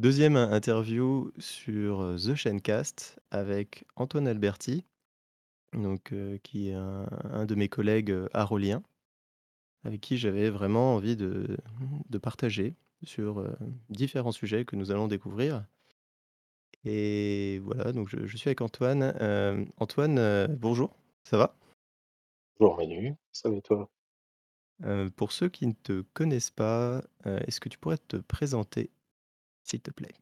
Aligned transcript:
2e 0.00 0.36
in 0.36 0.52
interview 0.52 1.30
sur, 1.38 2.00
heu, 2.02 2.16
The 2.16 2.34
Chaincast 2.34 3.20
avec 3.30 3.84
Antoine 3.96 4.28
Alberti, 4.28 4.86
donc 5.74 6.12
heu, 6.12 6.38
qui 6.42 6.70
est 6.70 6.74
un 6.74 7.06
un 7.24 7.46
de 7.46 7.54
mes 7.56 7.68
collègues, 7.68 8.10
heu, 8.12 8.28
aroliens 8.34 8.82
avec 9.84 10.00
qui 10.00 10.18
j'avais 10.18 10.50
vraiment 10.50 10.94
envie 10.94 11.16
de 11.16 11.56
de 12.08 12.18
partager 12.18 12.74
sur, 13.02 13.46
différents 13.88 14.32
sujets 14.32 14.64
que 14.66 14.76
nous 14.76 14.90
allons 14.90 15.08
découvrir. 15.08 15.64
Et 16.84 17.60
voilà, 17.64 17.92
donc 17.92 18.08
je 18.08 18.26
je 18.26 18.36
suis 18.36 18.48
avec 18.48 18.60
Antoine. 18.62 19.02
Antoine, 19.78 20.46
bonjour, 20.56 20.96
ça 21.24 21.36
va? 21.38 21.54
Bonjour 22.58 22.76
Manu, 22.76 23.16
ça 23.32 23.48
va 23.50 23.56
et 23.56 23.62
toi? 23.62 23.90
Pour 25.16 25.32
ceux 25.32 25.48
qui 25.48 25.66
ne 25.66 25.72
te 25.72 26.02
connaissent 26.14 26.50
pas, 26.50 27.02
est-ce 27.24 27.60
que 27.60 27.68
tu 27.68 27.78
pourrais 27.78 27.98
te 27.98 28.16
présenter, 28.16 28.90
s'il 29.64 29.80
te 29.80 29.90
plaît? 29.90 30.14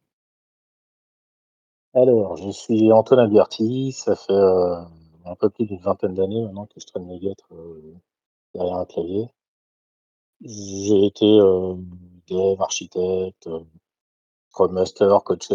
Alors, 1.93 2.35
je 2.37 2.49
suis 2.49 2.91
Antoine 2.91 3.19
Alberti, 3.19 3.91
ça 3.91 4.15
fait, 4.15 4.33
heu, 4.33 4.73
un 5.25 5.35
peu 5.35 5.51
plus 5.51 5.67
d'une 5.67 5.77
vingtaine 5.79 6.15
d'années 6.15 6.41
maintenant 6.41 6.65
que 6.65 6.79
je 6.79 6.87
traîne 6.87 7.05
mes 7.05 7.19
guêtres, 7.19 7.45
heu, 7.53 7.93
derrière 8.55 8.77
un 8.77 8.85
clavier. 8.85 9.27
J'ai 10.41 11.05
été, 11.05 11.25
heu, 11.25 11.77
dev, 12.27 12.59
architecte, 12.61 13.47
scrum 14.51 14.73
master, 14.73 15.23
coach 15.23 15.49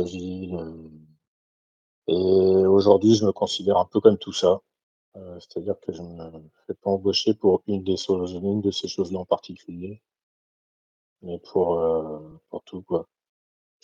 et 2.09 2.15
aujourd'hui 2.67 3.15
je 3.15 3.27
me 3.27 3.33
considère 3.33 3.77
un 3.77 3.85
peu 3.85 4.01
comme 4.01 4.17
tout 4.17 4.33
ça. 4.33 4.63
C'est-à-dire 5.41 5.77
que 5.81 5.93
je 5.93 6.03
me 6.03 6.31
fais 6.67 6.75
pas 6.75 6.91
embaucher 6.91 7.35
pour 7.35 7.63
une 7.67 7.85
des 7.85 7.97
choses 7.99 8.33
une 8.35 8.61
de 8.63 8.71
ces 8.71 8.89
choses-là 8.89 9.21
en 9.21 9.27
particulier 9.27 10.03
mais 11.23 11.41
pour, 11.41 11.81
pour 12.51 12.63
tout 12.63 12.83
quoi. 12.83 13.09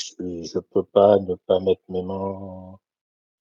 Je 0.00 0.42
je 0.44 0.58
peux 0.58 0.82
pas 0.84 1.18
ne 1.18 1.34
pas 1.34 1.60
mettre 1.60 1.82
mes 1.88 2.02
mains 2.02 2.78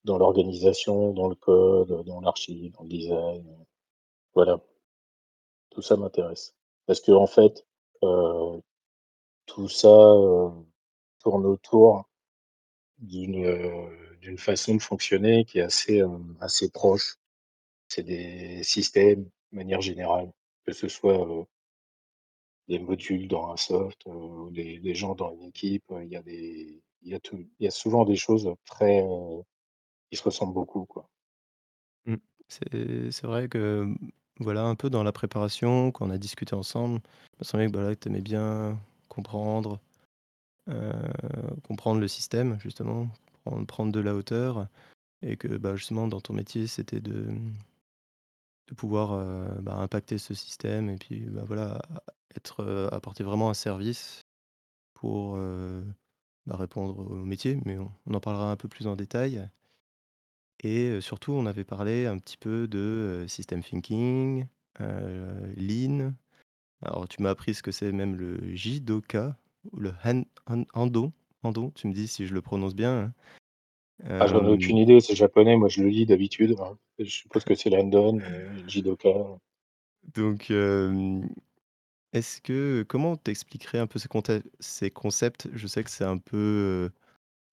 dans 0.05 0.17
l'organisation, 0.19 1.13
dans 1.13 1.29
le 1.29 1.35
code, 1.35 2.03
dans 2.05 2.21
l'archi, 2.21 2.71
dans 2.71 2.83
le 2.83 2.89
design, 2.89 3.45
voilà. 4.35 4.61
Tout 5.71 5.81
ça 5.81 5.95
m'intéresse. 5.97 6.55
Parce 6.85 7.01
qu'en 7.01 7.27
fait, 7.27 7.65
heu, 8.03 8.61
tout 9.47 9.69
ça, 9.69 9.89
heu, 9.89 10.51
tourne 11.23 11.45
autour 11.45 12.05
d'une, 12.99 13.45
heu, 13.45 14.17
d'une 14.21 14.37
façon 14.39 14.75
de 14.75 14.81
fonctionner 14.81 15.45
qui 15.45 15.59
est 15.59 15.63
assez, 15.63 16.03
assez 16.41 16.69
proche. 16.71 17.17
C'est 17.89 18.03
des 18.03 18.63
systèmes, 18.63 19.25
de 19.53 19.57
manière 19.57 19.81
générale, 19.81 20.31
que 20.65 20.73
ce 20.73 20.87
soit, 20.89 21.25
des 22.69 22.79
modules 22.79 23.27
dans 23.27 23.51
un 23.51 23.57
soft, 23.57 24.07
heu, 24.07 24.11
ou 24.11 24.51
des 24.51 24.95
gens 24.95 25.15
dans 25.15 25.33
une 25.35 25.43
équipe, 25.45 25.83
heu, 25.91 26.03
il 26.05 26.11
y 26.11 26.15
a 26.17 26.23
des 26.23 26.81
il 27.03 27.09
y 27.11 27.15
a 27.15 27.19
tout 27.21 27.37
il 27.59 27.65
y 27.65 27.67
a 27.67 27.71
souvent 27.71 28.05
des 28.05 28.15
choses 28.17 28.49
très, 28.65 29.01
heu, 29.03 29.43
qui 30.11 30.17
se 30.17 30.23
ressemblent 30.23 30.53
beaucoup, 30.55 30.85
quoi. 30.85 31.09
Mmh. 32.05 32.15
C'est 32.49 33.23
vrai 33.25 33.47
que, 33.49 33.83
mmh, 33.83 33.97
voilà, 34.39 34.63
un 34.65 34.75
peu 34.75 34.89
dans 34.89 35.03
la 35.03 35.11
préparation, 35.11 35.91
quand 35.91 36.07
on 36.07 36.09
a 36.11 36.17
discuté 36.17 36.55
ensemble, 36.55 37.01
il 37.35 37.39
me 37.41 37.43
semblait 37.45 37.67
que, 37.67 37.71
bah, 37.71 37.81
là, 37.83 37.95
tu 37.95 38.07
aimais 38.09 38.21
bien 38.21 38.79
comprendre, 39.09 39.79
comprendre 41.63 41.99
le 42.01 42.07
système 42.07 42.59
justement, 42.59 43.07
prendre 43.67 43.91
de 43.91 43.99
la 43.99 44.15
hauteur 44.15 44.67
et 45.23 45.37
que, 45.37 45.47
bah, 45.57 45.75
justement 45.77 46.07
dans 46.07 46.21
ton 46.21 46.33
métier, 46.33 46.67
c'était 46.67 47.01
de, 47.01 47.13
mmh 47.31 47.53
de 48.67 48.75
pouvoir, 48.75 49.61
bah, 49.61 49.75
impacter 49.77 50.17
ce 50.17 50.33
système 50.33 50.89
et 50.89 50.95
puis, 50.97 51.21
bah, 51.21 51.43
voilà, 51.45 51.81
être, 52.35 52.63
heu, 52.63 52.93
apporter 52.93 53.23
vraiment 53.23 53.49
un 53.49 53.53
service 53.53 54.23
pour, 54.95 55.37
heu, 55.37 55.85
bah, 56.47 56.57
répondre 56.57 56.99
au 56.99 57.25
métier, 57.25 57.59
mais 57.65 57.77
on 57.79 57.91
on 58.07 58.15
en 58.15 58.21
parlera 58.21 58.51
un 58.51 58.57
peu 58.57 58.69
plus 58.69 58.87
en 58.87 58.95
détail. 58.97 59.49
Et 60.63 60.89
heu, 60.89 61.01
surtout, 61.01 61.31
on 61.33 61.45
avait 61.45 61.63
parlé 61.63 62.05
un 62.05 62.17
petit 62.17 62.37
peu 62.37 62.67
de, 62.67 63.23
heu, 63.23 63.27
system 63.27 63.63
thinking, 63.63 64.47
heu, 64.81 65.53
lean. 65.55 66.13
Alors 66.83 67.07
tu 67.09 67.21
m'as 67.23 67.31
appris 67.31 67.55
ce 67.55 67.63
que 67.63 67.71
c'est 67.71 67.91
même 67.93 68.15
le 68.17 68.55
Jidoka 68.55 69.37
ou 69.71 69.79
le 69.79 69.93
Han 70.05 70.23
Han 70.47 70.65
Ando 70.73 71.13
Ando, 71.43 71.71
tu 71.75 71.87
me 71.87 71.93
dis 71.93 72.07
si 72.07 72.27
je 72.27 72.33
le 72.35 72.41
prononce 72.41 72.75
bien, 72.75 72.99
hein. 73.05 73.13
Ah, 74.21 74.27
j'en 74.27 74.45
ai 74.45 74.49
Hem 74.49 74.51
aucune 74.51 74.77
idée, 74.77 74.99
c'est 75.01 75.15
japonais, 75.15 75.55
moi 75.55 75.67
je 75.69 75.81
le 75.81 75.89
lis 75.89 76.05
d'habitude, 76.05 76.55
hein, 76.59 76.77
je 76.99 77.05
suppose 77.09 77.43
que 77.43 77.55
c'est 77.55 77.69
l'Handon 77.69 78.17
le 78.17 78.61
Jidoka. 78.67 79.09
Donc 80.15 80.49
hem, 80.51 81.29
est-ce 82.13 82.41
que 82.41 82.83
comment 82.87 83.17
tu 83.17 83.31
expliquerais 83.31 83.79
un 83.79 83.87
peu 83.87 83.99
ces 83.99 84.91
concepts? 84.91 85.49
Je 85.53 85.67
sais 85.67 85.83
que 85.83 85.89
c'est 85.89 86.03
un 86.05 86.17
peu, 86.17 86.91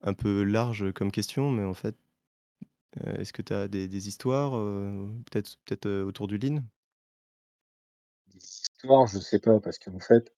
un 0.02 0.14
peu 0.14 0.44
large 0.44 0.92
comme 0.92 1.12
question, 1.12 1.50
mais 1.50 1.64
en 1.64 1.74
fait, 1.74 1.96
est-ce 3.18 3.32
que 3.32 3.42
tu 3.42 3.52
as 3.52 3.68
des 3.68 4.08
histoires, 4.08 4.52
peut-être 5.30 5.56
peut-être, 5.64 5.88
autour 6.02 6.28
du 6.28 6.38
lean? 6.38 6.62
Des 8.28 8.38
histoires, 8.38 9.06
je 9.06 9.18
sais 9.18 9.38
pas, 9.38 9.60
parce 9.60 9.78
qu'en 9.78 9.98
fait, 10.00 10.32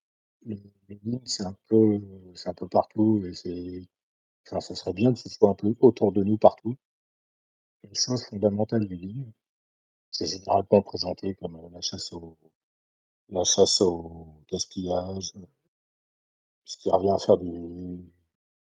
le 0.45 0.57
le 0.89 0.99
lean, 1.05 1.21
c'est 1.25 1.45
un 1.45 1.57
peu 1.69 2.69
partout 2.69 3.23
et 3.25 3.35
c'est 3.35 3.89
enfin, 4.51 4.61
serait 4.75 4.93
bien 4.95 5.13
que 5.13 5.19
ce 5.19 5.29
soit 5.29 5.51
un 5.51 5.55
peu 5.55 5.75
autour 5.81 6.13
de 6.13 6.25
nous 6.25 6.39
partout. 6.39 6.77
Les 7.85 7.95
choses 7.95 8.25
fondamentales 8.25 8.87
du 8.89 8.97
lean, 8.97 9.33
c'est 10.11 10.27
généralement 10.27 10.83
présenté 10.83 11.35
comme, 11.37 11.59
la 11.73 11.81
chasse 11.81 12.13
au 12.13 12.37
la 13.31 13.45
chasse 13.45 13.81
au 13.81 14.27
gaspillage, 14.51 15.33
heu 15.37 15.49
ce 16.65 16.77
qui 16.77 16.91
revient 16.91 17.11
à 17.11 17.19
faire 17.19 17.39
du 17.39 18.05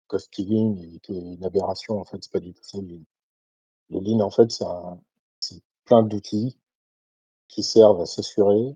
cost 0.08 0.32
killing 0.32 1.00
et 1.10 1.14
une 1.18 1.44
aberration, 1.46 2.00
en 2.00 2.06
fait, 2.06 2.18
c'est 2.22 2.32
pas 2.32 2.40
du 2.40 2.54
tout 2.54 2.64
ça 2.64 2.80
le 2.82 2.88
lean. 2.88 3.04
Le 3.92 4.00
lean, 4.02 4.22
en 4.22 4.32
fait, 4.32 4.52
c'est 5.40 5.62
plein 5.86 6.04
d'outils 6.04 6.58
qui 7.50 7.64
servent 7.64 8.02
à 8.02 8.08
s'assurer 8.08 8.76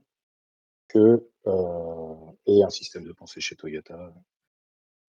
que, 0.89 1.27
heu 1.47 2.15
et 2.47 2.63
un 2.63 2.69
système 2.69 3.05
de 3.05 3.13
pensée 3.13 3.41
chez 3.41 3.55
Toyota, 3.57 4.13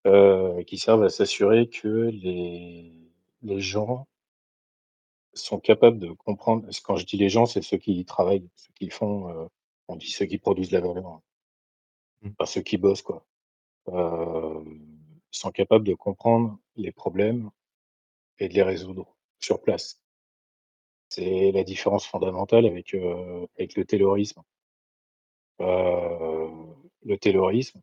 heu, 0.06 0.62
qui 0.66 0.78
servent 0.78 1.04
à 1.04 1.10
s'assurer 1.10 1.68
que 1.68 1.88
les 2.12 2.94
les 3.42 3.60
gens 3.60 4.06
sont 5.34 5.60
capables 5.60 5.98
de 5.98 6.10
comprendre 6.12 6.66
quand 6.84 6.96
je 6.96 7.06
dis 7.06 7.16
les 7.16 7.28
gens, 7.28 7.46
c'est 7.46 7.62
ceux 7.62 7.76
qui 7.78 7.92
y 8.00 8.04
travaillent, 8.04 8.48
ceux 8.56 8.72
qui 8.74 8.90
font, 8.90 9.28
heu, 9.30 9.48
on 9.90 9.96
dit 9.96 10.10
ceux 10.10 10.26
qui 10.26 10.38
produisent 10.38 10.70
la 10.70 10.80
valeur, 10.80 11.06
hein. 11.06 11.22
Mmh. 12.22 12.30
Enfin, 12.38 12.46
ceux 12.46 12.62
qui 12.62 12.78
bossent, 12.78 13.02
quoi. 13.02 13.26
Sont 15.30 15.52
capables 15.52 15.86
de 15.86 15.94
comprendre 15.94 16.58
les 16.76 16.92
problèmes 16.92 17.50
et 18.38 18.48
de 18.48 18.54
les 18.54 18.62
résoudre 18.62 19.16
sur 19.38 19.60
place. 19.60 20.00
C'est 21.08 21.50
la 21.52 21.64
différence 21.64 22.06
fondamentale 22.06 22.66
avec, 22.66 22.94
avec 22.94 23.74
le 23.74 23.84
taylorisme. 23.84 24.42
Le 25.58 27.16
taylorisme, 27.18 27.80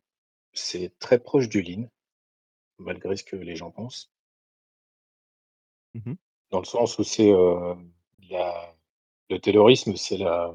c'est 0.52 0.98
très 0.98 1.18
proche 1.18 1.48
du 1.48 1.62
lean, 1.62 1.88
malgré 2.78 3.16
ce 3.16 3.24
que 3.24 3.36
les 3.36 3.56
gens 3.56 3.70
pensent. 3.70 4.10
Mmh 5.94 6.12
mh. 6.12 6.16
Dans 6.50 6.60
le 6.60 6.64
sens 6.64 6.98
où 6.98 7.04
c'est, 7.04 7.30
le 7.30 7.76
taylorisme, 9.38 9.96
c'est 9.96 10.16
la 10.16 10.54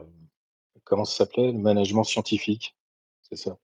comment 0.84 1.06
ça 1.06 1.18
s'appelait? 1.26 1.52
Le 1.52 1.60
management 1.60 2.04
scientifique, 2.04 2.76
c'est 3.22 3.36
ça. 3.38 3.58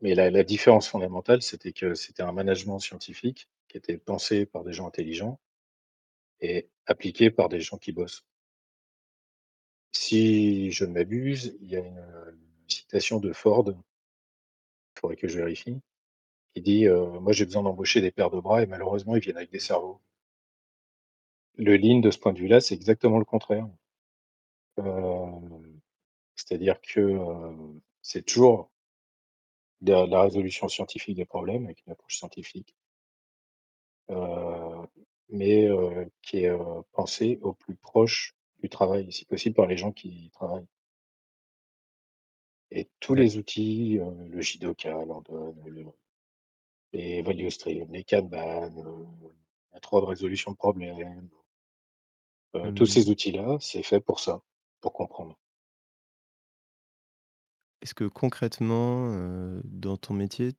Mais 0.00 0.14
la 0.14 0.30
la 0.30 0.44
différence 0.44 0.88
fondamentale, 0.88 1.42
c'était 1.42 1.72
que 1.72 1.94
c'était 1.94 2.22
un 2.22 2.32
management 2.32 2.78
scientifique 2.78 3.48
qui 3.68 3.76
était 3.78 3.98
pensé 3.98 4.46
par 4.46 4.64
des 4.64 4.72
gens 4.72 4.86
intelligents 4.86 5.40
et 6.40 6.68
appliqué 6.86 7.30
par 7.30 7.48
des 7.48 7.60
gens 7.60 7.78
qui 7.78 7.92
bossent. 7.92 8.24
Si 9.92 10.70
je 10.72 10.84
ne 10.84 10.92
m'abuse, 10.92 11.56
il 11.60 11.70
y 11.70 11.76
a 11.76 11.80
une, 11.80 12.04
citation 12.68 13.20
de 13.20 13.32
Ford 13.32 13.64
faudrait 14.98 15.16
que 15.16 15.28
je 15.28 15.38
vérifie, 15.38 15.80
qui 16.54 16.62
dit, 16.62 16.86
«Moi, 16.88 17.32
j'ai 17.32 17.44
besoin 17.44 17.62
d'embaucher 17.62 18.00
des 18.00 18.10
paires 18.10 18.30
de 18.30 18.40
bras 18.40 18.62
et 18.62 18.66
malheureusement, 18.66 19.16
ils 19.16 19.22
viennent 19.22 19.36
avec 19.36 19.50
des 19.50 19.58
cerveaux». 19.58 20.00
Le 21.56 21.76
lean, 21.76 22.00
de 22.00 22.10
ce 22.10 22.18
point 22.18 22.32
de 22.32 22.38
vue-là, 22.38 22.60
c'est 22.60 22.74
exactement 22.74 23.18
le 23.18 23.24
contraire. 23.24 23.68
Heu, 24.78 25.80
c'est-à-dire 26.36 26.80
que, 26.82 27.00
heu, 27.00 27.80
c'est 28.02 28.24
toujours 28.26 28.70
de 29.82 29.92
la 29.92 30.22
résolution 30.22 30.66
scientifique 30.68 31.14
des 31.16 31.24
problèmes 31.26 31.66
avec 31.66 31.84
une 31.86 31.92
approche 31.92 32.16
scientifique 32.16 32.74
heu, 34.08 34.86
mais 35.30 35.66
heu, 35.68 36.10
qui 36.22 36.38
est, 36.44 36.48
heu, 36.50 36.58
pensée 36.92 37.38
au 37.42 37.52
plus 37.54 37.76
proche 37.76 38.34
du 38.62 38.68
travail, 38.68 39.10
si 39.12 39.24
possible 39.24 39.54
par 39.54 39.66
les 39.66 39.76
gens 39.76 39.92
qui 39.92 40.08
y 40.26 40.30
travaillent. 40.30 40.66
Et 42.70 42.90
tous 43.00 43.14
les 43.14 43.38
outils, 43.38 43.98
heu, 44.00 44.28
le 44.28 44.40
Jidoka, 44.42 44.90
l'Handon, 45.06 45.54
le 45.64 45.84
les 46.94 47.20
value 47.20 47.50
stream, 47.50 47.92
les 47.92 48.04
Kanban, 48.04 48.70
heu, 48.78 49.06
la 49.74 49.80
3 49.80 50.00
de 50.00 50.06
résolution 50.06 50.52
de 50.52 50.56
problèmes 50.56 51.28
heu, 52.54 52.72
tous 52.72 52.86
Mmh. 52.86 52.86
ces 52.86 53.10
outils-là, 53.10 53.56
c'est 53.60 53.82
fait 53.82 54.00
pour 54.00 54.20
ça, 54.20 54.42
pour 54.84 54.92
comprendre. 54.92 55.36
Est-ce 57.82 57.94
que 57.94 58.04
concrètement, 58.04 59.08
heu, 59.14 59.60
dans 59.64 59.96
ton 59.96 60.14
métier 60.14 60.52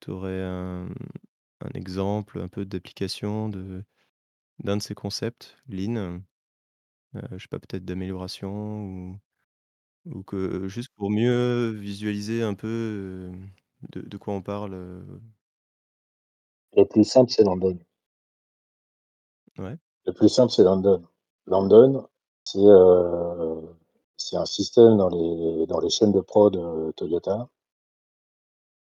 tu 0.00 0.10
aurais 0.10 0.42
un 0.42 0.88
un 1.62 1.70
exemple 1.74 2.40
un 2.40 2.48
peu 2.48 2.64
d'application 2.66 3.48
de 3.50 3.84
d'un 4.60 4.78
de 4.78 4.82
ces 4.82 4.94
concepts 4.94 5.58
Lean? 5.68 5.96
Heu, 7.16 7.22
je 7.32 7.38
sais 7.38 7.48
pas, 7.48 7.60
peut-être 7.60 7.84
d'amélioration 7.86 8.84
ou 8.86 9.18
ou 10.06 10.24
que 10.24 10.68
juste 10.68 10.90
pour 10.96 11.10
mieux 11.10 11.70
visualiser 11.72 12.42
un 12.42 12.54
peu, 12.54 13.32
de 13.92 14.02
de 14.02 14.18
quoi 14.18 14.34
on 14.34 14.42
parle, 14.42 14.74
heu? 14.74 15.22
Le 16.76 16.84
plus 16.84 17.02
simple, 17.04 17.32
c'est 17.32 17.42
Landon. 17.42 17.80
Ouais. 19.58 19.80
Le 20.06 20.12
plus 20.14 20.28
simple, 20.30 20.50
c'est 20.52 20.62
Landon. 20.62 21.02
Landon, 21.46 22.06
c'est, 22.52 23.68
c'est 24.16 24.36
un 24.36 24.44
système 24.46 24.96
dans 24.98 25.08
les 25.08 25.66
dans 25.66 25.80
les 25.80 25.90
chaînes 25.90 26.12
de 26.12 26.20
prod, 26.20 26.56
heu, 26.56 26.92
Toyota 26.96 27.48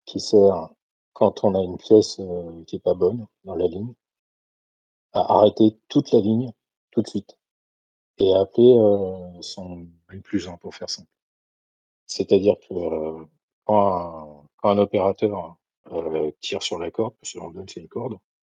qui 0.08 0.20
sert, 0.22 0.70
quand 1.14 1.44
on 1.44 1.56
a 1.56 1.62
une 1.62 1.78
pièce, 1.78 2.20
heu, 2.20 2.64
qui 2.68 2.78
est 2.78 2.80
pas 2.80 2.94
bonne 2.94 3.28
dans 3.44 3.56
la 3.56 3.68
ligne 3.68 3.94
à 5.14 5.22
arrêter 5.38 5.76
toute 5.88 6.12
la 6.12 6.20
ligne, 6.20 6.52
tout 6.92 7.02
de 7.02 7.08
suite 7.08 7.36
et 8.20 8.34
à 8.36 8.42
appeler, 8.42 8.76
son 9.42 9.88
N+1 10.12 10.58
pour 10.60 10.76
faire 10.76 10.90
simple. 10.90 11.08
C'est-à-dire 12.12 12.56
que, 12.68 12.74
quand 13.66 13.88
un 14.44 14.44
quand 14.58 14.70
un 14.72 14.78
opérateur, 14.80 15.56
tire 16.42 16.64
sur 16.64 16.80
la 16.80 16.92
corde, 16.92 17.14
parce 17.22 17.34
que 17.34 17.40
Landon, 17.40 17.66
c'est 17.68 17.82
une 17.82 17.88
corde 17.88 18.18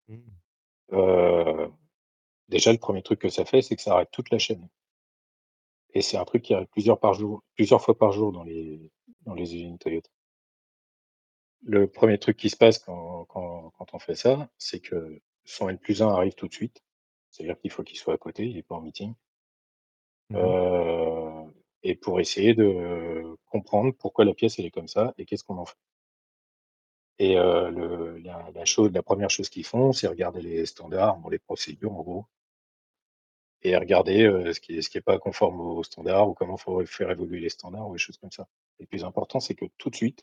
Mmh. 0.08 1.68
déjà, 2.48 2.72
le 2.72 2.78
1er 2.78 3.02
truc 3.02 3.20
que 3.20 3.28
ça 3.30 3.44
fait, 3.46 3.62
c'est 3.62 3.76
que 3.76 3.82
ça 3.82 3.94
arrête 3.94 4.10
toute 4.12 4.30
la 4.30 4.38
chaîne. 4.38 4.68
Et 5.94 6.02
c'est 6.02 6.16
un 6.16 6.24
truc 6.24 6.42
qui 6.42 6.54
arrive 6.54 6.68
plusieurs 6.68 7.00
par 7.00 7.14
jour 7.14 7.42
plusieurs 7.56 7.82
fois 7.82 7.96
par 7.98 8.12
jour 8.12 8.32
dans 8.32 8.44
les 8.44 8.90
dans 9.26 9.34
les 9.34 9.54
usines 9.54 9.78
Toyota. 9.78 10.08
Le 11.62 11.86
1er 11.88 12.18
truc 12.18 12.36
qui 12.38 12.48
se 12.50 12.56
passe 12.56 12.78
quand 12.78 13.26
quand 13.26 13.70
quand 13.76 13.92
on 13.94 13.98
fait 13.98 14.14
ça, 14.14 14.48
c'est 14.56 14.80
que 14.80 15.20
son 15.44 15.68
N+1 15.68 16.08
arrive 16.08 16.34
tout 16.34 16.48
de 16.48 16.54
suite. 16.54 16.82
C'est-à-dire 17.30 17.58
qu'il 17.60 17.70
faut 17.70 17.82
qu'il 17.82 17.98
soit 17.98 18.14
à 18.14 18.18
côté, 18.18 18.46
il 18.48 18.56
est 18.56 18.62
pas 18.62 18.76
en 18.76 18.80
meeting 18.80 19.14
Mmh 20.30 20.38
mh. 20.46 20.60
heu 20.60 21.52
et 21.82 21.94
pour 21.96 22.20
essayer 22.20 22.54
de 22.54 23.36
comprendre 23.46 23.92
pourquoi 23.98 24.24
la 24.26 24.34
pièce, 24.34 24.58
elle 24.58 24.66
est 24.66 24.70
comme 24.70 24.86
ça 24.88 25.14
et 25.16 25.24
qu'est-ce 25.24 25.44
qu'on 25.44 25.56
en 25.56 25.64
fait? 25.64 25.76
Et 27.18 27.36
heu, 27.36 27.70
le 27.70 28.18
la 28.18 28.50
la 28.54 28.64
chose 28.64 28.90
la 28.92 29.02
1re 29.02 29.30
chose 29.30 29.48
qu'ils 29.50 29.64
font, 29.66 29.92
c'est 29.92 30.06
regarder 30.06 30.40
les 30.42 30.64
standards, 30.66 31.18
bon, 31.18 31.28
les 31.28 31.38
procédures, 31.38 31.92
en 31.92 32.02
gros 32.02 32.24
et 33.62 33.76
regarder, 33.76 34.24
heu, 34.26 34.52
ce 34.52 34.60
qui 34.60 34.78
est 34.78 34.82
ce 34.82 34.90
qui 34.90 34.98
est 34.98 35.02
pas 35.02 35.18
conforme 35.18 35.60
aux 35.60 35.82
standards 35.84 36.28
ou 36.30 36.34
comment 36.34 36.56
faut 36.56 36.84
faire 36.86 37.10
évoluer 37.10 37.40
les 37.40 37.48
standards 37.50 37.88
ou 37.88 37.94
les 37.94 37.98
choses 38.00 38.18
comme 38.18 38.32
ça. 38.32 38.48
Le 38.80 38.86
plus 38.86 39.04
important, 39.04 39.40
c'est 39.40 39.54
que 39.54 39.66
tout 39.78 39.90
de 39.90 39.96
suite 39.96 40.22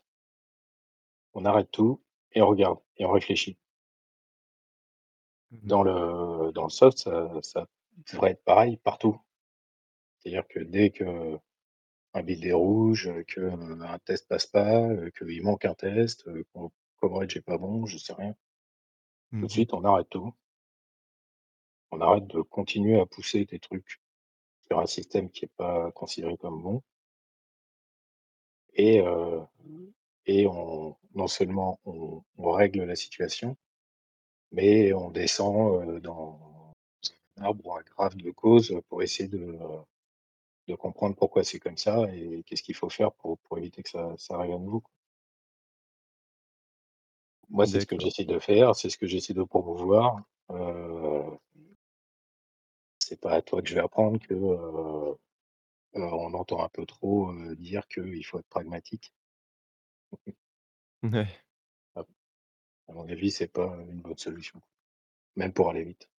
on 1.34 1.44
arrête 1.44 1.70
tout 1.70 2.00
et 2.32 2.40
on 2.42 2.46
regarde 2.48 2.78
et 2.96 3.04
on 3.04 3.10
réfléchit. 3.12 3.58
Mmh 5.52 5.58
mh. 5.68 5.72
Dans 5.72 5.82
le 5.82 6.52
dans 6.52 6.64
le 6.64 6.68
soft, 6.70 6.98
ça 6.98 7.30
ça 7.42 7.66
devrait 8.12 8.32
être 8.32 8.44
pareil 8.44 8.76
partout. 8.78 9.18
C'est-à-dire 10.20 10.46
que 10.48 10.60
dès 10.60 10.90
qu'un 10.90 11.40
bid 12.24 12.44
est 12.44 12.52
rouge, 12.52 13.10
qu'un 13.26 13.98
test 14.04 14.28
passe 14.28 14.46
pas, 14.46 14.88
qu'il 15.18 15.42
manque 15.42 15.64
un 15.66 15.74
test, 15.74 16.26
heu, 16.28 16.44
qu'on 16.52 16.70
coverage 17.00 17.36
est 17.36 17.42
pas 17.42 17.58
bon, 17.58 17.86
je 17.86 17.98
sais 17.98 18.14
rien 18.14 18.34
tout 19.40 19.46
Mmh 19.46 19.46
de 19.46 19.50
mh. 19.52 19.62
suite, 19.62 19.72
on 19.72 19.84
arrête 19.84 20.08
tout 20.10 20.32
on 21.90 22.00
arrête 22.00 22.26
de 22.26 22.40
continuer 22.42 23.00
à 23.00 23.06
pousser 23.06 23.44
des 23.44 23.58
trucs 23.58 24.00
sur 24.66 24.78
un 24.78 24.86
système 24.86 25.30
qui 25.30 25.46
est 25.46 25.52
pas 25.56 25.90
considéré 25.92 26.36
comme 26.36 26.62
bon 26.62 26.82
et 28.78 30.46
on 30.46 30.96
non 31.14 31.26
seulement 31.26 31.80
on 31.84 32.22
on 32.38 32.50
règle 32.52 32.84
la 32.84 32.96
situation, 32.96 33.56
mais 34.52 34.92
on 34.92 35.10
descend, 35.10 35.82
heu, 35.88 36.00
dans 36.00 36.74
un 37.38 37.44
arbre 37.44 37.66
ou 37.66 37.74
un 37.74 37.82
graphe 37.82 38.16
de 38.16 38.30
cause 38.30 38.80
pour 38.88 39.02
essayer 39.02 39.28
de, 39.28 39.58
comprendre 40.78 41.16
pourquoi 41.16 41.44
c'est 41.44 41.58
comme 41.58 41.78
ça 41.78 42.06
et 42.14 42.42
qu'est-ce 42.44 42.62
qu'il 42.62 42.74
faut 42.74 42.90
faire 42.90 43.12
pour 43.12 43.38
pour 43.38 43.58
éviter 43.58 43.82
que 43.82 43.90
ça 43.90 44.14
ça 44.18 44.34
arrive 44.34 44.54
à 44.54 44.58
nouveau. 44.58 44.82
Moi, 47.50 47.66
c'est 47.66 47.80
ce 47.80 47.86
que 47.86 47.98
j'essaie 47.98 48.26
de 48.26 48.38
faire, 48.38 48.76
c'est 48.76 48.90
ce 48.90 48.98
que 48.98 49.06
j'essaie 49.06 49.32
de 49.32 49.42
promouvoir, 49.42 50.20
heu 50.50 50.87
c'est 53.22 53.28
pas 53.28 53.34
à 53.36 53.42
toi 53.42 53.62
que 53.62 53.68
je 53.68 53.74
vais 53.74 53.80
apprendre 53.80 54.18
que, 54.20 54.34
on 55.94 56.34
entend 56.34 56.62
un 56.64 56.68
peu 56.70 56.86
trop, 56.86 57.32
heu, 57.32 57.56
dire 57.56 57.86
qu'il 57.88 58.24
faut 58.26 58.38
être 58.40 58.48
pragmatique. 58.48 59.12
Mouais. 61.02 61.38
À 61.96 62.00
à 62.88 62.92
mon 62.94 63.08
avis, 63.08 63.30
c'est 63.30 63.48
pas 63.52 63.76
une 63.90 64.02
bonne 64.02 64.18
solution, 64.18 64.60
même 65.36 65.52
pour 65.52 65.70
aller 65.70 65.84
vite. 65.84 66.10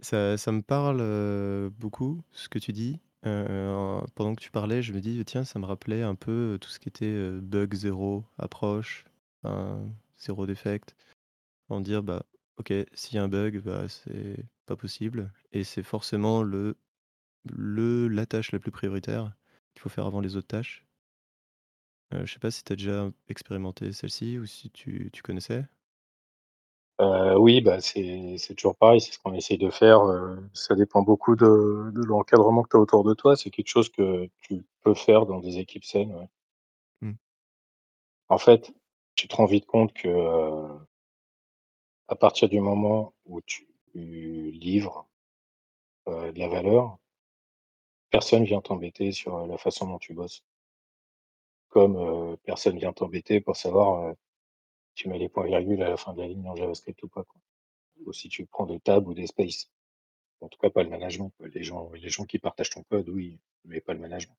Ça 0.00 0.36
ça 0.36 0.52
me 0.52 0.60
parle, 0.62 1.00
heu, 1.00 1.70
beaucoup 1.78 2.22
ce 2.32 2.48
que 2.48 2.58
tu 2.58 2.72
dis, 2.72 3.00
heu, 3.26 4.00
pendant 4.14 4.34
que 4.34 4.42
tu 4.42 4.50
parlais, 4.50 4.82
je 4.82 4.92
me 4.92 5.00
dis: 5.00 5.24
«Tiens, 5.24 5.44
ça 5.44 5.58
me 5.58 5.64
rappelait 5.66 6.02
un 6.02 6.14
peu 6.14 6.58
tout 6.60 6.68
ce 6.68 6.78
qui 6.78 6.88
était, 6.88 7.06
heu, 7.06 7.40
bug 7.40 7.74
0, 7.74 8.24
approche, 8.38 9.04
enfin, 9.42 9.88
zéro 10.18 10.46
defect». 10.46 10.96
En 11.70 11.80
dire: 11.80 12.02
«Bah, 12.02 12.24
OK, 12.58 12.72
s'il 12.94 13.16
y 13.16 13.18
a 13.18 13.22
un 13.22 13.28
bug, 13.28 13.60
bah, 13.60 13.86
c'est 13.88 14.36
pas 14.64 14.76
possible 14.76 15.30
et 15.52 15.62
c'est 15.64 15.82
forcément 15.82 16.42
le 16.42 16.76
le 17.46 18.08
la 18.08 18.26
tâche 18.26 18.52
la 18.52 18.60
plus 18.60 18.72
prioritaire 18.72 19.34
qu'il 19.74 19.82
faut 19.82 19.88
faire 19.90 20.06
avant 20.06 20.20
les 20.20 20.36
autres 20.36 20.48
tâches». 20.48 20.84
Heu, 22.12 22.24
je 22.26 22.32
sais 22.34 22.38
pas 22.38 22.50
si 22.52 22.62
tu 22.64 22.72
as 22.72 22.76
déjà 22.76 23.10
expérimenté 23.28 23.92
celle-ci 23.92 24.38
ou 24.38 24.46
si 24.46 24.70
tu 24.70 25.10
tu 25.12 25.22
connaissais? 25.22 25.66
Heu, 26.98 27.36
oui, 27.38 27.60
bah, 27.60 27.80
c'est 27.82 28.36
c'est 28.38 28.54
toujours 28.54 28.74
pareil, 28.76 29.00
c'est 29.02 29.12
ce 29.12 29.18
qu'on 29.18 29.34
essaye 29.34 29.58
de 29.58 29.68
faire, 29.70 30.02
heu, 30.06 30.38
ça 30.54 30.74
dépend 30.74 31.02
beaucoup 31.02 31.36
de 31.36 31.90
de 31.92 32.02
l'encadrement 32.04 32.62
que 32.62 32.70
tu 32.70 32.76
as 32.76 32.80
autour 32.80 33.04
de 33.04 33.12
toi. 33.12 33.36
C'est 33.36 33.50
quelque 33.50 33.68
chose 33.68 33.90
que 33.90 34.28
tu 34.40 34.64
peux 34.82 34.94
faire 34.94 35.26
dans 35.26 35.38
des 35.40 35.58
équipes 35.58 35.84
saines, 35.84 36.14
ouais. 36.14 36.28
Mmh. 37.02 37.14
En 38.28 38.38
fait, 38.38 38.72
tu 39.14 39.28
te 39.28 39.36
rends 39.36 39.46
vite 39.46 39.66
compte 39.66 39.92
que, 39.92 40.08
heu 40.08 40.86
à 42.08 42.16
partir 42.16 42.48
du 42.48 42.60
moment 42.60 43.12
où 43.26 43.40
tu 43.40 43.66
livres, 43.94 45.06
heu, 46.08 46.32
de 46.32 46.38
la 46.38 46.48
valeur 46.48 46.98
personne 48.10 48.44
vient 48.44 48.60
t'embêter 48.60 49.12
sur, 49.12 49.36
heu, 49.36 49.46
la 49.46 49.58
façon 49.58 49.86
dont 49.86 49.98
tu 49.98 50.14
bosses. 50.14 50.42
Comme, 51.68 51.96
heu, 51.96 52.36
personne 52.44 52.78
vient 52.78 52.92
t'embêter 52.92 53.40
pour 53.40 53.56
savoir, 53.56 54.08
heu, 54.08 54.16
tu 54.94 55.08
mets 55.08 55.18
les 55.18 55.28
points 55.28 55.46
virgules 55.46 55.82
à 55.82 55.90
la 55.90 55.96
fin 55.96 56.14
de 56.14 56.22
la 56.22 56.28
ligne 56.28 56.42
dans 56.42 56.56
JavaScript 56.56 57.02
ou 57.02 57.08
pas, 57.08 57.24
quoi. 57.24 57.40
Ou 58.06 58.12
si 58.12 58.28
tu 58.28 58.46
prends 58.46 58.66
des 58.66 58.80
tabs 58.80 59.06
ou 59.08 59.14
des 59.14 59.26
spaces. 59.26 59.70
En 60.40 60.48
tout 60.48 60.58
cas, 60.58 60.70
pas 60.70 60.82
le 60.82 60.90
management, 60.90 61.32
quoi. 61.38 61.48
Les 61.48 61.64
gens 61.64 61.90
les 61.92 62.08
gens 62.08 62.24
qui 62.24 62.38
partagent 62.38 62.70
ton 62.70 62.82
code, 62.84 63.08
oui, 63.08 63.38
mais 63.64 63.80
pas 63.80 63.94
le 63.94 64.00
management. 64.00 64.36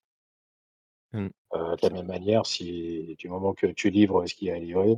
Mmh. 1.13 1.27
De 1.53 1.77
la 1.83 1.89
même 1.89 2.07
manière, 2.07 2.45
si 2.45 3.15
du 3.17 3.29
moment 3.29 3.53
que 3.53 3.67
tu 3.67 3.89
livres 3.89 4.25
ce 4.25 4.35
qu'il 4.35 4.47
y 4.47 4.51
a 4.51 4.55
à 4.55 4.59
livrer 4.59 4.97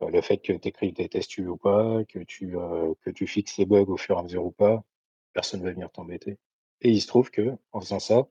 le 0.00 0.20
fait 0.22 0.38
que 0.38 0.52
tu 0.52 0.68
écrives 0.68 0.94
des 0.94 1.08
tests 1.08 1.38
ou 1.38 1.56
pas, 1.56 2.04
que 2.04 2.20
tu, 2.20 2.56
heu, 2.56 2.94
que 3.02 3.10
tu 3.10 3.26
fixes 3.26 3.56
les 3.58 3.66
bugs 3.66 3.84
au 3.88 3.96
fur 3.96 4.16
et 4.16 4.20
à 4.20 4.22
mesure 4.22 4.44
ou 4.46 4.50
pas, 4.52 4.84
personne 5.32 5.62
va 5.62 5.72
venir 5.72 5.90
t'embêter 5.90 6.38
et 6.82 6.90
il 6.90 7.00
se 7.00 7.06
trouve 7.06 7.30
qu'en 7.30 7.80
faisant 7.80 8.00
ça 8.00 8.28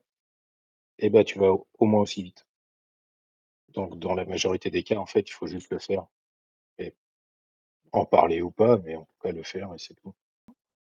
et 0.98 1.10
bah, 1.10 1.24
tu 1.24 1.38
vas 1.38 1.52
au 1.52 1.86
moins 1.86 2.02
aussi 2.02 2.22
vite. 2.22 2.46
Donc 3.68 3.98
dans 3.98 4.14
la 4.14 4.24
majorité 4.24 4.70
des 4.70 4.82
cas, 4.82 4.96
en 4.96 5.06
fait, 5.06 5.28
il 5.28 5.32
faut 5.32 5.46
juste 5.46 5.70
le 5.70 5.78
faire 5.78 6.06
et 6.78 6.94
en 7.92 8.04
parler 8.06 8.42
ou 8.42 8.50
pas, 8.50 8.78
mais 8.78 8.96
en 8.96 9.04
tout 9.04 9.18
cas 9.22 9.32
le 9.32 9.42
faire 9.42 9.72
et 9.74 9.78
c'est 9.78 9.94
tout. 9.94 10.14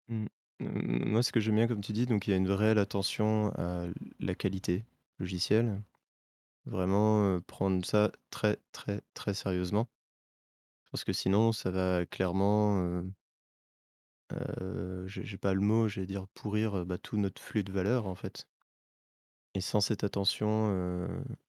Mmh. 0.09 0.27
M 0.61 1.09
moi, 1.11 1.23
ce 1.23 1.33
que 1.33 1.41
j'aime 1.41 1.57
bien, 1.57 1.67
comme 1.67 1.81
tu 1.81 1.93
dis, 1.93 2.07
donc 2.07 2.27
il 2.27 2.31
y 2.31 2.35
a 2.35 2.37
une 2.37 2.51
réelle 2.51 2.79
attention 2.79 3.53
à 3.57 3.87
la 4.21 4.35
qualité 4.35 4.85
logicielle. 5.19 5.83
Vraiment, 6.67 7.25
heu, 7.37 7.41
prendre 7.43 7.85
ça 7.85 8.13
très, 8.31 8.59
très, 8.73 9.03
très 9.15 9.35
sérieusement. 9.35 9.89
Parce 10.93 11.05
que 11.05 11.13
sinon, 11.13 11.53
ça 11.53 11.71
va 11.71 12.07
clairement, 12.07 12.79
heu 12.83 13.13
heu, 14.33 15.05
j'ai 15.09 15.39
pas 15.39 15.55
le 15.55 15.61
mot, 15.61 15.89
j'allais 15.89 16.07
dire 16.07 16.27
pourrir, 16.35 16.77
heu, 16.77 16.85
bah, 16.85 16.99
tout 16.99 17.17
notre 17.17 17.41
flux 17.41 17.65
de 17.65 17.73
valeurs, 17.73 18.07
en 18.07 18.15
fait. 18.15 18.47
Et 19.55 19.61
sans 19.61 19.81
cette 19.81 20.05
attention, 20.05 20.71
heu, 20.73 21.09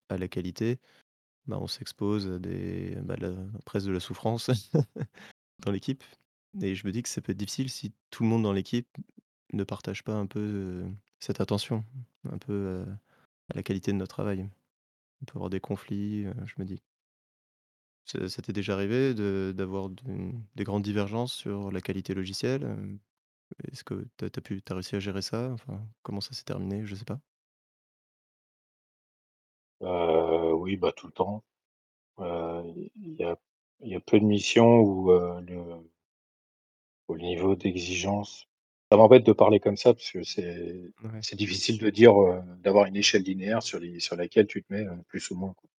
à 0.10 0.18
la 0.18 0.28
qualité, 0.28 0.80
bah, 1.48 1.60
on 1.62 1.68
s'expose 1.68 2.30
à 2.32 2.40
des 2.40 2.96
bah, 3.04 3.16
la 3.20 3.34
presque 3.66 3.88
de 3.88 3.94
la 3.94 4.00
souffrance 4.02 4.50
dans 5.60 5.72
l'équipe 5.72 6.04
et 6.62 6.76
je 6.76 6.88
me 6.88 6.92
dis 6.94 7.04
que 7.04 7.10
ça 7.10 7.22
peut 7.22 7.34
être 7.34 7.38
difficile 7.40 7.70
si 7.70 7.94
tout 8.12 8.24
le 8.24 8.30
monde 8.30 8.44
dans 8.44 8.54
l'équipe 8.54 8.88
ne 9.54 9.64
partage 9.66 10.04
pas 10.04 10.14
un 10.16 10.28
peu, 10.28 10.40
heu, 10.42 10.86
cette 11.20 11.42
attention, 11.42 11.86
un 12.32 12.38
peu, 12.40 12.86
à 13.52 13.56
la 13.58 13.64
qualité 13.64 13.92
de 13.94 13.98
notre 13.98 14.16
travail. 14.16 14.50
On 15.24 15.26
peut 15.26 15.34
avoir 15.38 15.50
des 15.52 15.62
conflits, 15.62 16.26
je 16.46 16.56
me 16.60 16.66
dis. 16.66 16.82
Ça 18.07 18.27
ça 18.27 18.41
t'est 18.41 18.51
déjà 18.53 18.74
arrivé 18.74 19.13
de 19.13 19.53
d'avoir 19.55 19.89
de 19.89 20.03
des 20.55 20.63
grandes 20.65 20.83
divergences 20.83 21.33
sur 21.33 21.72
la 21.72 21.79
qualité 21.81 22.13
logicielle, 22.13 22.63
hem? 22.63 23.00
Est-ce 23.72 23.83
que 23.86 24.07
tu 24.17 24.25
as 24.25 24.29
tu 24.31 24.39
as 24.39 24.41
pu 24.43 24.62
tu 24.63 24.72
as 24.74 24.75
réussi 24.75 24.95
à 24.98 25.00
gérer 25.01 25.22
ça? 25.24 25.51
Enfin, 25.53 25.88
comment 26.03 26.22
ça 26.22 26.33
s'est 26.33 26.43
terminé? 26.45 26.86
Je 26.86 26.95
sais 26.95 27.05
pas. 27.05 27.22
Heu, 29.81 30.53
oui, 30.55 30.77
bah, 30.77 30.91
tout 30.95 31.07
le 31.07 31.13
temps. 31.13 31.43
Heu, 32.19 32.63
il 32.95 33.15
y 33.19 33.24
a 33.25 33.38
il 33.81 33.89
y 33.89 33.95
a 33.95 34.01
peu 34.01 34.19
de 34.19 34.25
missions 34.25 34.79
où, 34.81 35.12
heu, 35.12 35.41
le 35.48 35.83
le 37.10 37.17
niveau 37.22 37.55
d'exigence 37.55 38.48
ça 38.91 38.98
m'embête 38.98 39.25
de 39.25 39.31
parler 39.33 39.60
comme 39.60 39.77
ça 39.77 39.93
parce 39.93 40.12
que 40.12 40.24
c'est 40.24 40.81
Ouais. 41.01 41.24
c'est 41.25 41.38
difficile 41.38 41.77
de 41.79 41.89
dire, 41.89 42.19
heu, 42.19 42.41
d'avoir 42.62 42.86
une 42.86 42.98
échelle 42.98 43.24
linéaire 43.24 43.63
sur 43.63 43.79
les 43.79 44.00
sur 44.01 44.15
laquelle 44.17 44.45
tu 44.48 44.62
te 44.63 44.74
mets, 44.74 44.83
heu, 44.86 44.98
plus 45.07 45.31
ou 45.31 45.36
moins, 45.36 45.53
quoi. 45.53 45.69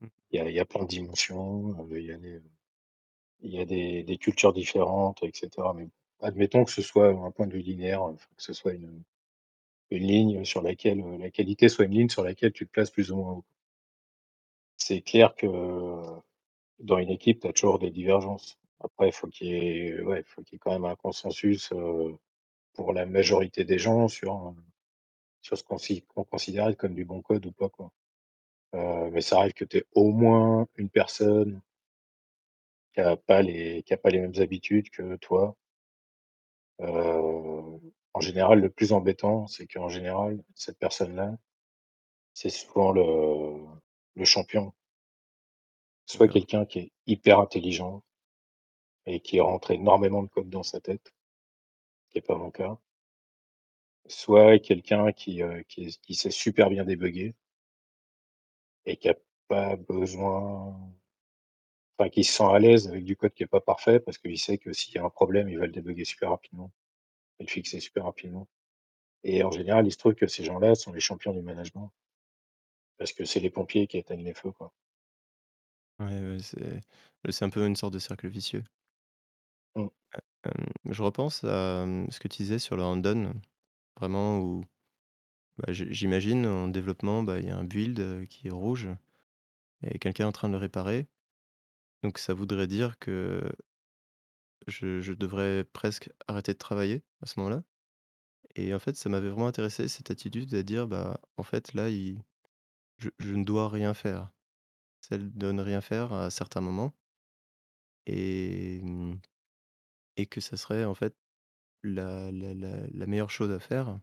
Mmh. 0.00 0.06
Il 0.32 0.36
y 0.38 0.40
a 0.40 0.50
y 0.50 0.58
a 0.60 0.64
plein 0.64 0.82
de 0.82 0.88
dimensions, 0.88 1.86
il 1.92 3.50
y 3.50 3.58
a 3.60 3.64
des 3.66 4.02
des 4.04 4.18
cultures 4.18 4.52
différentes 4.52 5.22
et 5.22 5.30
cetera, 5.34 5.74
mais 5.74 5.88
admettons 6.20 6.64
que 6.64 6.70
ce 6.72 6.82
soit 6.82 7.08
un 7.08 7.30
point 7.30 7.46
de 7.46 7.52
vue 7.54 7.62
linéaire, 7.62 8.02
que 8.36 8.42
ce 8.42 8.52
soit 8.52 8.72
une 8.74 9.02
une 9.90 10.04
ligne 10.06 10.44
sur 10.44 10.62
laquelle, 10.62 11.02
la 11.18 11.30
qualité 11.30 11.68
soit 11.68 11.86
une 11.86 11.92
ligne 11.94 12.08
sur 12.10 12.24
laquelle 12.24 12.52
tu 12.52 12.66
te 12.66 12.72
places 12.72 12.90
plus 12.92 13.12
ou 13.12 13.16
moins 13.16 13.32
haut. 13.34 13.44
C'est 14.76 15.02
clair 15.02 15.34
que 15.36 15.46
dans 16.80 16.98
une 16.98 17.10
équipe, 17.10 17.40
tu 17.42 17.48
as 17.48 17.52
toujours 17.52 17.78
des 17.78 17.90
divergences. 17.90 18.58
Après, 18.80 19.12
faut 19.12 19.28
qu'il 19.28 19.48
y 19.48 19.54
ait 19.54 20.00
ouais, 20.02 20.24
faut 20.26 20.42
qu'il 20.42 20.54
y 20.54 20.56
ait 20.56 20.58
quand 20.60 20.72
même 20.72 20.84
un 20.86 20.96
consensus, 20.96 21.72
pour 22.74 22.92
la 22.92 23.06
majorité 23.06 23.64
des 23.64 23.78
gens 23.78 24.08
sur, 24.08 24.54
sur 25.42 25.58
ce 25.58 25.64
qu'on 25.64 25.78
si 25.78 26.02
qu'on 26.02 26.24
considère 26.24 26.76
comme 26.76 26.94
du 26.94 27.04
bon 27.04 27.22
code 27.22 27.46
ou 27.46 27.52
pas, 27.52 27.68
quoi. 27.70 27.92
Heu, 28.74 29.10
mais 29.12 29.20
ça 29.20 29.38
arrive 29.38 29.52
que 29.54 29.64
tu 29.64 29.78
aies 29.78 29.84
au 29.94 30.10
moins 30.12 30.66
une 30.76 30.90
personne 30.90 31.60
qui 32.94 33.00
a 33.00 33.16
pas 33.16 33.42
les 33.42 33.82
qui 33.84 33.92
a 33.94 33.96
pas 33.96 34.10
les 34.10 34.20
mêmes 34.20 34.34
habitudes 34.40 34.90
que 34.90 35.16
toi. 35.16 35.56
Heu, 36.78 37.80
en 38.14 38.20
général, 38.20 38.60
le 38.60 38.70
plus 38.70 38.92
embêtant, 38.92 39.46
c'est 39.46 39.66
qu'en 39.66 39.88
général, 39.88 40.42
cette 40.54 40.78
personne-là, 40.78 41.36
c'est 42.34 42.50
souvent 42.50 42.92
le 42.92 43.04
le 44.16 44.24
champion. 44.24 44.72
Soit 46.08 46.26
D'accord. 46.28 46.32
quelqu'un 46.42 46.64
qui 46.66 46.78
est 46.78 46.92
hyper 47.06 47.38
intelligent 47.40 48.02
et 49.06 49.20
qui 49.20 49.40
rentre 49.40 49.70
énormément 49.70 50.22
de 50.22 50.28
code 50.28 50.50
dans 50.50 50.62
sa 50.62 50.80
tête, 50.80 51.12
qui 52.10 52.18
est 52.18 52.22
pas 52.22 52.36
mon 52.36 52.50
cas. 52.50 52.78
Soit 54.08 54.58
quelqu'un 54.58 55.12
qui, 55.12 55.42
heu, 55.42 55.62
qui 55.68 55.84
est 55.84 56.00
qui 56.00 56.14
sait 56.14 56.30
super 56.30 56.70
bien 56.70 56.84
débugger 56.84 57.34
et 58.90 58.96
qui 58.96 59.08
a 59.08 59.16
pas 59.48 59.76
besoin 59.76 60.76
enfin 61.98 62.10
qui 62.10 62.24
se 62.24 62.32
sent 62.32 62.44
à 62.44 62.58
l'aise 62.58 62.88
avec 62.88 63.04
du 63.04 63.16
code 63.16 63.32
qui 63.34 63.42
est 63.44 63.46
pas 63.46 63.60
parfait 63.60 64.00
parce 64.00 64.18
qu'il 64.18 64.38
sait 64.38 64.58
que 64.58 64.72
s'il 64.72 64.94
y 64.94 64.98
a 64.98 65.04
un 65.04 65.10
problème, 65.10 65.48
il 65.48 65.58
va 65.58 65.66
le 65.66 65.72
débugger 65.72 66.04
super 66.04 66.30
rapidement 66.30 66.72
et 67.38 67.44
le 67.44 67.48
fixer 67.50 67.80
super 67.80 68.04
rapidement 68.04 68.48
et 69.22 69.42
en 69.42 69.50
général, 69.50 69.86
il 69.86 69.92
se 69.92 69.98
trouve 69.98 70.14
que 70.14 70.26
ces 70.26 70.44
gens-là 70.44 70.74
sont 70.74 70.92
les 70.92 71.00
champions 71.00 71.32
du 71.32 71.42
management 71.42 71.92
parce 72.96 73.12
que 73.12 73.24
c'est 73.24 73.40
les 73.40 73.50
pompiers 73.50 73.86
qui 73.86 73.98
éteignent 73.98 74.24
les 74.24 74.34
feux, 74.34 74.52
quoi. 74.52 74.72
Ouais, 75.98 76.06
ouais, 76.06 76.38
c'est 76.40 76.80
c'est 77.30 77.44
un 77.44 77.50
peu 77.50 77.66
une 77.66 77.76
sorte 77.76 77.92
de 77.92 77.98
cercle 77.98 78.28
vicieux. 78.28 78.64
Mmh. 79.74 79.88
Hem, 80.44 80.66
je 80.90 81.02
repense 81.02 81.44
à, 81.44 81.86
mmh, 81.86 82.10
ce 82.10 82.20
que 82.20 82.28
tu 82.28 82.38
disais 82.42 82.58
sur 82.58 82.76
le 82.76 82.82
hand-on, 82.82 83.34
vraiment 83.96 84.38
où, 84.40 84.64
bah, 85.66 85.72
j'imagine 85.72 86.46
en 86.46 86.68
développement, 86.68 87.22
bah, 87.22 87.38
il 87.40 87.46
y 87.46 87.50
a 87.50 87.56
un 87.56 87.64
build, 87.64 88.00
heu, 88.00 88.24
qui 88.26 88.48
est 88.48 88.50
rouge 88.50 88.88
et 89.82 89.98
quelqu'un 89.98 90.24
est 90.24 90.28
en 90.28 90.32
train 90.32 90.48
de 90.48 90.54
le 90.54 90.58
réparer. 90.60 91.08
Donc 92.04 92.18
ça 92.18 92.34
voudrait 92.34 92.66
dire 92.68 92.98
que 92.98 93.42
je 94.66 95.12
devrais 95.12 95.64
presque 95.64 96.10
arrêter 96.28 96.52
de 96.52 96.58
travailler 96.58 97.02
à 97.22 97.26
ce 97.26 97.38
moment-là 97.40 97.62
et 98.56 98.74
en 98.74 98.78
fait, 98.80 98.96
ça 98.96 99.08
m'avait 99.10 99.30
vraiment 99.30 99.48
intéressé 99.48 99.88
cette 99.88 100.10
attitude 100.10 100.54
à 100.54 100.62
dire: 100.64 100.88
«Bah, 100.88 101.20
en 101.36 101.44
fait, 101.44 101.74
là, 101.74 101.90
il 101.90 102.22
je 102.98 103.34
ne 103.34 103.44
dois 103.44 103.68
rien 103.70 103.94
faire». 103.94 104.30
Celle 105.02 105.32
de 105.36 105.52
ne 105.52 105.62
rien 105.62 105.80
faire 105.82 106.12
à 106.14 106.30
certains 106.30 106.60
moments 106.62 106.94
et 108.06 108.80
mmh 108.82 109.20
et 110.16 110.26
que 110.26 110.40
ça 110.40 110.56
serait 110.56 110.84
en 110.84 110.94
fait 110.94 111.16
la 111.84 112.30
la 112.32 112.54
la 112.54 113.06
meilleure 113.06 113.30
chose 113.30 113.50
à 113.52 113.60
faire 113.60 114.00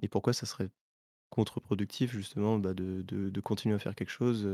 et 0.00 0.08
pourquoi 0.08 0.32
ça 0.32 0.46
serait 0.46 0.70
contre-productif 1.30 2.12
justement, 2.12 2.58
bah, 2.58 2.74
de 2.74 3.02
de 3.30 3.40
continuer 3.42 3.76
à 3.76 3.80
faire 3.80 3.94
quelque 3.96 4.10
chose, 4.10 4.48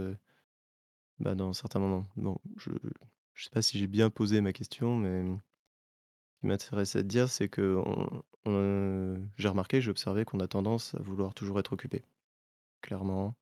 bah, 1.19 1.35
dans 1.35 1.53
certains 1.53 1.79
moments? 1.81 2.07
Bon, 2.17 2.39
je 2.57 2.71
je 3.35 3.45
sais 3.45 3.51
pas 3.51 3.61
si 3.63 3.79
j'ai 3.79 3.87
bien 3.87 4.09
posé 4.11 4.41
ma 4.41 4.53
question, 4.55 4.97
mais 4.97 5.23
ce 6.37 6.41
qui 6.41 6.47
m'intéressait 6.47 7.03
de 7.03 7.09
dire, 7.09 7.29
c'est 7.29 7.49
heu, 8.47 9.17
j'ai 9.37 9.49
remarqué, 9.49 9.81
j'ai 9.81 9.91
observé 9.91 10.25
qu'on 10.25 10.41
a 10.41 10.49
tendance 10.49 10.95
à 10.95 10.99
vouloir 11.03 11.35
toujours 11.35 11.59
être 11.59 11.73
occupé. 11.73 12.05
Clairement, 12.83 13.37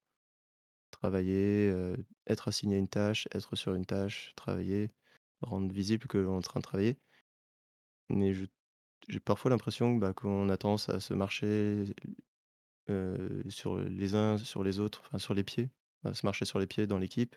travailler, 0.90 1.68
être 2.26 2.48
assigné 2.48 2.76
à 2.76 2.78
une 2.78 2.88
tâche, 2.88 3.28
être 3.32 3.56
sur 3.56 3.74
une 3.74 3.86
tâche, 3.86 4.32
travailler, 4.36 4.90
rendre 5.42 5.72
visible 5.72 6.06
que 6.08 6.18
l'on 6.18 6.34
est 6.34 6.38
en 6.38 6.40
train 6.42 6.60
de 6.60 6.64
travailler. 6.64 6.98
Mais 8.08 8.32
je 8.34 8.46
j'ai 9.08 9.20
parfois 9.20 9.50
l'impression, 9.50 9.94
bah, 9.96 10.12
qu'on 10.14 10.48
a 10.48 10.56
tendance 10.56 10.88
à 10.88 11.00
se 11.00 11.14
marcher, 11.14 11.84
sur 13.48 13.76
les 13.78 14.14
uns 14.14 14.38
sur 14.38 14.64
les 14.64 14.80
autres, 14.80 15.02
enfin 15.06 15.18
sur 15.18 15.34
les 15.34 15.44
pieds, 15.44 15.70
à 16.04 16.14
se 16.14 16.26
marcher 16.26 16.44
sur 16.44 16.58
les 16.58 16.66
pieds 16.66 16.86
dans 16.86 16.98
l'équipe 16.98 17.36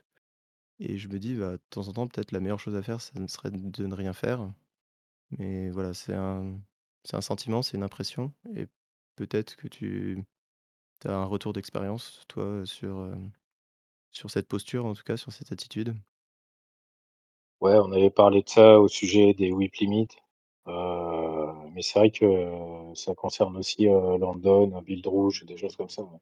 et 0.79 0.97
je 0.97 1.07
me 1.09 1.19
dis, 1.19 1.35
bah, 1.35 1.53
de 1.53 1.61
temps 1.71 1.87
en 1.89 1.93
temps, 1.93 2.07
peut-être 2.07 2.31
la 2.33 2.39
meilleure 2.41 2.59
chose 2.59 2.75
à 2.75 2.83
faire, 2.83 3.01
ça 3.01 3.13
ne 3.19 3.27
serait 3.27 3.51
de 3.51 3.87
ne 3.87 3.95
rien 3.95 4.13
faire. 4.13 4.51
Mais 5.31 5.69
voilà, 5.71 5.93
c'est 5.93 6.13
un 6.15 6.59
c'est 7.05 7.17
un 7.17 7.21
sentiment, 7.21 7.61
c'est 7.63 7.77
une 7.77 7.83
impression 7.83 8.33
et 8.55 8.67
peut-être 9.17 9.55
que 9.57 9.67
tu 9.69 10.23
as 11.05 11.13
un 11.15 11.25
retour 11.25 11.53
d'expérience, 11.53 12.23
toi, 12.29 12.65
sur, 12.65 13.09
sur 14.11 14.29
cette 14.29 14.49
posture, 14.49 14.85
en 14.85 14.93
tout 14.93 15.03
cas, 15.03 15.15
sur 15.15 15.31
cette 15.31 15.53
attitude? 15.53 15.95
Ouais, 17.61 17.75
on 17.77 17.91
avait 17.91 18.09
parlé 18.09 18.41
de 18.41 18.49
ça 18.49 18.79
au 18.79 18.87
sujet 18.87 19.35
des 19.35 19.51
WIP 19.51 19.75
limit, 19.75 20.07
heu, 20.67 21.69
mais 21.73 21.81
c'est 21.81 21.99
vrai 21.99 22.11
que 22.11 22.93
ça 22.95 23.15
concerne 23.15 23.57
aussi, 23.57 23.87
heu, 23.87 24.17
London, 24.17 24.81
Build 24.81 25.05
Rouge, 25.07 25.45
des 25.45 25.57
choses 25.57 25.75
comme 25.75 25.89
ça, 25.89 26.03
ouais. 26.03 26.19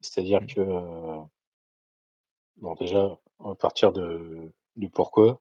C'est-à-dire 0.00 0.40
Mmh. 0.42 0.46
que, 0.46 0.60
bon 2.56 2.74
déjà, 2.74 3.18
on 3.38 3.48
va 3.50 3.54
partir 3.54 3.92
de 3.92 4.52
du 4.76 4.88
pourquoi. 4.90 5.40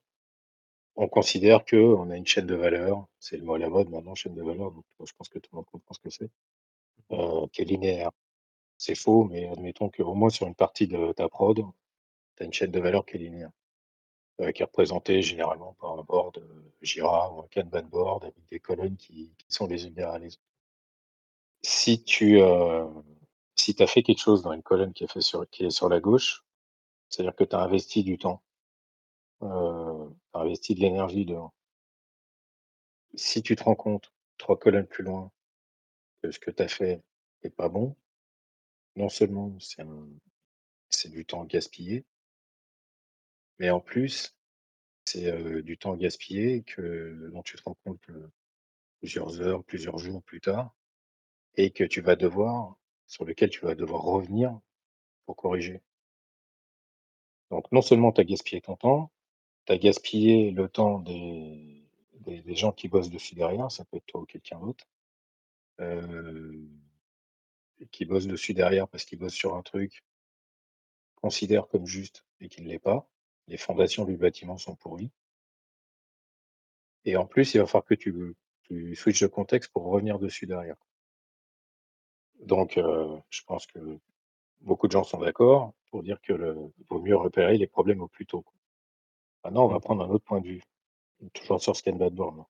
On 0.97 1.07
considère 1.07 1.65
qu'on 1.65 2.09
a 2.11 2.17
une 2.17 2.27
chaîne 2.27 2.47
de 2.47 2.55
valeur, 2.55 3.05
c'est 3.19 3.37
le 3.37 3.43
mot 3.45 3.55
à 3.55 3.59
la 3.59 3.69
mode 3.69 3.89
maintenant, 3.89 4.15
chaîne 4.15 4.35
de 4.35 4.43
valeur, 4.43 4.71
donc 4.71 4.85
je 5.05 5.13
pense 5.17 5.29
que 5.29 5.39
tout 5.39 5.49
le 5.53 5.57
monde 5.57 5.65
comprend 5.71 5.93
ce 5.95 5.99
que 6.01 6.09
c'est, 6.11 6.29
Mmh 7.11 7.47
qui 7.53 7.61
est 7.63 7.65
linéaire. 7.65 8.11
C'est 8.77 8.95
faux, 8.95 9.25
mais 9.25 9.47
admettons 9.49 9.89
qu'au 9.89 10.13
moins 10.15 10.29
sur 10.29 10.47
une 10.47 10.55
partie 10.55 10.87
de 10.87 11.13
ta 11.13 11.29
prod, 11.29 11.61
tu 12.37 12.43
as 12.43 12.45
une 12.47 12.53
chaîne 12.53 12.71
de 12.71 12.79
valeur 12.81 13.05
qui 13.05 13.17
est 13.17 13.19
linéaire, 13.19 13.51
heu, 14.41 14.51
qui 14.51 14.61
est 14.63 14.65
représentée 14.65 15.21
généralement 15.21 15.75
par 15.79 15.99
un 15.99 16.03
board, 16.03 16.37
heu, 16.39 16.73
Jira 16.81 17.33
ou 17.33 17.41
un 17.41 17.47
Kanban 17.53 17.83
board 17.89 18.23
avec 18.25 18.35
des 18.51 18.59
colonnes 18.59 18.97
qui 18.97 19.31
qui 19.37 19.45
sont 19.49 19.67
les 19.67 19.85
unes 19.87 19.93
derrière 19.93 20.19
les 20.19 20.27
autres. 20.35 20.41
Si 21.61 22.03
tu, 22.03 22.39
heu, 22.41 22.87
si 23.55 23.75
as 23.79 23.85
fait 23.85 24.01
quelque 24.01 24.17
chose 24.21 24.41
dans 24.41 24.53
une 24.53 24.63
colonne 24.63 24.91
qui 24.93 25.03
est 25.03 25.11
fait 25.11 25.21
sur 25.21 25.47
qui 25.51 25.65
est 25.65 25.69
sur 25.69 25.87
la 25.87 25.99
gauche, 25.99 26.43
c'est-à-dire 27.09 27.35
que 27.35 27.43
tu 27.45 27.55
as 27.55 27.61
investi 27.61 28.03
du 28.03 28.17
temps, 28.17 28.41
heu, 29.41 30.09
tu 30.31 30.37
as 30.37 30.41
investi 30.41 30.75
de 30.75 30.81
l'énergie 30.81 31.25
dedans. 31.25 31.51
Si 33.15 33.41
tu 33.43 33.57
te 33.57 33.65
rends 33.65 33.75
compte, 33.75 34.13
3 34.37 34.57
colonnes 34.57 34.87
plus 34.87 35.03
loin, 35.03 35.29
que 36.23 36.31
ce 36.31 36.39
que 36.39 36.51
tu 36.51 36.63
as 36.63 36.67
fait 36.69 37.01
est 37.43 37.49
pas 37.49 37.69
bon, 37.69 37.95
non 38.97 39.07
seulement 39.07 39.55
c'est 40.89 41.09
du 41.09 41.25
temps 41.25 41.45
gaspillé, 41.45 42.03
mais 43.59 43.69
en 43.69 43.79
plus, 43.79 44.35
c'est, 45.05 45.63
du 45.63 45.77
temps 45.77 45.95
gaspillé 45.95 46.63
que 46.63 47.29
dont 47.31 47.43
tu 47.43 47.55
te 47.57 47.63
rends 47.63 47.77
compte, 47.85 48.01
plusieurs 48.99 49.41
heures, 49.41 49.63
plusieurs 49.63 49.97
jours 49.97 50.23
plus 50.23 50.41
tard 50.41 50.75
et 51.55 51.71
que 51.71 51.83
tu 51.83 52.01
vas 52.01 52.15
devoir 52.15 52.75
sur 53.07 53.25
lequel 53.25 53.49
tu 53.49 53.61
vas 53.65 53.75
devoir 53.75 54.03
revenir 54.03 54.59
pour 55.25 55.35
corriger. 55.35 55.81
Donc 57.51 57.71
non 57.71 57.81
seulement 57.81 58.11
tu 58.11 58.21
as 58.21 58.25
gaspillé 58.25 58.61
ton 58.61 58.75
temps, 58.75 59.11
tu 59.65 59.73
as 59.73 59.77
gaspillé 59.77 60.51
le 60.51 60.69
temps 60.69 60.99
des 60.99 61.77
des 62.25 62.55
gens 62.55 62.73
qui 62.73 62.89
bossent 62.89 63.09
dessus 63.09 63.35
derrière, 63.35 63.71
ça 63.71 63.85
peut 63.85 63.97
être 63.97 64.05
toi 64.05 64.21
ou 64.21 64.25
quelqu'un 64.25 64.59
d'autre, 64.59 64.85
heu, 65.79 66.67
qui 67.91 68.05
bossent 68.05 68.27
dessus 68.27 68.53
derrière 68.53 68.87
parce 68.87 69.05
qu'ils 69.05 69.17
bossent 69.19 69.33
sur 69.33 69.55
un 69.55 69.61
truc, 69.63 70.03
considèrent 71.15 71.67
comme 71.67 71.85
juste 71.85 72.25
et 72.39 72.49
qui 72.49 72.61
ne 72.61 72.67
l'est 72.69 72.79
pas. 72.79 73.07
Les 73.47 73.57
fondations 73.57 74.05
du 74.05 74.17
bâtiment 74.17 74.57
sont 74.57 74.75
pourries 74.75 75.11
et 77.07 77.15
en 77.15 77.25
plus, 77.25 77.53
il 77.53 77.59
va 77.59 77.65
falloir 77.65 77.85
que 77.85 77.95
tu 77.95 78.35
tu 78.63 78.93
switches 78.95 79.21
de 79.21 79.27
contexte 79.27 79.71
pour 79.71 79.83
revenir 79.85 80.19
dessus 80.19 80.45
derrière. 80.45 80.75
Donc 82.41 82.77
heu, 82.77 83.07
je 83.29 83.41
pense 83.43 83.65
que 83.67 83.79
beaucoup 84.61 84.87
de 84.87 84.91
gens 84.93 85.03
sont 85.03 85.19
d'accord 85.19 85.73
pour 85.91 86.03
dire 86.03 86.19
que 86.21 86.33
le 86.33 86.55
vaut 86.89 87.01
mieux 87.01 87.15
repérer 87.15 87.57
les 87.57 87.67
problèmes 87.67 88.01
au 88.01 88.07
plus 88.09 88.25
tôt, 88.25 88.41
quoi. 88.41 88.53
Maintenant, 89.43 89.65
on 89.65 89.69
va 89.69 89.77
mh. 89.77 89.81
prendre 89.81 90.03
un 90.03 90.09
autre 90.09 90.25
point 90.25 90.41
de 90.41 90.47
vue, 90.47 90.63
toujours 91.33 91.61
sur 91.61 91.75
ce 91.75 91.83
Kanban 91.83 92.11
board. 92.11 92.45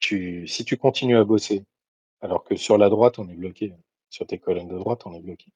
Tu 0.00 0.46
si 0.48 0.64
tu 0.64 0.76
continues 0.76 1.16
à 1.18 1.24
bosser 1.24 1.64
Alors 2.22 2.44
que 2.44 2.56
sur 2.56 2.78
la 2.78 2.90
droite, 2.90 3.18
on 3.18 3.28
est 3.28 3.34
bloqué. 3.36 3.74
Sur 4.10 4.26
tes 4.26 4.38
colonnes 4.38 4.68
de 4.68 4.78
droite, 4.78 5.06
on 5.06 5.14
est 5.14 5.20
bloqué. 5.20 5.52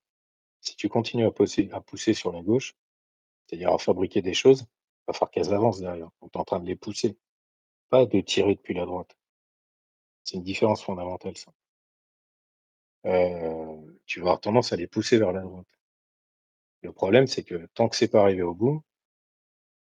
Si 0.61 0.75
tu 0.75 0.89
continues 0.89 1.25
à 1.25 1.31
pousser 1.31 1.69
à 1.73 1.81
pousser 1.81 2.13
sur 2.13 2.31
la 2.31 2.41
gauche, 2.43 2.75
c'est-à-dire 3.53 3.71
à 3.71 3.77
fabriquer 3.77 4.23
des 4.23 4.33
choses, 4.33 4.61
il 4.61 5.03
va 5.09 5.13
falloir 5.13 5.29
qu'elles 5.29 5.53
avancent 5.53 5.79
derrière. 5.79 6.09
Donc 6.21 6.31
tu 6.31 6.37
es 6.39 6.41
en 6.41 6.43
train 6.43 6.59
de 6.59 6.65
les 6.65 6.75
pousser, 6.75 7.19
pas 7.89 8.05
de 8.05 8.21
tirer 8.21 8.55
depuis 8.55 8.73
la 8.73 8.85
droite. 8.85 9.15
C'est 10.23 10.37
une 10.37 10.43
différence 10.43 10.83
fondamentale 10.83 11.37
ça. 11.37 11.53
Heu, 13.05 13.99
tu 14.05 14.19
vas 14.19 14.25
avoir 14.25 14.41
tendance 14.41 14.73
à 14.73 14.75
les 14.75 14.87
pousser 14.87 15.17
vers 15.19 15.31
la 15.31 15.41
droite. 15.41 15.67
Le 16.81 16.91
problème, 16.91 17.25
c'est 17.27 17.43
que 17.43 17.67
tant 17.73 17.89
que 17.89 17.95
c'est 17.95 18.07
pas 18.07 18.21
arrivé 18.21 18.41
au 18.41 18.53
bout 18.53 18.83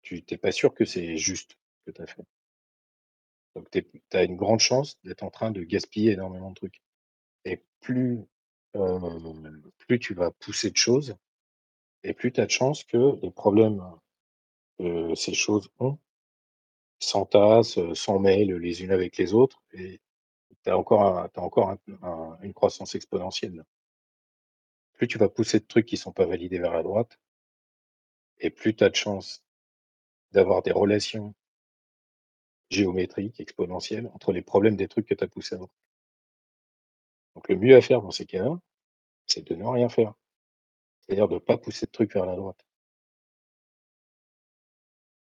tu 0.02 0.22
tu 0.22 0.34
es 0.34 0.38
pas 0.38 0.52
sûr 0.52 0.72
que 0.72 0.84
c'est 0.84 1.16
juste, 1.16 1.56
ce 1.78 1.90
que 1.90 1.96
tu 1.96 2.02
as 2.02 2.06
fait. 2.06 2.22
Donc 3.56 3.68
tu 3.70 3.86
as 4.12 4.22
une 4.22 4.36
grande 4.36 4.60
chance 4.60 4.98
d'être 5.02 5.22
en 5.24 5.30
train 5.30 5.50
de 5.50 5.62
gaspiller 5.64 6.12
énormément 6.12 6.50
de 6.50 6.54
trucs 6.54 6.80
et 7.44 7.62
plus, 7.80 8.20
heu, 8.76 9.00
plus 9.78 9.98
tu 9.98 10.14
vas 10.14 10.30
pousser 10.32 10.70
de 10.70 10.76
choses 10.76 11.16
et 12.04 12.14
plus 12.14 12.32
tu 12.32 12.40
as 12.40 12.46
de 12.46 12.52
chances 12.52 12.84
que 12.84 13.18
les 13.22 13.32
problèmes, 13.32 13.82
que 14.78 15.14
ces 15.16 15.34
choses 15.34 15.70
ont 15.80 15.98
s'entassent, 16.98 17.78
heu, 17.78 17.94
s'emmêlent 17.94 18.56
les 18.56 18.82
unes 18.82 18.90
avec 18.90 19.16
les 19.16 19.32
autres 19.32 19.62
et 19.74 20.00
tu 20.64 20.70
as 20.70 20.78
encore 20.78 21.28
encore 21.36 21.70
un 21.70 21.78
un 22.02 22.38
une 22.42 22.54
croissance 22.54 22.94
exponentielle. 22.96 23.64
Plus 24.94 25.06
tu 25.06 25.18
vas 25.18 25.28
pousser 25.28 25.60
de 25.60 25.66
trucs 25.66 25.86
qui 25.86 25.96
sont 25.96 26.10
pas 26.10 26.26
validés 26.26 26.58
vers 26.58 26.72
la 26.72 26.82
droite 26.82 27.16
et 28.38 28.48
plus 28.50 28.76
tu 28.76 28.84
as 28.84 28.90
de 28.90 28.94
chances 28.94 29.42
d'avoir 30.32 30.62
des 30.62 30.72
relations 30.72 31.34
géométriques, 32.68 33.40
exponentielles 33.40 34.10
entre 34.12 34.30
les 34.30 34.42
problèmes 34.42 34.76
des 34.76 34.86
trucs 34.86 35.06
que 35.06 35.14
tu 35.14 35.24
as 35.24 35.28
poussés 35.28 35.54
avant. 35.54 35.70
Donc 37.36 37.48
le 37.48 37.54
mieux 37.54 37.76
à 37.76 37.80
faire 37.80 38.02
dans 38.02 38.10
ces 38.10 38.26
cas-là, 38.26 38.58
c'est 39.26 39.46
de 39.48 39.54
ne 39.56 39.64
rien 39.64 39.88
faire. 39.88 40.14
C'est-à-dire 41.08 41.28
de 41.28 41.38
pas 41.38 41.58
pousser 41.58 41.84
de 41.86 41.90
trucs 41.90 42.14
vers 42.14 42.24
la 42.26 42.34
droite. 42.36 42.64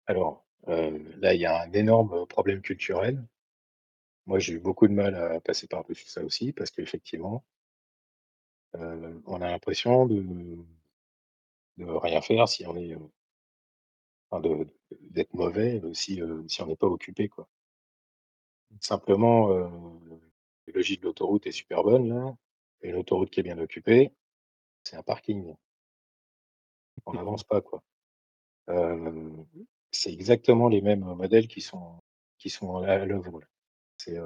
Alors, 0.07 0.43
heu, 0.67 1.03
là, 1.19 1.33
il 1.35 1.41
y 1.41 1.45
a 1.45 1.61
un 1.61 1.71
énorme 1.73 2.25
problème 2.27 2.61
culturel. 2.61 3.23
Moi, 4.27 4.39
j'ai 4.39 4.53
eu 4.53 4.59
beaucoup 4.59 4.87
de 4.87 4.93
mal 4.93 5.15
à 5.15 5.39
passer 5.41 5.67
par-dessus 5.67 6.07
ça 6.07 6.23
aussi 6.23 6.53
parce 6.53 6.71
qu'effectivement 6.71 7.43
heu, 8.73 9.21
on 9.27 9.41
a 9.41 9.49
l'impression 9.51 10.05
de 10.07 10.23
de 11.77 11.85
rien 11.85 12.21
faire 12.21 12.47
si 12.49 12.65
on 12.67 12.75
est, 12.75 12.91
heu 12.93 13.09
enfin 14.29 14.47
d'être 15.01 15.33
mauvais, 15.33 15.81
si, 15.93 16.21
heu, 16.21 16.43
si 16.47 16.61
on 16.61 16.67
n'est 16.67 16.75
pas 16.75 16.85
occupé, 16.87 17.27
quoi. 17.29 17.47
Simplement, 18.79 19.49
heu, 19.51 19.69
l'analogie 20.67 20.97
de 20.97 21.03
l'autoroute 21.03 21.45
est 21.47 21.51
super 21.51 21.83
bonne 21.83 22.07
là 22.09 22.35
et 22.81 22.91
l'autoroute 22.91 23.29
qui 23.29 23.39
est 23.41 23.43
bien 23.43 23.57
occupée, 23.59 24.11
c'est 24.83 24.97
un 24.97 25.03
parking. 25.03 25.55
On 27.05 27.11
Mmh 27.11 27.15
mh. 27.15 27.17
n'avance 27.17 27.43
pas, 27.43 27.61
quoi. 27.61 27.83
Heu, 28.69 29.45
c'est 29.91 30.11
exactement 30.13 30.69
les 30.69 30.81
mêmes 30.81 31.05
modèles 31.05 31.47
qui 31.47 31.61
sont 31.61 32.01
qui 32.37 32.49
sont 32.49 32.77
à 32.77 33.05
l'œuvre 33.05 33.41
tu 33.97 34.17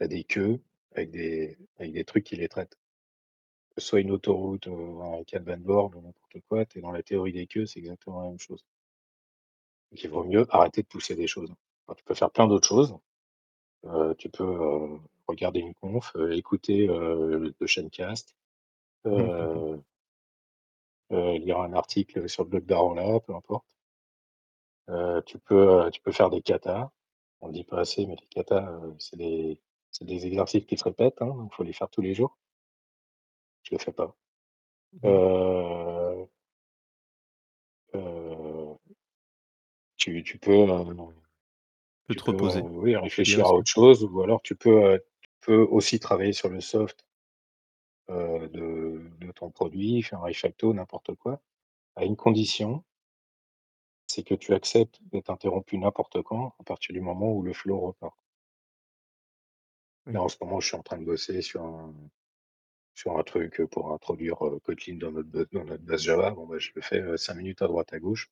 as 0.00 0.08
des 0.08 0.24
queues 0.24 0.60
avec 0.94 1.10
des 1.10 1.56
avec 1.78 1.92
des 1.92 2.04
trucs 2.04 2.24
qui 2.24 2.36
les 2.36 2.48
traitent. 2.48 2.76
Que 3.74 3.80
ce 3.80 3.88
soit 3.88 4.00
une 4.00 4.10
autoroute 4.10 4.66
ou 4.66 5.02
un 5.02 5.56
Bord 5.58 5.92
ou 5.96 6.02
n'importe 6.02 6.40
quoi, 6.48 6.66
tu 6.66 6.78
es 6.78 6.82
dans 6.82 6.92
la 6.92 7.02
théorie 7.02 7.32
des 7.32 7.46
queues, 7.46 7.66
c'est 7.66 7.78
exactement 7.78 8.22
la 8.22 8.28
même 8.28 8.38
chose. 8.38 8.64
Donc 9.90 10.02
il 10.02 10.10
vaut 10.10 10.24
mieux 10.24 10.46
arrêter 10.50 10.82
de 10.82 10.86
pousser 10.88 11.14
des 11.14 11.26
choses. 11.26 11.52
Alors 11.86 11.96
tu 11.96 12.04
peux 12.04 12.14
faire 12.14 12.30
plein 12.30 12.46
d'autres 12.46 12.68
choses, 12.68 12.96
tu 14.18 14.28
peux, 14.30 14.98
regarder 15.26 15.60
une 15.60 15.74
conf, 15.74 16.14
écouter, 16.32 16.86
le 16.86 17.66
Chaînecast, 17.66 18.34
Mmh. 19.04 19.10
Mmh 19.10 19.82
lire 21.16 21.60
un 21.60 21.72
article 21.72 22.28
sur 22.28 22.44
le 22.44 22.50
blog 22.50 22.66
d'Arola, 22.66 23.20
peu 23.20 23.34
importe. 23.34 23.66
Heu, 24.88 25.22
tu 25.26 25.38
peux, 25.38 25.86
heu, 25.86 25.90
tu 25.90 26.00
peux 26.00 26.12
faire 26.12 26.30
des 26.30 26.42
katas. 26.42 26.90
On 27.40 27.48
le 27.48 27.52
dit 27.52 27.64
pas 27.64 27.80
assez, 27.80 28.06
mais 28.06 28.16
les 28.20 28.26
katas, 28.28 28.80
c'est 28.98 29.16
des 29.16 29.60
des 30.00 30.26
exercices 30.26 30.64
qui 30.64 30.78
se 30.78 30.84
répètent, 30.84 31.20
hein, 31.20 31.26
donc 31.26 31.52
faut 31.52 31.64
les 31.64 31.74
faire 31.74 31.90
tous 31.90 32.00
les 32.00 32.14
jours. 32.14 32.38
Je 33.62 33.74
le 33.74 33.78
fais 33.78 33.92
pas. 33.92 34.16
Mmh 35.02 36.24
tu 39.96 40.22
tu 40.24 40.38
peux, 40.38 40.66
tu 42.08 42.16
te 42.16 42.24
peux, 42.24 42.30
reposer, 42.32 42.62
oui, 42.62 42.96
réfléchir 42.96 43.46
à 43.46 43.52
autre 43.52 43.70
chose 43.70 44.04
ou 44.04 44.22
alors 44.22 44.42
tu 44.42 44.56
peux, 44.56 45.00
tu 45.20 45.30
peux 45.42 45.62
aussi 45.70 46.00
travailler 46.00 46.32
sur 46.32 46.48
le 46.48 46.60
soft 46.60 47.06
de 48.08 48.91
ton 49.32 49.50
produit, 49.50 50.02
faire 50.02 50.20
un 50.20 50.26
refacto, 50.28 50.72
n'importe 50.74 51.14
quoi, 51.16 51.40
à 51.96 52.04
une 52.04 52.16
condition 52.16 52.84
c'est 54.08 54.22
que 54.24 54.34
tu 54.34 54.52
acceptes 54.52 55.00
d'être 55.10 55.30
interrompu 55.30 55.78
n'importe 55.78 56.22
quand, 56.22 56.54
à 56.58 56.64
partir 56.64 56.92
du 56.92 57.00
moment 57.00 57.32
où 57.32 57.42
le 57.42 57.52
flow 57.52 57.80
repart. 57.80 58.16
Là, 60.06 60.22
en 60.22 60.28
ce 60.28 60.36
moment, 60.40 60.60
je 60.60 60.66
suis 60.68 60.76
en 60.76 60.82
train 60.82 60.98
de 60.98 61.04
bosser 61.04 61.42
sur 61.42 61.62
un 61.64 61.94
sur 62.94 63.18
un 63.18 63.22
truc, 63.24 63.62
pour 63.70 63.92
introduire, 63.92 64.44
heu, 64.46 64.58
Kotlin 64.60 64.96
dans 64.98 65.12
notre 65.12 65.48
dans 65.52 65.64
notre 65.64 65.84
base 65.84 66.02
Java. 66.02 66.30
Bon, 66.32 66.46
bah, 66.46 66.58
je 66.58 66.70
le 66.74 66.82
fais, 66.82 67.00
heu, 67.00 67.16
5 67.16 67.34
minutes 67.34 67.62
à 67.62 67.66
droite 67.68 67.92
à 67.92 67.98
gauche 68.00 68.30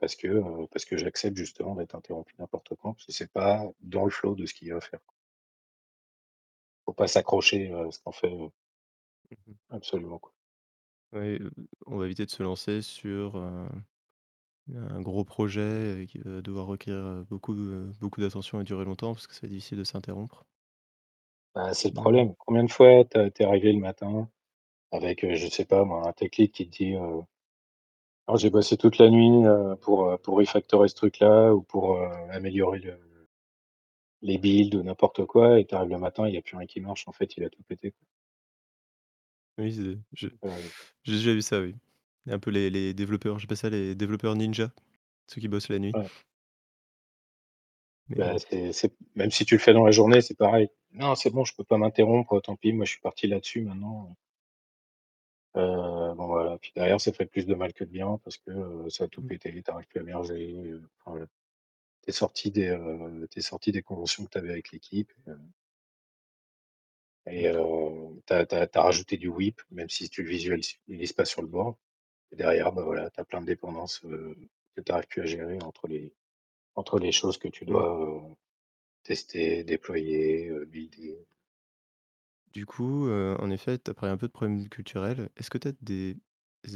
parce 0.00 0.16
que, 0.16 0.66
parce 0.68 0.84
que 0.84 0.96
j'accepte 0.98 1.36
justement 1.36 1.74
d'être 1.76 1.94
interrompu 1.96 2.34
n'importe 2.38 2.74
quand, 2.76 2.94
parce 2.94 3.06
que 3.06 3.12
c'est 3.12 3.32
pas 3.32 3.64
dans 3.80 4.04
le 4.04 4.10
flow 4.10 4.34
de 4.36 4.46
ce 4.46 4.54
qu'il 4.54 4.68
y 4.68 4.72
a 4.72 4.76
à 4.76 4.80
faire. 4.80 5.00
Faut 6.86 6.92
pas 6.94 7.08
s'accrocher, 7.08 7.72
à 7.72 7.90
ce 7.90 7.98
qu'on 7.98 8.12
fait, 8.12 8.32
Mmh 9.38 9.52
mh. 9.52 9.56
absolument, 9.68 10.18
quoi. 10.18 10.32
Heu, 11.12 11.50
on 11.86 11.96
va 11.98 12.06
éviter 12.06 12.26
de 12.26 12.30
se 12.30 12.42
lancer 12.42 12.82
sur, 12.82 13.36
heu, 13.38 13.68
un 14.74 15.00
gros 15.02 15.24
projet 15.24 16.02
et 16.04 16.06
qui 16.08 16.18
va 16.18 16.42
devoir 16.42 16.66
requérir, 16.66 17.04
heu, 17.06 17.24
beaucoup, 17.30 17.54
heu, 17.54 17.92
beaucoup 18.00 18.20
d'attention 18.22 18.60
et 18.60 18.64
durer 18.64 18.84
longtemps 18.86 19.14
parce 19.14 19.26
que 19.28 19.34
c'est 19.34 19.48
difficile 19.48 19.78
de 19.78 19.84
s'interrompre. 19.84 20.44
Bah, 21.54 21.72
c'est 21.72 21.88
le 21.88 21.92
Mmh. 21.92 21.94
problème. 21.94 22.34
Combien 22.38 22.64
de 22.64 22.70
fois 22.70 23.04
tu 23.04 23.16
as 23.18 23.30
tu 23.30 23.42
es 23.42 23.46
arrivé 23.46 23.72
le 23.72 23.78
matin 23.78 24.28
avec, 24.92 25.24
heu, 25.24 25.34
je 25.36 25.48
sais 25.48 25.64
pas 25.66 25.84
moi, 25.84 26.08
un 26.08 26.12
tech 26.12 26.30
lead 26.38 26.52
qui 26.52 26.68
te 26.70 26.76
dit, 26.76 26.94
heu: 26.94 27.22
«Oh 28.28 28.36
j'ai 28.36 28.50
bossé 28.50 28.76
toute 28.76 28.98
la 28.98 29.08
nuit, 29.10 29.30
heu, 29.46 29.76
pour, 29.80 30.10
heu, 30.10 30.18
pour 30.18 30.36
refactorer 30.36 30.88
ce 30.88 30.94
truc-là 30.94 31.54
ou 31.54 31.62
pour, 31.62 31.96
heu, 31.96 32.06
améliorer 32.30 32.78
le 32.80 32.98
les 34.22 34.38
builds» 34.38 34.76
ou 34.76 34.82
n'importe 34.82 35.24
quoi 35.26 35.60
et 35.60 35.66
tu 35.66 35.74
arrives 35.76 35.90
le 35.90 35.98
matin, 35.98 36.28
il 36.28 36.34
y 36.34 36.38
a 36.38 36.42
plus 36.42 36.56
rien 36.56 36.66
qui 36.66 36.80
marche, 36.80 37.08
en 37.08 37.12
fait, 37.12 37.36
il 37.36 37.44
a 37.44 37.50
tout 37.50 37.62
pété, 37.62 37.92
quoi. 37.92 38.06
Oui, 39.58 39.72
c'est 39.74 39.98
je 40.12 40.28
Heu 40.42 40.74
j'ai 41.04 41.14
déjà 41.14 41.34
vu 41.34 41.42
ça, 41.42 41.60
oui. 41.62 41.76
Un 42.28 42.38
peu 42.40 42.50
les 42.50 42.70
les 42.70 42.94
développeurs, 42.94 43.38
j'appelle 43.40 43.56
ça 43.58 43.70
les 43.70 43.94
développeurs 43.94 44.36
ninja, 44.36 44.72
ceux 45.28 45.40
qui 45.40 45.48
bossent 45.48 45.68
la 45.70 45.78
nuit. 45.80 45.94
Ouais. 45.94 46.08
Mais 48.08 48.16
Bah, 48.16 48.24
bon. 48.24 48.38
c'est 48.38 48.72
c'est 48.72 48.92
même 49.16 49.30
si 49.30 49.44
tu 49.44 49.54
le 49.56 49.60
fais 49.60 49.72
dans 49.72 49.84
la 49.84 49.90
journée, 49.90 50.20
c'est 50.20 50.36
pareil: 50.36 50.68
«Non, 50.92 51.14
c'est 51.16 51.30
bon, 51.30 51.44
je 51.44 51.54
peux 51.54 51.64
pas 51.64 51.78
m'interrompre, 51.78 52.40
tant 52.40 52.54
pis, 52.54 52.72
moi 52.72 52.84
je 52.84 52.92
suis 52.92 53.00
parti 53.00 53.26
là-dessus 53.26 53.62
maintenant, 53.62 54.08
heu» 54.10 54.14
Heu, 55.56 56.14
bon 56.16 56.26
voilà, 56.26 56.58
puis 56.58 56.72
derrière 56.74 57.00
ça 57.00 57.12
fait 57.12 57.26
plus 57.26 57.46
de 57.46 57.54
mal 57.54 57.72
que 57.72 57.84
de 57.84 57.90
bien 57.90 58.18
parce 58.24 58.38
que, 58.38 58.50
heu, 58.50 58.90
ça 58.90 59.04
a 59.04 59.08
tout 59.08 59.22
Mmh. 59.22 59.28
pété, 59.28 59.62
tu 59.62 59.70
arrives 59.70 59.86
plus 59.86 60.00
à 60.00 60.02
merger, 60.02 60.52
heu, 60.72 60.82
enfin 61.00 61.12
voilà. 61.12 61.26
Tu 62.04 62.10
es 62.10 62.12
sorti 62.12 62.50
des, 62.52 62.76
es 63.36 63.40
sorti 63.42 63.72
des 63.72 63.82
conventions 63.82 64.24
que 64.26 64.30
tu 64.30 64.38
avais 64.38 64.50
avec 64.50 64.72
l'équipe, 64.72 65.12
et 67.26 67.48
heu, 67.48 68.22
tu 68.26 68.34
as 68.34 68.82
rajouté 68.82 69.16
du 69.16 69.28
WIP, 69.28 69.60
même 69.70 69.88
si 69.90 70.08
tu 70.08 70.22
le 70.22 70.28
visualises 70.30 70.76
lises 70.88 71.12
pas 71.12 71.24
sur 71.24 71.42
le 71.42 71.48
board 71.48 71.76
et 72.32 72.36
derrière, 72.36 72.72
bah, 72.72 72.82
voilà, 72.84 73.10
tu 73.10 73.20
as 73.20 73.24
plein 73.26 73.40
de 73.42 73.46
dépendances, 73.46 74.02
heu, 74.04 74.36
que 74.76 74.82
tu 74.82 74.92
arrives 74.92 75.08
plus 75.08 75.22
à 75.22 75.26
gérer 75.26 75.58
entre 75.62 75.88
les 75.88 76.14
entre 76.76 76.98
les 77.00 77.12
choses 77.12 77.38
que 77.38 77.48
tu 77.48 77.64
dois, 77.66 77.88
heu, 78.30 78.34
tester, 79.04 79.64
déployer, 79.64 80.48
heu, 80.50 80.64
builder. 80.66 81.18
Du 82.52 82.66
coup, 82.66 83.08
en 83.10 83.50
effet, 83.50 83.78
tu 83.78 83.90
as 83.90 83.94
parlé 83.94 84.12
un 84.12 84.16
peu 84.16 84.28
de 84.28 84.32
problèmes 84.32 84.68
culturels. 84.68 85.28
Est-ce 85.36 85.50
que 85.50 85.58
tu 85.58 85.68
as 85.68 85.72
des 85.82 86.16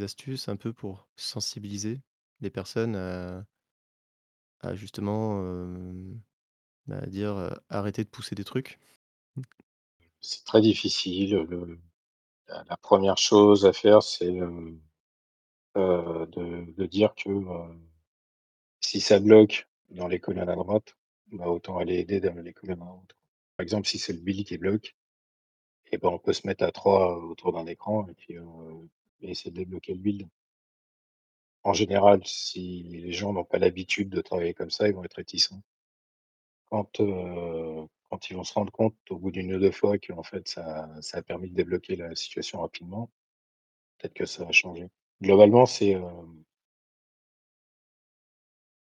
astuces 0.01 0.49
un 0.49 0.57
peu 0.57 0.73
pour 0.73 1.09
sensibiliser 1.17 2.01
les 2.41 2.51
personnes 2.51 2.97
à 2.97 3.47
à 4.61 4.75
justement, 4.75 5.41
hem, 5.41 6.21
bah, 6.87 7.07
dire, 7.07 7.37
heu: 7.39 7.51
«Arrêtez 7.71 8.05
de 8.05 8.11
pousser 8.11 8.35
des 8.37 8.45
trucs»? 8.45 8.81
C'est 10.23 10.45
très 10.45 10.61
difficile, 10.61 11.37
le 11.49 11.79
la 12.69 12.77
1re 12.79 13.19
chose 13.19 13.67
à 13.67 13.73
faire, 13.75 14.03
c'est, 14.03 14.27
heu 14.41 14.81
heu, 15.77 16.27
de 16.77 16.87
dire 16.87 17.15
que, 17.17 17.31
heu, 17.31 17.79
si 18.81 19.01
ça 19.01 19.21
bloque 19.21 19.69
dans 19.91 20.09
les 20.09 20.21
colonnes 20.21 20.49
à 20.51 20.57
droite, 20.57 20.97
bah, 21.33 21.49
autant 21.49 21.79
aller 21.79 21.99
aider 22.01 22.21
dans 22.21 22.35
les 22.37 22.53
colonnes 22.55 22.83
à 22.83 22.87
droite. 22.87 23.17
Par 23.57 23.65
exemple, 23.65 23.89
si 23.89 23.99
c'est 23.99 24.15
le 24.15 24.21
build 24.21 24.47
qui 24.47 24.59
bloque 24.59 24.97
et 25.93 25.99
ben, 25.99 26.09
on 26.11 26.19
peut 26.21 26.33
se 26.35 26.47
mettre 26.47 26.65
à 26.65 26.73
3 26.73 27.19
autour 27.25 27.53
d'un 27.55 27.67
écran 27.67 28.07
et 28.09 28.15
puis, 28.15 28.37
essayer 29.23 29.51
de 29.53 29.57
débloquer 29.59 29.95
le 29.95 30.01
build. 30.01 30.29
En 31.65 31.73
général, 31.73 32.21
si 32.25 32.85
les 32.85 33.11
gens 33.13 33.33
n'ont 33.33 33.45
pas 33.45 33.59
l'habitude 33.59 34.11
de 34.11 34.21
travailler 34.21 34.55
comme 34.55 34.71
ça, 34.71 34.87
ils 34.89 34.95
vont 34.95 35.03
être 35.05 35.15
réticents. 35.17 35.61
Quand, 36.71 36.99
ils 38.31 38.37
vont 38.37 38.45
se 38.45 38.55
rendre 38.55 38.73
compte 38.73 38.97
au 39.11 39.17
bout 39.19 39.31
d'1 39.31 39.53
ou 39.55 39.59
2 39.61 39.71
fois 39.71 39.99
qu'en 39.99 40.23
fait 40.23 40.47
ça 40.49 40.89
ça 41.03 41.19
a 41.19 41.23
permis 41.23 41.51
de 41.51 41.55
débloquer 41.55 41.97
la 41.97 42.15
situation 42.15 42.61
rapidement, 42.61 43.11
peut-être 43.99 44.15
que 44.15 44.27
ça 44.27 44.45
va 44.45 44.53
changer. 44.53 44.89
Globalement, 45.23 45.67
c'est, 45.67 45.95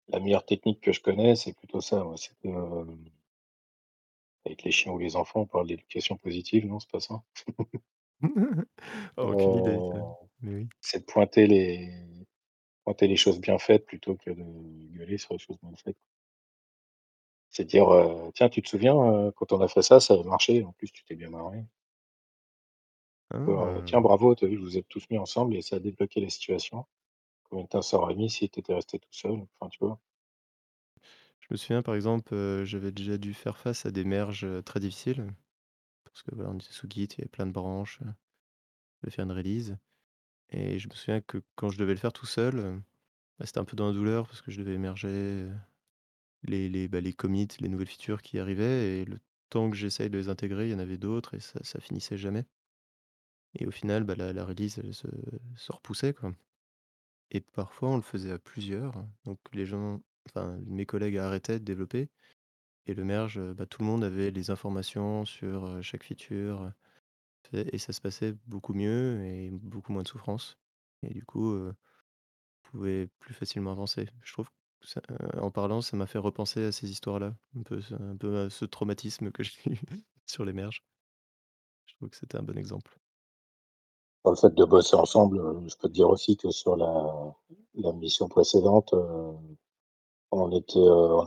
La 0.09 0.19
meilleure 0.19 0.45
technique 0.45 0.81
que 0.81 0.91
je 0.91 1.01
connais, 1.01 1.35
c'est 1.35 1.53
plutôt 1.53 1.81
ça, 1.81 2.05
ouais, 2.05 2.15
c'est 2.17 2.35
que, 2.41 2.47
hem, 2.47 3.09
avec 4.45 4.63
les 4.63 4.71
chiens 4.71 4.91
ou 4.93 4.97
les 4.99 5.15
enfants, 5.15 5.41
on 5.41 5.45
parle 5.47 5.67
d'éducation 5.67 6.17
positive, 6.17 6.65
non, 6.65 6.79
c'est 6.79 6.89
pas 6.91 6.99
ça? 6.99 7.21
Oh, 9.17 9.29
aucune 9.31 9.55
idée 9.55 9.81
ça, 9.91 9.97
Heu, 9.97 10.15
mais 10.41 10.53
oui. 10.53 10.69
c'est 10.81 10.99
de 11.01 11.05
pointer 11.05 11.47
les 11.47 11.89
pointer 12.83 13.07
les 13.07 13.17
choses 13.17 13.39
bien 13.41 13.59
faites 13.59 13.85
plutôt 13.85 14.15
que 14.17 14.31
de 14.31 14.43
gueuler 14.97 15.17
sur 15.19 15.33
les 15.33 15.39
choses 15.39 15.57
mal 15.63 15.75
faites. 15.77 15.97
C'est 17.51 17.65
dire, 17.65 17.87
«Tiens, 18.33 18.49
tu 18.49 18.61
te 18.63 18.69
souviens, 18.69 19.31
quand 19.35 19.51
on 19.51 19.61
a 19.61 19.67
fait 19.67 19.81
ça, 19.83 19.99
ça 19.99 20.15
avait 20.15 20.23
marché, 20.23 20.63
en 20.63 20.71
plus 20.73 20.91
tu 20.91 21.03
t'es 21.03 21.15
bien 21.15 21.29
marré». 21.29 21.65
Ou 23.45 23.51
alors: 23.51 23.73
Ah! 23.77 23.81
«Tiens 23.85 23.99
bravo, 23.99 24.33
tu 24.33 24.45
as 24.45 24.47
vu, 24.47 24.55
vous 24.55 24.63
vous 24.63 24.77
êtes 24.77 24.87
tous 24.87 25.09
mis 25.09 25.17
ensemble 25.17 25.53
et 25.55 25.61
ça 25.61 25.75
a 25.75 25.79
débloqué 25.79 26.21
la 26.21 26.29
situation. 26.29 26.85
Combien 27.49 27.65
de 27.65 27.69
temps 27.69 27.81
ça 27.83 27.97
aurait 27.97 28.15
mis 28.15 28.29
si 28.29 28.49
tu 28.49 28.59
étais 28.59 28.73
resté 28.75 28.99
tout 28.99 29.09
seul?» 29.13 29.47
enfin, 29.59 29.69
tu 29.69 29.79
vois? 29.81 29.99
Je 31.41 31.47
me 31.51 31.57
souviens 31.57 31.81
par 31.81 31.95
exemple, 31.95 32.63
j'avais 32.63 32.91
déjà 32.91 33.17
dû 33.17 33.33
faire 33.33 33.57
face 33.57 33.85
à 33.85 33.91
des 33.91 34.03
merges, 34.03 34.47
très 34.65 34.79
difficiles, 34.79 35.33
parce 36.05 36.23
que 36.23 36.35
voilà, 36.35 36.51
on 36.51 36.55
était 36.57 36.71
sous 36.71 36.87
Git, 36.89 37.05
il 37.05 37.19
y 37.19 37.21
avait 37.21 37.29
plein 37.29 37.47
de 37.47 37.51
branches, 37.51 37.99
je 38.01 38.05
devais 39.03 39.15
faire 39.15 39.25
une 39.25 39.31
release 39.33 39.77
et 40.51 40.79
je 40.79 40.89
me 40.89 40.95
souviens 40.95 41.21
que 41.21 41.43
quand 41.55 41.69
je 41.71 41.79
devais 41.79 41.93
le 41.93 41.99
faire 41.99 42.13
tout 42.13 42.25
seul, 42.27 42.81
bah, 43.39 43.45
c'était 43.45 43.59
un 43.59 43.65
peu 43.65 43.77
dans 43.77 43.87
la 43.87 43.93
douleur 43.93 44.27
parce 44.27 44.41
que 44.41 44.51
je 44.51 44.59
devais 44.59 44.75
émerger, 44.75 45.47
les 46.43 46.69
les, 46.69 46.87
bah, 46.87 47.01
les 47.01 47.13
commits, 47.13 47.47
les 47.59 47.69
nouvelles 47.69 47.87
features 47.87 48.21
qui 48.21 48.39
arrivaient 48.39 49.01
et 49.01 49.05
le 49.05 49.19
temps 49.49 49.69
que 49.69 49.77
j'essaye 49.77 50.09
de 50.09 50.17
les 50.17 50.29
intégrer, 50.29 50.67
il 50.67 50.71
y 50.71 50.75
en 50.75 50.79
avait 50.79 50.97
d'autres 50.97 51.35
et 51.35 51.39
ça 51.39 51.59
ça 51.63 51.79
finissait 51.81 52.17
jamais. 52.17 52.45
Et 53.55 53.65
au 53.65 53.71
final, 53.71 54.03
bah, 54.03 54.15
la 54.15 54.45
release, 54.45 54.77
elle 54.79 54.93
se 54.93 55.71
repoussait, 55.71 56.13
quoi. 56.13 56.31
Et 57.31 57.41
parfois 57.41 57.89
on 57.91 57.97
le 57.97 58.03
faisait 58.03 58.31
à 58.31 58.39
plusieurs, 58.39 58.93
donc 59.25 59.39
les 59.53 59.65
gens 59.65 60.01
enfin 60.29 60.59
mes 60.67 60.85
collègues 60.85 61.17
arrêtaient 61.17 61.59
de 61.59 61.65
développer 61.65 62.09
et 62.87 62.93
le 62.95 63.05
merge, 63.05 63.37
heu, 63.39 63.53
bah, 63.53 63.65
tout 63.67 63.81
le 63.81 63.87
monde 63.87 64.03
avait 64.03 64.31
les 64.31 64.51
informations 64.51 65.25
sur, 65.25 65.65
heu, 65.67 65.81
chaque 65.83 66.03
feature, 66.03 66.71
et 67.53 67.77
ça 67.79 67.93
se 67.93 68.01
passait 68.01 68.33
beaucoup 68.47 68.73
mieux 68.73 69.23
et 69.25 69.51
beaucoup 69.51 69.93
moins 69.93 70.03
de 70.03 70.07
souffrance. 70.09 70.59
Et 71.03 71.13
du 71.13 71.23
coup, 71.25 71.51
heu, 71.53 71.73
on 72.65 72.69
pouvait 72.71 73.07
plus 73.19 73.33
facilement 73.35 73.71
avancer. 73.73 74.09
Je 74.23 74.33
trouve 74.33 74.49
heu, 74.97 75.39
en 75.41 75.51
parlant, 75.51 75.81
ça 75.81 75.97
m'a 75.97 76.07
fait 76.07 76.17
repenser 76.19 76.65
à 76.65 76.71
ces 76.71 76.89
histoires-là, 76.91 77.33
un 77.57 77.63
peu 77.63 77.81
un 77.99 78.15
peu 78.17 78.45
à 78.45 78.49
ce 78.49 78.65
traumatisme 78.65 79.31
que 79.31 79.43
j'ai 79.43 79.71
eu 79.71 79.79
sur 80.25 80.45
les 80.45 80.53
merges. 80.53 80.83
Je 81.87 81.95
trouve 81.95 82.09
que 82.09 82.15
c'était 82.17 82.37
un 82.37 82.43
bon 82.43 82.57
exemple. 82.57 82.97
Le 84.25 84.35
fait 84.35 84.53
de 84.55 84.63
bosser 84.63 84.95
ensemble, 84.95 85.39
heu, 85.39 85.61
je 85.67 85.75
peux 85.75 85.89
te 85.89 85.93
dire 85.93 86.09
aussi 86.09 86.37
que 86.37 86.51
sur 86.51 86.77
la 86.77 87.91
mission 87.93 88.29
précédente, 88.29 88.93
on 90.31 90.51
était, 90.51 90.79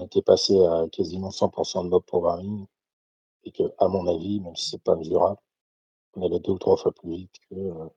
était 0.04 0.22
passé 0.22 0.58
à 0.66 0.88
quasiment 0.90 1.30
100% 1.30 1.84
de 1.84 1.88
mob 1.88 2.04
programming 2.04 2.66
et 3.44 3.52
qu'à 3.52 3.88
mon 3.88 4.06
avis, 4.08 4.40
même 4.40 4.56
si 4.56 4.70
c'est 4.70 4.82
pas 4.82 4.96
mesurable, 4.96 5.38
on 6.16 6.26
allait 6.26 6.40
2 6.40 6.52
ou 6.52 6.58
3 6.58 6.76
fois 6.78 6.92
plus 6.92 7.10
vite 7.12 7.36
que, 7.50 7.56
heu, 7.56 7.90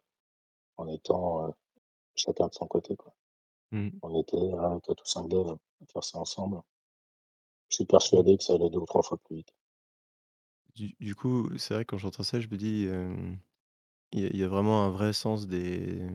en 0.77 0.87
étant, 0.89 1.53
chacun 2.15 2.47
de 2.49 2.55
son 2.55 2.67
côté, 2.67 2.95
quoi. 2.97 3.14
Mmh. 3.75 3.91
On 4.01 4.21
était 4.21 4.37
à 4.53 4.79
4 4.85 5.03
ou 5.03 5.05
5 5.05 5.27
devs 5.29 5.49
à 5.51 5.85
faire 5.91 6.03
ça 6.05 6.19
ensemble. 6.19 6.61
Je 7.69 7.75
suis 7.75 7.85
persuadé 7.85 8.37
que 8.37 8.43
ça 8.43 8.55
allait 8.55 8.71
2 8.71 8.79
ou 8.79 8.85
3 8.87 9.03
fois 9.03 9.19
plus 9.19 9.35
vite. 9.35 9.53
Du 10.75 10.95
du 10.99 11.15
coup, 11.15 11.49
c'est 11.57 11.73
vrai 11.73 11.85
que 11.85 11.89
quand 11.91 11.97
j'entends 11.97 12.23
ça, 12.23 12.39
je 12.39 12.47
me 12.47 12.57
dis, 12.57 12.87
il 14.11 14.19
y 14.21 14.25
a 14.25 14.29
il 14.29 14.37
y 14.37 14.43
a 14.43 14.47
vraiment 14.47 14.83
un 14.85 14.89
vrai 14.89 15.13
sens 15.13 15.47
des, 15.47 16.07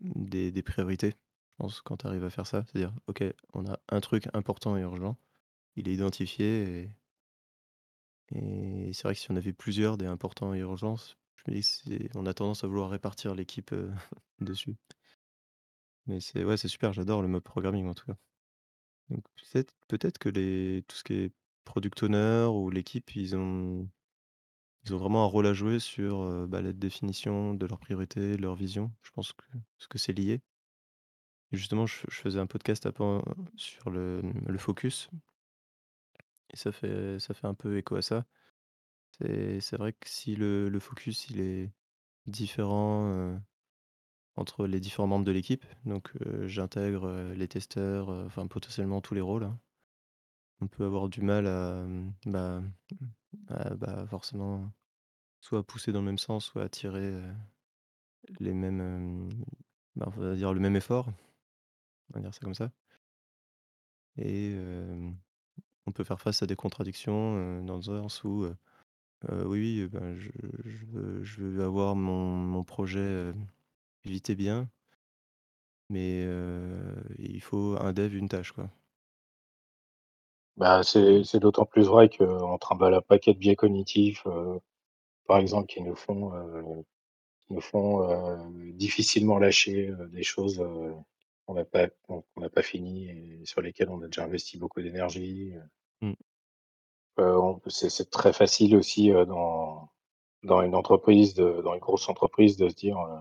des 0.00 0.50
des 0.52 0.62
priorités, 0.62 1.10
je 1.12 1.56
pense, 1.58 1.80
quand 1.82 1.98
tu 1.98 2.06
arrives 2.06 2.24
à 2.24 2.30
faire 2.30 2.46
ça. 2.46 2.64
C'est-à-dire: 2.66 2.92
«OK, 3.06 3.24
on 3.54 3.66
a 3.66 3.78
un 3.88 4.00
truc 4.00 4.28
important 4.34 4.76
et 4.76 4.82
urgent, 4.82 5.16
il 5.76 5.88
est 5.88 5.94
identifié 5.94 6.82
et 6.84 6.90
et 8.34 8.92
c'est 8.92 9.02
vrai 9.04 9.14
que 9.14 9.20
si 9.20 9.30
on 9.30 9.36
avait 9.36 9.52
plusieurs 9.52 9.96
des 9.98 10.06
importants 10.06 10.54
et 10.54 10.58
urgents, 10.60 10.96
je 10.96 11.44
me 11.50 11.54
dis 11.56 11.62
c'est 11.62 12.10
on 12.16 12.26
a 12.26 12.34
tendance 12.34 12.64
à 12.64 12.66
vouloir 12.66 12.90
répartir 12.90 13.34
l'équipe, 13.34 13.72
heu, 13.72 13.92
dessus». 14.40 14.76
Mais 16.08 16.20
c'est 16.20 16.44
ouais, 16.44 16.56
c'est 16.56 16.68
super, 16.68 16.92
j'adore 16.92 17.22
le 17.22 17.28
mob 17.28 17.42
programming 17.42 17.86
en 17.88 17.94
tout 17.94 18.06
cas. 18.06 18.16
Donc 19.10 19.24
peut-être 19.36 19.74
peut-être 19.88 20.18
que 20.18 20.28
les 20.30 20.84
tout 20.88 20.96
ce 20.96 21.04
qui 21.04 21.14
est 21.14 21.32
product 21.64 22.02
owner 22.04 22.46
ou 22.52 22.70
l'équipe, 22.70 23.14
ils 23.16 23.36
ont 23.36 23.88
ils 24.84 24.94
ont 24.94 24.98
vraiment 24.98 25.24
un 25.24 25.28
rôle 25.28 25.46
à 25.46 25.54
jouer 25.54 25.80
sur, 25.80 26.48
bah, 26.48 26.62
la 26.62 26.72
définition 26.72 27.54
de 27.54 27.66
leurs 27.66 27.80
priorités, 27.80 28.36
leur 28.38 28.54
vision. 28.56 28.92
Je 29.02 29.10
pense 29.12 29.32
que 29.34 29.44
que 29.88 29.98
c'est 29.98 30.12
lié 30.14 30.42
justement 31.52 31.86
je 31.86 32.06
faisais 32.10 32.38
un 32.38 32.46
podcast 32.46 32.86
à 32.86 32.92
sur 33.56 33.90
le, 33.90 34.20
le 34.22 34.58
focus 34.58 35.10
et 36.50 36.56
ça 36.56 36.72
fait 36.72 37.18
ça 37.18 37.34
fait 37.34 37.46
un 37.46 37.54
peu 37.54 37.76
écho 37.78 37.96
à 37.96 38.02
ça. 38.02 38.24
C'est 39.20 39.76
vrai 39.76 39.92
que 39.92 40.08
si 40.08 40.36
le 40.36 40.68
le 40.68 40.80
focus, 40.80 41.28
il 41.30 41.40
est 41.40 41.72
différent, 42.26 43.38
entre 44.38 44.66
les 44.66 44.80
différents 44.80 45.08
membres 45.08 45.24
de 45.26 45.32
l'équipe, 45.32 45.64
donc 45.84 46.10
heu, 46.26 46.46
j'intègre, 46.48 47.06
heu, 47.06 47.32
les 47.34 47.48
testeurs, 47.48 48.10
heu, 48.12 48.24
enfin 48.26 48.46
potentiellement 48.46 49.00
tous 49.00 49.14
les 49.14 49.20
rôles, 49.20 49.44
hein. 49.44 49.58
On 50.60 50.66
peut 50.66 50.84
avoir 50.84 51.08
du 51.08 51.20
mal 51.22 51.46
à, 51.46 51.84
mmh, 51.84 52.12
bah, 52.26 52.62
à 53.48 53.74
bah, 53.74 54.06
forcément 54.08 54.70
soit 55.40 55.62
pousser 55.64 55.92
dans 55.92 56.00
le 56.00 56.06
même 56.06 56.18
sens, 56.18 56.46
soit 56.46 56.64
attirer, 56.64 57.14
les 58.40 58.54
mêmes, 58.54 58.80
hem, 58.80 59.28
bah, 59.96 60.06
on 60.16 60.20
va 60.20 60.34
dire 60.34 60.52
le 60.52 60.60
même 60.60 60.76
effort, 60.76 61.06
on 62.10 62.14
va 62.14 62.20
dire 62.20 62.34
ça 62.34 62.40
comme 62.40 62.54
ça. 62.54 62.70
Et 64.16 64.56
on 65.86 65.92
peut 65.92 66.04
faire 66.04 66.20
face 66.20 66.42
à 66.42 66.46
des 66.46 66.56
contradictions, 66.56 67.62
dans 67.62 67.76
le 67.76 67.82
sens 67.82 68.24
où, 68.24 68.46
oui, 69.30 69.86
ben, 69.88 70.16
je 70.16 71.42
veux 71.42 71.64
avoir 71.64 71.94
mon 71.96 72.64
projet, 72.64 73.32
vite 74.04 74.30
et 74.30 74.34
bien, 74.34 74.68
mais 75.90 76.22
heu, 76.26 76.94
il 77.18 77.40
faut 77.42 77.76
un 77.80 77.92
dev, 77.92 78.14
une 78.14 78.28
tâche, 78.28 78.52
quoi. 78.52 78.70
Bah, 80.56 80.82
c'est 80.82 81.22
c'est 81.24 81.38
d'autant 81.40 81.64
plus 81.64 81.86
vrai 81.86 82.08
qu'on 82.08 82.58
trimballe 82.58 82.94
un 82.94 83.00
paquet 83.00 83.32
de 83.32 83.38
biais 83.38 83.54
cognitifs, 83.56 84.26
heu, 84.26 84.60
par 85.26 85.38
exemple, 85.38 85.68
qui 85.68 85.82
nous 85.82 85.96
font, 85.96 86.34
heu, 86.34 86.84
qui 87.48 87.54
nous 87.54 87.60
font, 87.62 88.02
heu, 88.10 88.72
difficilement 88.74 89.38
lâcher, 89.38 89.88
heu, 89.90 90.08
des 90.10 90.22
choses, 90.24 90.60
heu, 90.60 90.94
qu'on 91.46 91.54
n'a 91.54 91.64
pas 91.66 91.88
qu'on 92.04 92.22
qu'on 92.34 92.40
n'a 92.42 92.50
pas 92.50 92.62
fini 92.62 93.08
et 93.10 93.42
sur 93.46 93.62
lesquelles 93.62 93.90
on 93.90 94.02
a 94.02 94.06
déjà 94.06 94.24
investi 94.24 94.58
beaucoup 94.58 94.82
d'énergie, 94.82 95.52
heu. 95.56 95.62
Mmh. 96.00 96.14
Heu, 97.18 97.36
on 97.38 97.58
peut 97.58 97.68
c'est 97.70 97.90
c'est 97.90 98.10
très 98.10 98.32
facile 98.32 98.74
aussi, 98.76 99.10
heu, 99.10 99.26
dans 99.26 99.90
dans 100.44 100.62
une 100.62 100.74
entreprise 100.76 101.34
de 101.34 101.62
dans 101.62 101.74
une 101.74 101.80
grosse 101.80 102.08
entreprise 102.08 102.56
de 102.56 102.68
se 102.70 102.76
dire, 102.76 102.98
heu: 103.00 103.18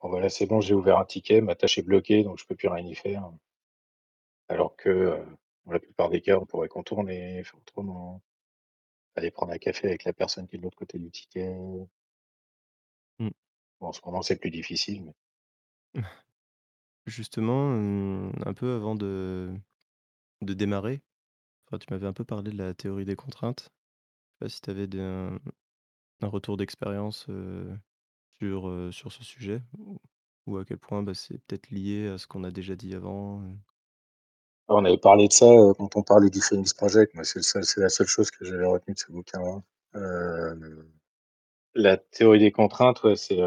«Bon, 0.00 0.10
bah, 0.10 0.20
là, 0.20 0.28
c'est 0.28 0.44
bon, 0.46 0.60
j'ai 0.60 0.74
ouvert 0.74 0.98
un 0.98 1.06
ticket, 1.06 1.40
ma 1.40 1.54
tâche 1.54 1.78
est 1.78 1.82
bloquée, 1.82 2.22
donc 2.22 2.38
je 2.38 2.44
peux 2.46 2.54
plus 2.54 2.68
rien 2.68 2.84
y 2.86 2.94
faire». 2.94 3.30
Alors 4.48 4.76
que, 4.76 4.90
heu, 4.90 5.24
dans 5.64 5.72
la 5.72 5.78
plupart 5.80 6.10
des 6.10 6.20
cas, 6.20 6.36
on 6.38 6.44
pourrait 6.44 6.68
contourner, 6.68 7.42
faire 7.42 7.58
autrement, 7.58 8.20
aller 9.16 9.30
prendre 9.30 9.52
un 9.52 9.58
café 9.58 9.88
avec 9.88 10.04
la 10.04 10.12
personne 10.14 10.48
qui 10.48 10.56
est 10.56 10.58
de 10.60 10.64
l'autre 10.64 10.78
côté 10.78 10.98
du 10.98 11.10
ticket. 11.10 11.54
Mmh. 13.18 13.30
Bon, 13.80 13.88
en 13.88 13.92
ce 13.92 14.00
moment, 14.04 14.22
c'est 14.22 14.36
plus 14.36 14.50
difficile, 14.50 15.04
mais 15.04 15.12
Justement, 17.06 17.74
hem, 17.74 18.32
un 18.46 18.54
peu 18.54 18.74
avant 18.74 18.94
de 18.94 19.54
de 20.42 20.54
démarrer, 20.54 21.02
enfin, 21.68 21.78
tu 21.78 21.88
m'avais 21.92 22.06
un 22.08 22.12
peu 22.14 22.24
parlé 22.24 22.52
de 22.52 22.58
la 22.58 22.74
théorie 22.74 23.04
des 23.06 23.16
contraintes. 23.16 23.70
Je 24.40 24.46
sais 24.46 24.46
pas 24.46 24.50
si 24.50 24.62
tu 24.62 24.70
avais 24.70 25.00
un 25.00 25.38
un 26.22 26.28
retour 26.28 26.56
d'expérience, 26.58 27.26
heu, 27.30 27.78
sur, 28.40 28.88
sur 28.92 29.12
ce 29.12 29.22
sujet 29.24 29.62
ou 30.46 30.58
à 30.58 30.64
quel 30.64 30.78
point, 30.78 31.02
bah, 31.02 31.14
c'est 31.14 31.38
peut-être 31.46 31.70
lié 31.70 32.08
à 32.08 32.18
ce 32.18 32.26
qu'on 32.26 32.44
a 32.44 32.50
déjà 32.50 32.76
dit 32.76 32.94
avant? 32.94 33.42
Ah, 34.68 34.74
on 34.76 34.84
avait 34.84 34.96
parlé 34.98 35.28
de 35.28 35.32
ça, 35.32 35.46
quand 35.78 35.96
on 35.96 36.02
parlait 36.02 36.30
du 36.30 36.40
Phoenix 36.40 36.72
Project. 36.74 37.12
C'est 37.24 37.42
c'est 37.42 37.80
la 37.80 37.88
seule 37.88 38.06
chose 38.06 38.30
que 38.30 38.44
j'avais 38.44 38.66
retenue 38.66 38.94
de 38.94 38.98
ce 38.98 39.12
bouquin-là. 39.12 39.60
Heu, 39.96 40.88
la 41.74 41.96
théorie 41.98 42.38
des 42.40 42.52
contraintes, 42.52 43.00
c'est, 43.16 43.40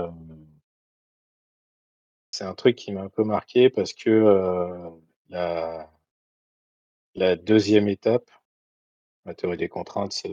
c'est 2.31 2.43
un 2.43 2.53
truc 2.53 2.75
qui 2.75 2.91
m'a 2.91 3.01
un 3.03 3.09
peu 3.09 3.23
marqué 3.23 3.69
parce 3.69 3.93
que, 3.93 4.09
la 5.29 5.89
la 7.15 7.35
2 7.35 7.87
étape, 7.87 8.29
la 9.25 9.35
théorie 9.35 9.57
des 9.57 9.69
contraintes, 9.69 10.13
c'est, 10.13 10.29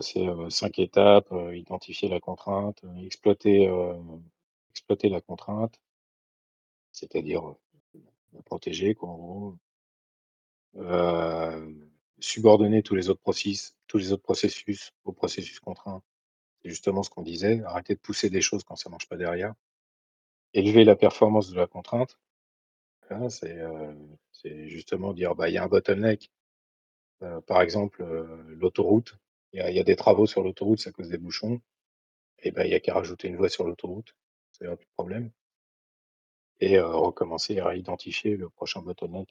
c'est, 0.00 0.26
heu, 0.26 0.50
5 0.50 0.78
étapes, 0.78 1.30
heu, 1.32 1.56
identifier 1.56 2.08
la 2.08 2.20
contrainte, 2.20 2.82
exploiter, 3.04 3.68
exploiter 4.70 5.08
la 5.08 5.20
contrainte, 5.20 5.78
c'est-à-dire, 6.92 7.42
la 8.32 8.42
protéger 8.42 8.94
quoi, 8.94 9.08
subordonner 12.20 12.82
tous 12.82 12.94
les 12.94 13.08
autres 13.10 13.20
process 13.20 13.74
tous 13.86 13.98
les 13.98 14.12
autres 14.12 14.22
processus 14.22 14.92
au 15.04 15.12
processus 15.12 15.60
contraint. 15.60 16.02
C'est 16.62 16.70
justement 16.70 17.02
ce 17.02 17.10
qu'on 17.10 17.22
disait, 17.22 17.62
arrêter 17.64 17.94
de 17.94 18.00
pousser 18.00 18.30
des 18.30 18.40
choses 18.42 18.64
quand 18.64 18.76
ça 18.76 18.90
marche 18.90 19.08
pas 19.08 19.16
derrière. 19.16 19.54
Élever 20.54 20.84
la 20.84 20.96
performance 20.96 21.50
de 21.50 21.56
la 21.56 21.66
contrainte, 21.66 22.18
hein, 23.10 23.28
c'est, 23.30 24.68
justement 24.68 25.12
dire: 25.14 25.34
«Bah, 25.36 25.48
il 25.50 25.54
y 25.54 25.58
a 25.58 25.64
un 25.64 25.68
bottleneck», 25.68 26.30
par 27.46 27.62
exemple, 27.62 28.04
l'autoroute, 28.48 29.16
il 29.52 29.60
y 29.60 29.62
a 29.62 29.70
y 29.70 29.78
a 29.80 29.84
des 29.84 29.96
travaux 29.96 30.26
sur 30.26 30.42
l'autoroute, 30.42 30.80
c'est 30.80 30.90
à 30.90 30.92
cause 30.92 31.08
des 31.08 31.18
bouchons 31.18 31.60
et 32.40 32.52
bah, 32.52 32.66
il 32.66 32.72
y 32.72 32.74
a 32.76 32.80
qu'à 32.80 32.94
rajouter 32.94 33.28
une 33.28 33.36
voie 33.36 33.48
sur 33.50 33.64
l'autoroute, 33.64 34.14
ça 34.52 34.66
plus 34.76 34.86
de 34.86 34.92
problème 34.96 35.32
et 36.60 36.78
heu, 36.78 36.86
recommencer 36.96 37.60
à 37.60 37.74
identifier 37.76 38.38
le 38.38 38.48
prochain 38.48 38.80
bottleneck. 38.80 39.28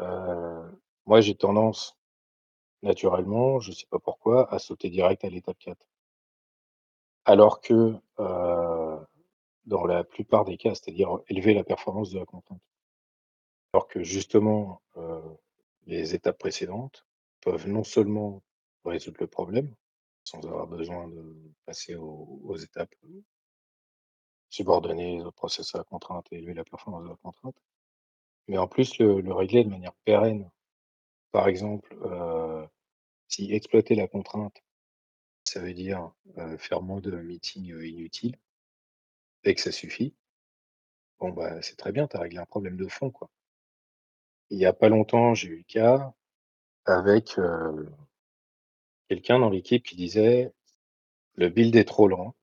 Heu, 0.00 0.80
moi, 1.06 1.20
j'ai 1.20 1.34
tendance, 1.36 1.96
naturellement, 2.82 3.60
je 3.60 3.72
sais 3.72 3.86
pas 3.90 4.00
pourquoi, 4.00 4.52
à 4.54 4.58
sauter 4.60 4.90
direct 4.90 5.24
à 5.24 5.30
l'étape 5.30 5.58
4. 5.58 5.86
Alors 7.26 7.60
que, 7.60 7.96
heu, 8.18 8.98
dans 9.66 9.86
la 9.86 10.04
plupart 10.04 10.44
des 10.46 10.56
cas, 10.56 10.74
c'est-à-dire 10.74 11.18
élever 11.28 11.54
la 11.54 11.64
performance 11.64 12.10
de 12.10 12.18
la 12.18 12.26
contrainte. 12.26 12.62
Alors 13.74 13.88
que 13.88 14.02
justement, 14.02 14.80
heu, 14.96 15.20
les 15.86 16.14
étapes 16.14 16.38
précédentes 16.38 17.06
peuvent 17.42 17.68
non 17.68 17.84
seulement 17.84 18.42
résoudre 18.84 19.18
le 19.20 19.26
problème, 19.26 19.74
sans 20.24 20.40
avoir 20.46 20.66
besoin 20.66 21.08
de 21.08 21.36
passer 21.66 21.94
aux 21.96 22.56
étapes 22.56 22.94
subordonnées, 24.48 25.22
aux 25.22 25.32
process 25.32 25.74
à 25.74 25.78
la 25.78 25.84
contrainte 25.84 26.26
et 26.30 26.36
élever 26.38 26.54
la 26.54 26.64
performance 26.64 27.04
de 27.04 27.08
la 27.10 27.16
contrainte, 27.16 27.56
mais 28.48 28.58
en 28.58 28.68
plus 28.68 28.98
le 28.98 29.20
le 29.20 29.32
régler 29.34 29.64
de 29.64 29.70
manière 29.70 29.94
pérenne. 30.04 30.50
Par 31.32 31.48
exemple, 31.48 31.94
heu, 32.04 32.66
si 33.28 33.52
exploiter 33.54 33.94
la 33.96 34.08
contrainte, 34.08 34.56
ça 35.44 35.60
veut 35.60 35.74
dire, 35.74 36.12
heu, 36.38 36.56
faire 36.58 36.82
moins 36.82 37.00
de 37.00 37.12
meetings, 37.12 37.74
inutiles 37.82 38.38
et 39.44 39.54
que 39.54 39.60
ça 39.60 39.70
suffit, 39.70 40.12
bon, 41.18 41.30
bah, 41.30 41.60
c'est 41.60 41.74
très 41.76 41.90
bien, 41.90 42.06
tu 42.06 42.16
as 42.16 42.20
réglé 42.20 42.38
un 42.38 42.46
problème 42.46 42.76
de 42.76 42.86
fond, 42.86 43.10
quoi. 43.10 43.28
Il 44.48 44.56
y 44.58 44.64
a 44.64 44.72
pas 44.72 44.88
longtemps, 44.88 45.34
j'ai 45.34 45.48
eu 45.48 45.56
le 45.58 45.64
cas 45.64 46.14
avec, 46.86 47.38
quelqu'un 49.08 49.38
dans 49.38 49.50
l'équipe 49.50 49.84
qui 49.84 49.96
disait: 49.96 50.52
«Le 51.36 51.48
build 51.50 51.76
est 51.76 51.84
trop 51.84 52.08
lent, 52.08 52.34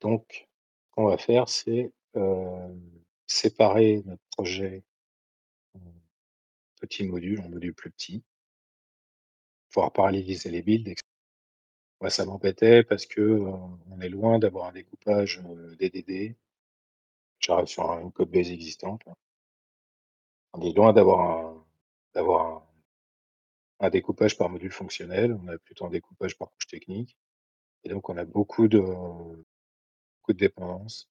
donc 0.00 0.48
ce 0.88 0.92
qu'on 0.92 1.06
va 1.06 1.18
faire, 1.18 1.48
c'est, 1.48 1.92
heu, 2.16 2.80
séparer 3.26 4.02
notre 4.06 4.22
projet 4.36 4.84
en 5.74 5.80
petits 6.80 7.04
modules, 7.06 7.40
en 7.40 7.48
modules 7.50 7.74
plus 7.74 7.90
petits» 7.92 8.24
«pouvoir 9.72 9.92
paralléliser 9.92 10.50
les 10.50 10.62
builds» 10.62 10.88
et 10.88 10.94
cetera. 10.96 11.02
Moi, 12.02 12.10
ça 12.10 12.24
m'embêtait 12.26 12.84
parce 12.84 13.06
que, 13.06 13.20
heu, 13.22 13.52
on 13.90 14.00
est 14.00 14.08
loin 14.10 14.38
d'avoir 14.38 14.68
un 14.68 14.72
découpage, 14.72 15.40
heu, 15.46 15.76
DDD. 15.80 16.36
J'arrive 17.40 17.66
sur 17.66 17.90
un 17.90 18.00
une 18.00 18.10
code 18.12 18.30
base 18.30 18.50
existante. 18.50 19.02
On 20.54 20.62
est 20.62 20.72
loin 20.74 20.92
d'avoir 20.94 21.20
un 21.20 21.64
d'avoir 22.14 22.46
un 22.46 22.62
un 23.80 23.90
découpage 23.90 24.36
par 24.38 24.48
module 24.50 24.72
fonctionnel, 24.72 25.34
on 25.42 25.48
a 25.48 25.58
plutôt 25.58 25.86
un 25.86 25.90
découpage 25.90 26.36
par 26.38 26.50
couche 26.52 26.66
technique 26.68 27.16
et 27.84 27.90
donc 27.90 28.08
on 28.10 28.16
a 28.18 28.24
beaucoup 28.26 28.68
de 28.68 28.80
beaucoup 28.80 29.62
de 30.32 30.38
dépendances 30.38 31.06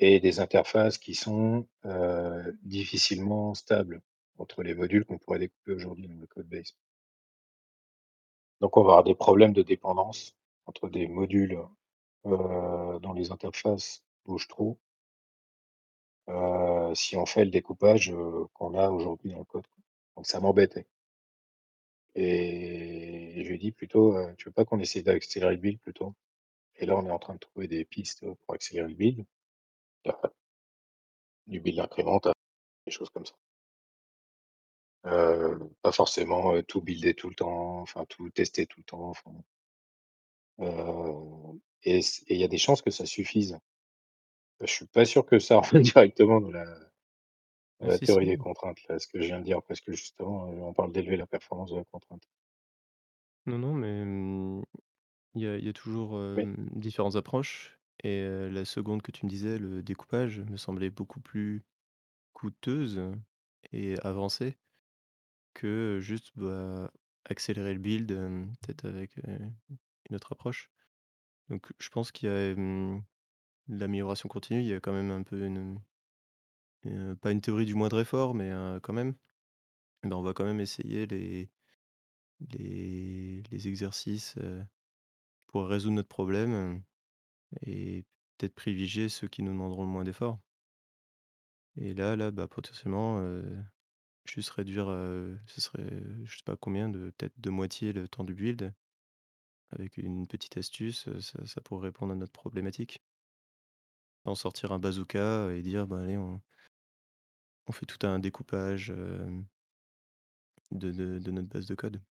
et 0.00 0.20
des 0.20 0.40
interfaces 0.40 0.98
qui 0.98 1.14
sont, 1.14 1.66
heu, 1.84 2.58
difficilement 2.62 3.54
stables 3.54 4.00
entre 4.38 4.62
les 4.62 4.74
modules 4.74 5.04
qu'on 5.04 5.18
pourrait 5.18 5.38
découper 5.40 5.72
aujourd'hui 5.72 6.06
dans 6.08 6.20
le 6.20 6.26
code 6.26 6.48
base. 6.48 6.72
Donc 8.60 8.76
on 8.76 8.82
va 8.82 8.90
avoir 8.92 9.04
des 9.04 9.16
problèmes 9.16 9.52
de 9.52 9.62
dépendance 9.62 10.36
entre 10.66 10.88
des 10.88 11.08
modules, 11.08 11.58
heu, 12.26 13.00
dont 13.02 13.12
les 13.14 13.32
interfaces 13.32 14.04
bougent 14.26 14.48
trop 14.48 14.78
heu, 16.28 16.94
si 16.94 17.16
on 17.16 17.26
fait 17.26 17.44
le 17.44 17.50
découpage, 17.50 18.10
heu, 18.10 18.46
qu'on 18.54 18.74
a 18.74 18.88
aujourd'hui 18.90 19.30
dans 19.32 19.38
le 19.40 19.44
code. 19.44 19.66
Donc 20.16 20.26
ça 20.26 20.40
m'embêtait. 20.40 20.86
Et 22.20 23.44
je 23.44 23.48
lui 23.50 23.58
dit 23.58 23.72
plutôt, 23.72 24.16
«Tu 24.36 24.46
veux 24.46 24.52
pas 24.52 24.64
qu'on 24.64 24.80
essaie 24.80 25.02
d'accélérer 25.02 25.52
le 25.52 25.60
build 25.60 25.80
plutôt?» 25.80 26.14
et 26.76 26.86
là, 26.86 26.96
on 26.96 27.06
est 27.06 27.10
en 27.10 27.18
train 27.18 27.34
de 27.34 27.38
trouver 27.40 27.68
des 27.68 27.84
pistes, 27.84 28.24
pour 28.44 28.54
accélérer 28.54 28.88
le 28.88 28.94
build. 28.94 29.24
Du 31.46 31.60
build 31.60 31.80
incrémental, 31.80 32.32
des 32.86 32.92
choses 32.92 33.10
comme 33.10 33.26
ça. 33.26 33.34
Pas 35.82 35.92
forcément, 35.92 36.60
tout 36.62 36.80
builder 36.82 37.14
tout 37.14 37.28
le 37.28 37.34
temps, 37.34 37.80
enfin 37.80 38.04
tout 38.06 38.30
tester 38.30 38.66
tout 38.66 38.80
le 38.80 38.84
temps, 38.84 39.12
et 41.84 42.00
il 42.28 42.36
y 42.36 42.44
a 42.44 42.48
des 42.48 42.58
chances 42.58 42.82
que 42.82 42.90
ça 42.90 43.06
suffise. 43.06 43.58
Je 44.60 44.66
suis 44.72 44.86
pas 44.86 45.04
sûr 45.04 45.24
que 45.24 45.38
ça 45.38 45.56
rentre 45.56 45.78
directement 45.78 46.40
dans 46.40 46.50
la 46.50 46.87
la 47.80 47.96
si, 47.96 48.06
théorie 48.06 48.26
si. 48.26 48.30
des 48.32 48.36
contraintes, 48.36 48.78
là, 48.88 48.98
ce 48.98 49.06
que 49.08 49.20
je 49.20 49.26
viens 49.26 49.38
de 49.40 49.44
dire, 49.44 49.62
parce 49.62 49.80
que 49.80 49.92
justement, 49.92 50.44
on 50.48 50.72
parle 50.72 50.92
d'élever 50.92 51.16
la 51.16 51.26
performance 51.26 51.70
de 51.70 51.76
la 51.76 51.84
contrainte. 51.84 52.22
Non, 53.46 53.58
non, 53.58 53.72
mais 53.72 54.04
mmh, 54.04 54.64
il 55.34 55.42
y 55.42 55.46
a 55.46 55.56
il 55.56 55.64
y 55.64 55.68
a 55.68 55.72
toujours, 55.72 56.12
Oui. 56.36 56.44
différentes 56.72 57.16
approches 57.16 57.78
et 58.04 58.22
la 58.50 58.64
seconde 58.64 59.02
que 59.02 59.10
tu 59.10 59.24
me 59.26 59.30
disais, 59.30 59.58
le 59.58 59.82
découpage, 59.82 60.40
me 60.40 60.56
semblait 60.56 60.90
beaucoup 60.90 61.20
plus 61.20 61.64
coûteuse 62.32 63.00
et 63.72 63.98
avancée 64.00 64.56
que 65.54 65.98
juste, 66.00 66.32
bah, 66.36 66.90
accélérer 67.24 67.74
le 67.74 67.80
build, 67.80 68.08
peut-être 68.62 68.84
avec, 68.86 69.16
une 70.08 70.16
autre 70.16 70.32
approche. 70.32 70.70
Donc 71.48 71.72
je 71.78 71.88
pense 71.88 72.12
qu'il 72.12 72.28
y 72.28 72.32
a, 72.32 72.50
hem, 72.50 73.02
l'amélioration 73.68 74.28
continue, 74.28 74.60
il 74.60 74.66
y 74.66 74.74
a 74.74 74.80
quand 74.80 74.92
même 74.92 75.10
un 75.10 75.22
peu 75.22 75.44
une 75.44 75.80
pas 77.20 77.32
une 77.32 77.40
théorie 77.40 77.66
du 77.66 77.74
moindre 77.74 78.00
effort, 78.00 78.34
mais 78.34 78.50
quand 78.82 78.92
même. 78.92 79.14
Bah, 80.04 80.16
on 80.16 80.22
va 80.22 80.34
quand 80.34 80.44
même 80.44 80.60
essayer 80.60 81.06
les 81.06 81.50
les 82.50 83.42
les 83.50 83.68
exercices, 83.68 84.36
pour 85.48 85.68
résoudre 85.68 85.96
notre 85.96 86.08
problème, 86.08 86.82
et 87.66 88.04
peut-être 88.38 88.54
privilégier 88.54 89.08
ceux 89.10 89.28
qui 89.28 89.42
nous 89.44 89.52
demanderont 89.52 89.84
le 89.84 89.90
moins 89.90 90.04
d'efforts. 90.04 90.40
Et 91.76 91.94
là 91.94 92.16
là, 92.16 92.30
bah, 92.30 92.46
potentiellement, 92.48 93.20
juste 94.26 94.50
réduire, 94.50 94.86
ce 95.46 95.60
serait, 95.60 95.82
heu, 95.82 96.22
je 96.24 96.38
sais 96.38 96.44
pas 96.44 96.56
combien 96.56 96.88
de 96.88 97.10
peut-être 97.10 97.38
de 97.40 97.50
moitié 97.50 97.92
le 97.92 98.08
temps 98.08 98.24
du 98.24 98.34
build. 98.34 98.74
Avec 99.72 99.98
une 99.98 100.26
petite 100.28 100.56
astuce, 100.58 101.08
ça 101.46 101.60
pourrait 101.62 101.88
répondre 101.88 102.12
à 102.12 102.16
notre 102.16 102.32
problématique. 102.32 103.00
En 104.24 104.34
sortir 104.36 104.72
un 104.72 104.78
bazooka 104.78 105.50
et 105.52 105.62
dire: 105.62 105.86
«Bah, 105.86 106.00
allez, 106.00 106.16
on» 106.16 106.40
«on 107.68 107.72
fait 107.72 107.86
tout 107.86 108.04
un 108.06 108.18
découpage, 108.18 108.90
hem» 108.90 109.46
«de 110.72 111.30
notre 111.30 111.48
base 111.48 111.66
de 111.66 111.74
code». 111.74 112.02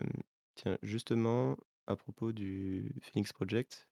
Mmh, 0.00 0.20
tiens, 0.56 0.78
justement, 0.82 1.56
à 1.86 1.96
propos 1.96 2.32
du 2.32 2.94
Phoenix 3.02 3.32
Project 3.32 3.86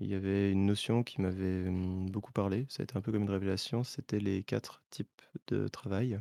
il 0.00 0.08
y 0.08 0.14
avait 0.14 0.50
une 0.52 0.66
notion 0.66 1.02
qui 1.02 1.20
m'avait, 1.20 1.64
hem, 1.66 2.08
beaucoup 2.10 2.32
parlé, 2.32 2.66
ça 2.68 2.82
a 2.82 2.84
été 2.84 2.96
un 2.96 3.00
peu 3.00 3.12
comme 3.12 3.22
une 3.22 3.30
révélation, 3.30 3.84
c'était 3.84 4.20
les 4.20 4.42
4 4.42 4.82
types 4.90 5.22
de 5.48 5.68
travail. 5.68 6.20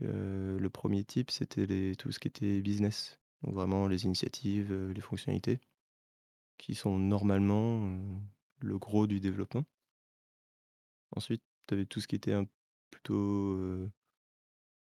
Le 0.00 0.68
1er 0.68 1.04
type, 1.04 1.30
c'était 1.30 1.94
tout 1.96 2.12
ce 2.12 2.18
qui 2.20 2.28
était 2.28 2.60
business, 2.60 3.18
donc 3.42 3.54
vraiment 3.54 3.88
les 3.88 4.04
initiatives, 4.04 4.72
les 4.94 5.00
fonctionnalités 5.00 5.58
qui 6.58 6.74
sont 6.74 6.98
normalement, 6.98 7.98
le 8.60 8.78
gros 8.78 9.06
du 9.06 9.20
développement. 9.20 9.64
Ensuite, 11.12 11.42
tu 11.66 11.74
avais 11.74 11.86
tout 11.86 12.00
ce 12.00 12.08
qui 12.08 12.16
était 12.16 12.36
plutôt, 12.90 13.58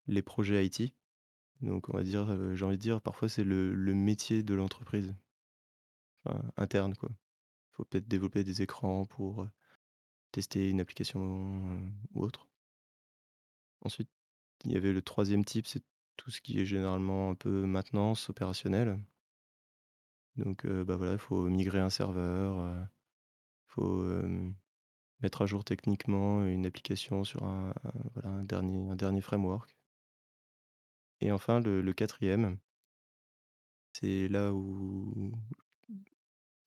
les 0.06 0.22
projets 0.22 0.66
IT, 0.66 0.94
donc 1.62 1.88
on 1.88 1.96
va 1.96 2.02
dire, 2.02 2.54
j'ai 2.56 2.64
envie 2.64 2.76
de 2.76 2.82
dire 2.82 3.00
parfois 3.00 3.28
c'est 3.28 3.44
le 3.44 3.94
métier 3.94 4.42
de 4.42 4.54
l'entreprise. 4.54 5.14
Enfin, 6.24 6.42
interne 6.56 6.94
quoi. 6.96 7.10
Faut 7.72 7.84
peut-être 7.84 8.08
développer 8.08 8.44
des 8.44 8.62
écrans 8.62 9.06
pour, 9.06 9.46
tester 10.36 10.68
une 10.68 10.80
application, 10.80 11.80
ou 12.14 12.22
autre. 12.22 12.46
Ensuite, 13.82 14.10
il 14.64 14.72
y 14.72 14.76
avait 14.76 14.92
le 14.92 15.00
3e 15.00 15.44
type, 15.44 15.66
c'est 15.66 15.82
tout 16.16 16.30
ce 16.30 16.42
qui 16.42 16.60
est 16.60 16.66
généralement 16.66 17.30
un 17.30 17.34
peu 17.34 17.64
maintenance 17.64 18.28
opérationnelle. 18.28 18.98
Donc 20.36 20.66
bah, 20.66 20.96
voilà, 20.96 21.14
il 21.14 21.18
faut 21.18 21.48
migrer 21.48 21.80
un 21.80 21.88
serveur, 21.88 22.86
faut, 23.68 24.04
mettre 25.20 25.42
à 25.42 25.46
jour 25.46 25.64
techniquement 25.64 26.44
une 26.44 26.66
application 26.66 27.24
sur 27.24 27.44
un 27.44 27.72
dernier 28.44 29.20
framework. 29.20 29.76
Et 31.20 31.32
enfin 31.32 31.60
le 31.60 31.92
4e 31.92 32.58
c'est 33.94 34.28
là 34.28 34.52
où 34.52 35.32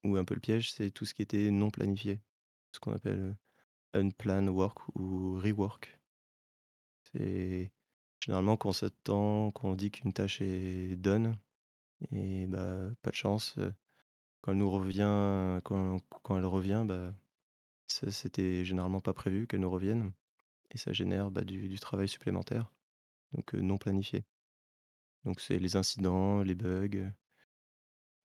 où 0.04 0.16
un 0.18 0.26
peu 0.26 0.34
le 0.36 0.40
piège, 0.42 0.72
c'est 0.74 0.92
tout 0.92 1.06
ce 1.06 1.14
qui 1.14 1.22
était 1.22 1.52
non 1.52 1.70
planifié. 1.70 2.20
Ce 2.72 2.80
qu'on 2.80 2.94
appelle, 2.94 3.20
heu, 3.20 3.36
unplanned 3.96 4.50
work 4.50 4.80
ou 4.96 5.40
rework. 5.40 6.00
C'est 7.14 7.72
généralement 8.20 8.58
quand 8.58 8.70
on 8.70 8.74
s'attend, 8.74 9.52
quand 9.52 9.70
on 9.70 9.76
dit 9.76 9.92
qu'une 9.92 10.14
tâche 10.14 10.42
est 10.42 10.96
done 10.96 11.36
et 12.14 12.48
bah, 12.48 12.90
pas 13.04 13.12
de 13.12 13.16
chance, 13.16 13.56
quand 14.42 14.54
elle 14.54 14.60
nous 14.60 14.72
revient 14.72 15.60
quand 15.66 16.00
quand 16.24 16.38
elle 16.38 16.46
revient, 16.46 16.86
bah 16.88 17.14
Ça, 17.90 18.12
c'était 18.12 18.64
généralement 18.64 19.02
pas 19.02 19.14
prévu 19.14 19.48
qu'elles 19.48 19.60
nous 19.62 19.70
reviennent 19.70 20.14
et 20.72 20.78
ça 20.78 20.94
génère, 20.94 21.32
bah, 21.32 21.44
du 21.44 21.80
travail 21.80 22.08
supplémentaire, 22.08 22.72
donc 23.34 23.54
non 23.54 23.78
planifié. 23.78 24.24
Donc 25.26 25.42
c'est 25.42 25.60
les 25.60 25.76
incidents, 25.76 26.44
les 26.44 26.56
bugs, 26.56 27.12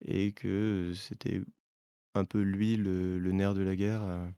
et 0.03 0.33
que, 0.33 0.93
c'était 0.95 1.43
un 2.15 2.25
peu 2.25 2.43
lui 2.43 2.77
le 2.77 3.33
nerf 3.33 3.55
de 3.55 3.63
la 3.63 3.77
guerre, 3.77 4.31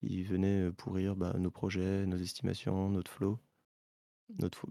qui 0.00 0.22
venait, 0.24 0.72
pourrir, 0.72 1.16
bah, 1.16 1.34
nos 1.38 1.50
projets, 1.50 2.06
nos 2.06 2.16
estimations, 2.18 2.90
notre 2.90 3.10
flow, 3.10 3.38
notre 4.38 4.66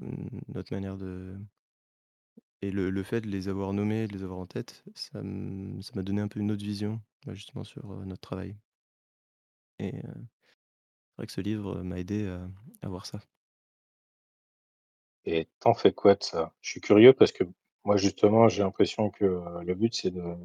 notre 0.48 0.74
manière 0.74 0.98
de 0.98 1.38
et 2.62 2.72
le 2.72 2.90
le 2.90 3.04
fait 3.04 3.22
de 3.22 3.28
les 3.28 3.48
avoir 3.50 3.74
nommés, 3.74 4.08
de 4.08 4.14
les 4.14 4.24
avoir 4.24 4.40
en 4.40 4.48
tête, 4.48 4.84
ça 4.96 5.22
m'a 5.24 6.04
donné 6.04 6.22
un 6.22 6.28
peu 6.28 6.40
une 6.40 6.52
autre 6.52 6.64
vision, 6.64 7.02
bah, 7.26 7.34
justement 7.34 7.64
sur, 7.64 7.86
notre 8.06 8.22
travail. 8.22 8.56
Et 9.80 9.96
heu, 9.96 10.02
c'est 10.04 11.16
vrai 11.18 11.28
que 11.28 11.34
ce 11.34 11.42
livre, 11.42 11.82
m'a 11.84 12.00
aidé 12.00 12.28
à 12.82 12.90
voir 12.90 13.06
ça. 13.06 13.20
Et 15.26 15.46
tu 15.62 15.68
en 15.68 15.74
fais 15.74 15.94
quoi 15.94 16.16
de 16.16 16.24
ça? 16.24 16.54
Je 16.62 16.70
suis 16.72 16.82
curieux 16.82 17.14
parce 17.14 17.32
que 17.32 17.44
moi 17.84 17.98
justement 17.98 18.50
j'ai 18.50 18.64
l'impression 18.64 19.10
que, 19.10 19.26
le 19.64 19.76
but 19.76 19.94
c'est 19.94 20.12
de 20.12 20.36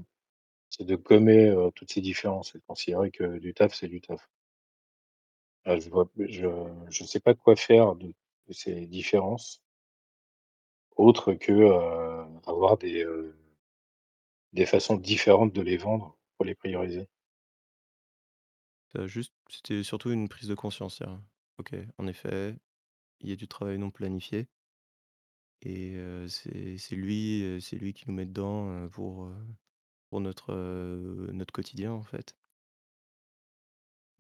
c'est 0.71 0.85
de 0.85 0.97
gommer, 0.97 1.55
toutes 1.77 1.93
ces 1.93 2.01
différences 2.01 2.55
et 2.55 2.59
de 2.59 2.65
considérer 2.67 3.11
que 3.11 3.39
du 3.39 3.55
taf, 3.55 3.75
c'est 3.75 3.89
du 3.89 4.01
taf. 4.01 4.29
Ah 5.67 5.79
je 5.79 5.89
vois 5.91 6.09
je 6.17 7.05
sais 7.05 7.21
pas 7.21 7.35
quoi 7.35 7.55
faire 7.57 7.95
de 7.97 8.15
ces 8.51 8.87
différences 8.87 9.63
autre 10.97 11.35
que, 11.35 11.71
avoir 12.47 12.77
des, 12.79 13.05
des 14.53 14.67
façons 14.67 14.97
différentes 14.97 15.53
de 15.53 15.61
les 15.61 15.77
vendre 15.77 16.17
pour 16.37 16.47
les 16.47 16.55
prioriser. 16.55 17.09
Juste 19.07 19.35
c'était 19.51 19.83
surtout 19.83 20.11
une 20.11 20.29
prise 20.29 20.49
de 20.49 20.55
conscience, 20.55 20.97
c'est-à-dire, 20.99 21.21
OK, 21.59 21.75
en 21.99 22.07
effet, 22.07 22.57
il 23.21 23.29
y 23.31 23.33
a 23.33 23.37
du 23.37 23.49
travail 23.49 23.79
non 23.79 23.91
planifié 23.91 24.49
et 25.63 25.97
c'est 26.29 26.97
lui, 26.97 27.59
c'est 27.61 27.77
lui 27.77 27.95
qui 27.95 28.05
nous 28.07 28.15
met 28.15 28.27
dedans, 28.27 28.89
pour, 28.91 29.31
notre, 30.13 30.53
quotidien, 31.53 31.93
en 31.93 32.03
fait. 32.03 32.37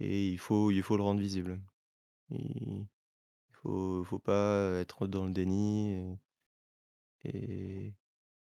Et 0.00 0.28
il 0.30 0.38
faut 0.38 0.70
le 0.70 1.02
rendre 1.02 1.20
visible. 1.20 1.60
Il 2.30 2.86
faut 3.52 4.04
faut 4.04 4.18
pas 4.18 4.72
être 4.80 5.06
dans 5.06 5.26
le 5.26 5.32
déni 5.32 6.18
et 7.24 7.94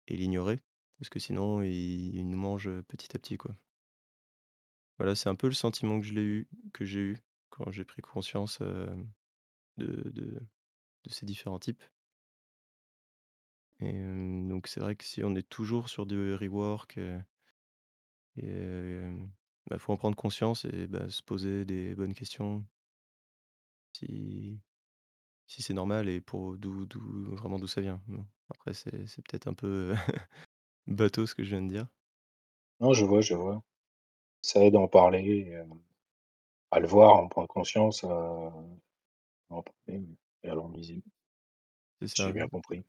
l'ignorer 0.08 0.60
parce 0.98 1.08
que 1.08 1.18
sinon 1.18 1.62
il 1.62 2.28
nous 2.28 2.38
mange, 2.38 2.70
petit 2.82 3.16
à 3.16 3.18
petit, 3.18 3.36
quoi. 3.36 3.56
Voilà, 4.98 5.14
c'est 5.14 5.28
un 5.28 5.34
peu 5.34 5.48
le 5.48 5.52
sentiment 5.54 6.00
que 6.00 6.06
j'ai 6.84 7.00
eu 7.00 7.18
quand 7.50 7.70
j'ai 7.70 7.84
pris 7.84 8.02
conscience, 8.02 8.60
de 9.78 10.40
ces 11.10 11.26
différents 11.26 11.58
types. 11.58 11.82
Et 13.80 13.92
donc 14.48 14.66
c'est 14.66 14.80
vrai 14.80 14.96
que 14.96 15.04
si 15.04 15.22
on 15.24 15.34
est 15.34 15.46
toujours 15.48 15.88
sur 15.90 16.06
du 16.06 16.34
rework, 16.34 16.96
heu 16.98 17.20
bah, 19.70 19.78
faut 19.78 19.92
en 19.92 19.96
prendre 19.96 20.16
conscience 20.16 20.64
et 20.66 20.86
bah, 20.86 21.08
se 21.10 21.22
poser 21.22 21.64
des 21.64 21.94
bonnes 21.94 22.14
questions 22.14 22.64
si 23.92 25.62
c'est 25.62 25.74
normal 25.74 26.08
et 26.08 26.20
pour 26.20 26.56
vraiment 26.56 27.58
d'où 27.58 27.66
ça 27.66 27.80
vient. 27.80 28.02
Après 28.50 28.74
c'est 28.74 28.92
peut-être 29.24 29.48
un 29.48 29.54
peu, 29.54 29.94
bateau 30.88 31.26
ce 31.26 31.34
que 31.34 31.44
je 31.44 31.50
viens 31.50 31.62
de 31.62 31.68
dire. 31.68 31.88
Non, 32.80 32.92
je 32.92 33.06
vois, 33.06 33.22
je 33.22 33.32
vois. 33.34 33.62
Ça 34.42 34.60
aide 34.64 34.76
à 34.76 34.78
en 34.80 34.88
parler 34.88 35.20
et 35.20 35.50
hem, 35.52 35.80
à 36.72 36.80
le 36.80 36.88
voir, 36.88 37.16
à 37.16 37.22
en 37.22 37.28
prendre 37.28 37.48
conscience, 37.48 38.04
à 38.04 38.08
à 39.50 39.54
en 39.54 39.62
parler 39.62 40.04
et 40.42 40.50
à 40.50 40.56
visible. 40.74 41.08
C'est 42.00 42.08
Si 42.14 42.22
j'ai 42.22 42.32
ça. 42.32 42.34
bien 42.34 42.48
compris. 42.48 42.84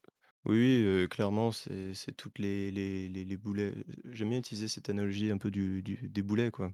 Oui, 0.46 0.56
oui, 0.56 0.82
heu, 0.84 1.08
clairement, 1.08 1.52
c'est 1.52 1.94
c'est 1.94 2.12
toutes 2.12 2.38
les 2.38 2.70
les 2.70 3.08
les 3.08 3.24
les 3.24 3.36
boulets, 3.38 3.74
j'aime 4.12 4.30
bien 4.30 4.38
utiliser 4.40 4.68
cette 4.68 4.90
analogie 4.90 5.30
un 5.30 5.38
peu 5.38 5.50
du 5.50 5.82
du 5.82 5.96
des 6.08 6.22
boulets, 6.22 6.50
quoi. 6.50 6.72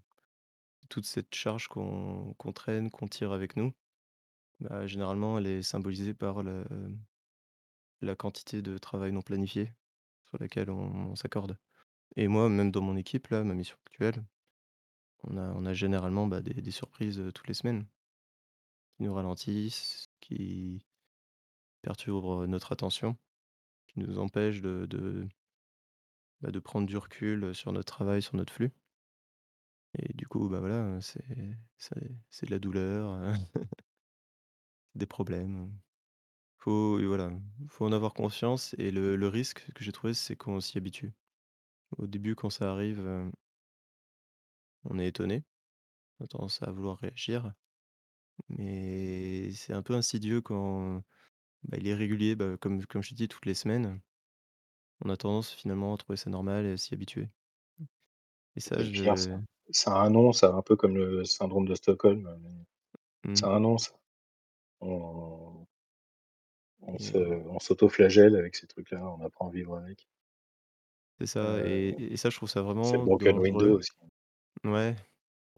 Toute 0.90 1.06
cette 1.06 1.34
charge 1.34 1.68
qu'on 1.68 2.34
qu'on 2.38 2.52
traîne, 2.52 2.90
qu'on 2.90 3.08
tire 3.08 3.32
avec 3.32 3.56
nous, 3.56 3.72
bah, 4.60 4.86
généralement, 4.86 5.38
elle 5.38 5.46
est 5.48 5.62
symbolisée 5.62 6.14
par 6.14 6.42
la 8.02 8.14
quantité 8.14 8.60
de 8.62 8.76
travail 8.78 9.10
non 9.12 9.22
planifié 9.22 9.72
sur 10.28 10.38
laquelle 10.40 10.70
on 10.70 11.12
on 11.12 11.16
s'accorde. 11.16 11.58
Et 12.16 12.28
moi, 12.28 12.48
même 12.50 12.70
dans 12.72 12.82
mon 12.82 12.96
équipe, 12.96 13.28
là, 13.28 13.44
ma 13.44 13.54
mission 13.54 13.76
actuelle, 13.86 14.24
on 15.24 15.66
a 15.66 15.72
généralement, 15.74 16.26
bah, 16.26 16.40
des 16.40 16.70
surprises, 16.70 17.22
toutes 17.35 17.48
les 17.48 17.54
semaines 17.54 17.87
qui 18.96 19.04
nous 19.04 19.14
ralentissent, 19.14 20.09
qui 20.20 20.85
perturbent, 21.83 22.46
notre 22.46 22.72
attention, 22.72 23.16
qui 23.87 24.00
nous 24.00 24.18
empêchent 24.18 24.61
de 24.61 25.28
bah, 26.40 26.50
prendre 26.61 26.87
du 26.87 26.96
recul, 26.96 27.54
sur 27.54 27.72
notre 27.72 27.92
travail, 27.92 28.22
sur 28.22 28.37
notre 28.37 28.52
flux. 28.52 28.72
Et 29.98 30.12
du 30.14 30.26
coup, 30.26 30.48
bah, 30.48 30.61
voilà, 30.61 31.00
c'est 31.00 32.46
de 32.46 32.50
la 32.50 32.59
douleur, 32.59 33.35
des 34.94 35.06
problèmes. 35.06 35.72
Faut 36.59 36.98
voilà, 37.06 37.30
faut 37.68 37.87
en 37.87 37.92
avoir 37.92 38.12
conscience 38.12 38.74
et 38.78 38.90
le 38.90 39.28
risque 39.28 39.70
que 39.72 39.83
j'ai 39.83 39.92
trouvé, 39.92 40.14
c'est 40.14 40.37
qu'on 40.37 40.61
s'y 40.61 40.78
habitue. 40.78 41.12
Au 41.98 42.06
début, 42.06 42.35
quand 42.35 42.50
ça 42.50 42.70
arrive, 42.70 43.30
on 44.84 44.98
est 44.98 45.08
étonné, 45.08 45.44
on 46.20 46.24
a 46.26 46.28
tendance 46.28 46.62
à 46.62 46.70
vouloir 46.72 46.98
réagir, 46.98 47.52
mais 48.50 49.52
c'est 49.52 49.74
un 49.74 49.82
peu 49.82 49.94
insidieux 49.94 50.40
quand, 50.42 51.02
bah, 51.64 51.78
il 51.80 51.88
est 51.88 51.94
régulier, 51.94 52.36
bah, 52.36 52.56
comme 52.58 52.86
comme 52.86 53.02
je 53.02 53.10
t'ai 53.10 53.14
dit 53.16 53.28
toutes 53.28 53.46
les 53.46 53.54
semaines. 53.54 54.00
On 55.04 55.10
a 55.10 55.16
tendance 55.18 55.50
finalement 55.52 55.94
à 55.94 55.98
trouver 55.98 56.16
ça 56.16 56.30
normal 56.30 56.66
et 56.66 56.72
à 56.72 56.76
s'y 56.78 56.94
habituer. 56.94 57.28
Et 58.56 58.60
ça 58.60 58.82
ça 58.94 59.14
je 59.16 59.40
ça 59.72 59.94
a 59.94 60.00
un 60.04 60.10
nom, 60.10 60.32
ça, 60.32 60.52
un 60.54 60.62
peu 60.62 60.74
comme 60.76 60.96
le 60.96 61.24
syndrome 61.24 61.66
de 61.68 61.74
Stockholm, 61.76 62.26
heu, 62.26 62.64
Mmh. 63.24 63.40
ça 63.40 63.48
a 63.48 63.56
un 63.56 63.60
nom 63.60 63.78
ça. 63.78 63.92
On 64.80 65.66
on 66.82 66.98
se 66.98 67.16
Et 67.16 67.40
on 67.48 67.58
s'auto-flagelle 67.58 68.36
avec 68.36 68.54
ces 68.56 68.66
trucs-là, 68.66 69.02
on 69.04 69.24
apprend 69.24 69.48
à 69.48 69.50
vivre 69.52 69.76
avec. 69.76 70.06
C'est 71.18 71.26
ça 71.26 71.60
et 71.66 71.88
Heu, 71.88 71.98
et 71.98 72.16
ça, 72.16 72.30
je 72.30 72.36
trouve 72.36 72.48
ça 72.48 72.62
c'est 72.82 72.98
le 72.98 73.02
vraiment 73.02 73.04
broken 73.04 73.38
dangereux. 73.38 73.38
window 73.38 73.78
aussi. 73.78 73.90
Ouais, 74.64 74.96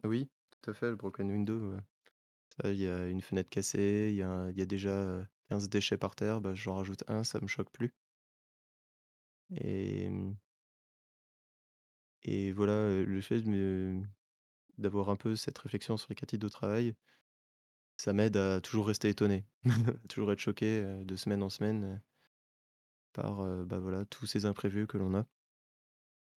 oui, 0.05 0.29
tout 0.61 0.71
à 0.71 0.73
fait, 0.75 0.89
le 0.89 0.95
broken 0.97 1.31
window, 1.31 1.75
il 2.65 2.75
y 2.75 2.87
a 2.87 3.07
une 3.09 3.21
fenêtre 3.21 3.49
cassée, 3.49 4.09
il 4.11 4.15
y 4.17 4.23
a 4.23 4.65
déjà, 4.65 4.91
heu, 4.91 5.27
15 5.49 5.69
déchets 5.69 5.97
par 5.97 6.15
terre, 6.15 6.41
bah, 6.41 6.53
j'en 6.55 6.75
rajoute 6.75 7.03
un, 7.09 7.23
ça 7.23 7.39
me 7.41 7.47
choque 7.47 7.71
plus. 7.71 7.93
Et 9.51 10.09
mmh 10.09 10.35
voilà, 12.53 13.03
le 13.03 13.21
fait 13.21 13.41
d'avoir 14.77 15.09
un 15.09 15.15
peu 15.15 15.35
cette 15.35 15.57
réflexion 15.57 15.97
sur 15.97 16.07
les 16.09 16.15
4 16.15 16.29
types 16.29 16.41
de 16.41 16.47
travail 16.47 16.95
ça 17.97 18.13
m'aide 18.13 18.37
à 18.37 18.61
toujours 18.61 18.85
rester 18.87 19.09
étonné, 19.09 19.45
toujours 20.09 20.31
être 20.31 20.39
choqué, 20.39 20.83
de 21.03 21.15
semaine 21.15 21.41
en 21.43 21.49
semaine, 21.49 22.01
par, 23.13 23.43
bah, 23.65 23.79
voilà, 23.79 24.05
tous 24.05 24.25
ces 24.27 24.45
imprévus 24.45 24.85
que 24.87 24.97
l'on 24.97 25.15
a. 25.15 25.25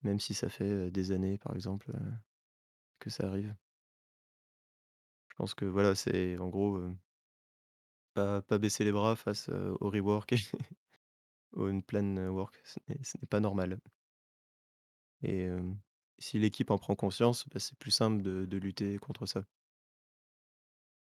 Même 0.02 0.20
si 0.20 0.32
ça 0.32 0.48
fait, 0.48 0.90
des 0.90 1.12
années, 1.12 1.36
par 1.36 1.54
exemple, 1.54 1.92
que 2.98 3.10
ça 3.10 3.26
arrive. 3.28 3.54
Je 5.30 5.36
pense 5.36 5.54
que 5.54 5.64
voilà, 5.64 5.94
c'est 5.94 6.36
en 6.38 6.48
gros, 6.48 6.78
heu 6.78 6.96
pas 8.14 8.58
baisser 8.58 8.84
les 8.84 8.92
bras 8.92 9.14
face, 9.16 9.48
au 9.48 9.90
rework 9.90 10.34
ou 11.54 11.68
une 11.68 11.82
pleine, 11.82 12.18
heu, 12.18 12.30
work, 12.30 12.60
ce 12.64 12.78
n'est 12.88 13.28
pas 13.28 13.40
normal. 13.40 13.78
Et 15.22 15.48
si 16.18 16.38
l'équipe 16.38 16.70
en 16.70 16.78
prend 16.78 16.94
conscience, 16.96 17.46
bah, 17.50 17.60
c'est 17.60 17.78
plus 17.78 17.90
simple 17.90 18.22
de 18.22 18.56
lutter 18.56 18.98
contre 18.98 19.26
ça. 19.26 19.44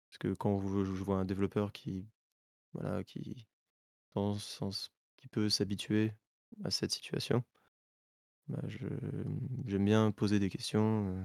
Parce 0.08 0.18
que 0.18 0.34
quand 0.34 0.56
vous 0.56 0.84
je 0.84 0.90
vois 1.02 1.16
un 1.18 1.24
développeur 1.24 1.72
qui, 1.72 2.06
voilà, 2.74 3.04
qui 3.04 3.48
qui 5.16 5.28
peut 5.28 5.48
s'habituer 5.48 6.12
à 6.64 6.70
cette 6.70 6.92
situation 6.92 7.44
bah, 8.48 8.60
j'aime 9.66 9.84
bien 9.84 10.10
poser 10.12 10.38
des 10.40 10.48
questions, 10.50 11.24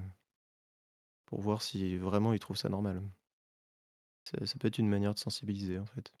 pour 1.26 1.40
voir 1.40 1.62
si 1.62 1.96
vraiment 1.98 2.32
il 2.32 2.38
trouve 2.40 2.56
ça 2.56 2.68
normal. 2.68 3.02
Ça 4.44 4.58
peut 4.58 4.66
être 4.68 4.78
une 4.78 4.88
manière 4.88 5.14
de 5.14 5.18
sensibiliser, 5.20 5.78
en 5.78 5.86
fait. 5.86 6.12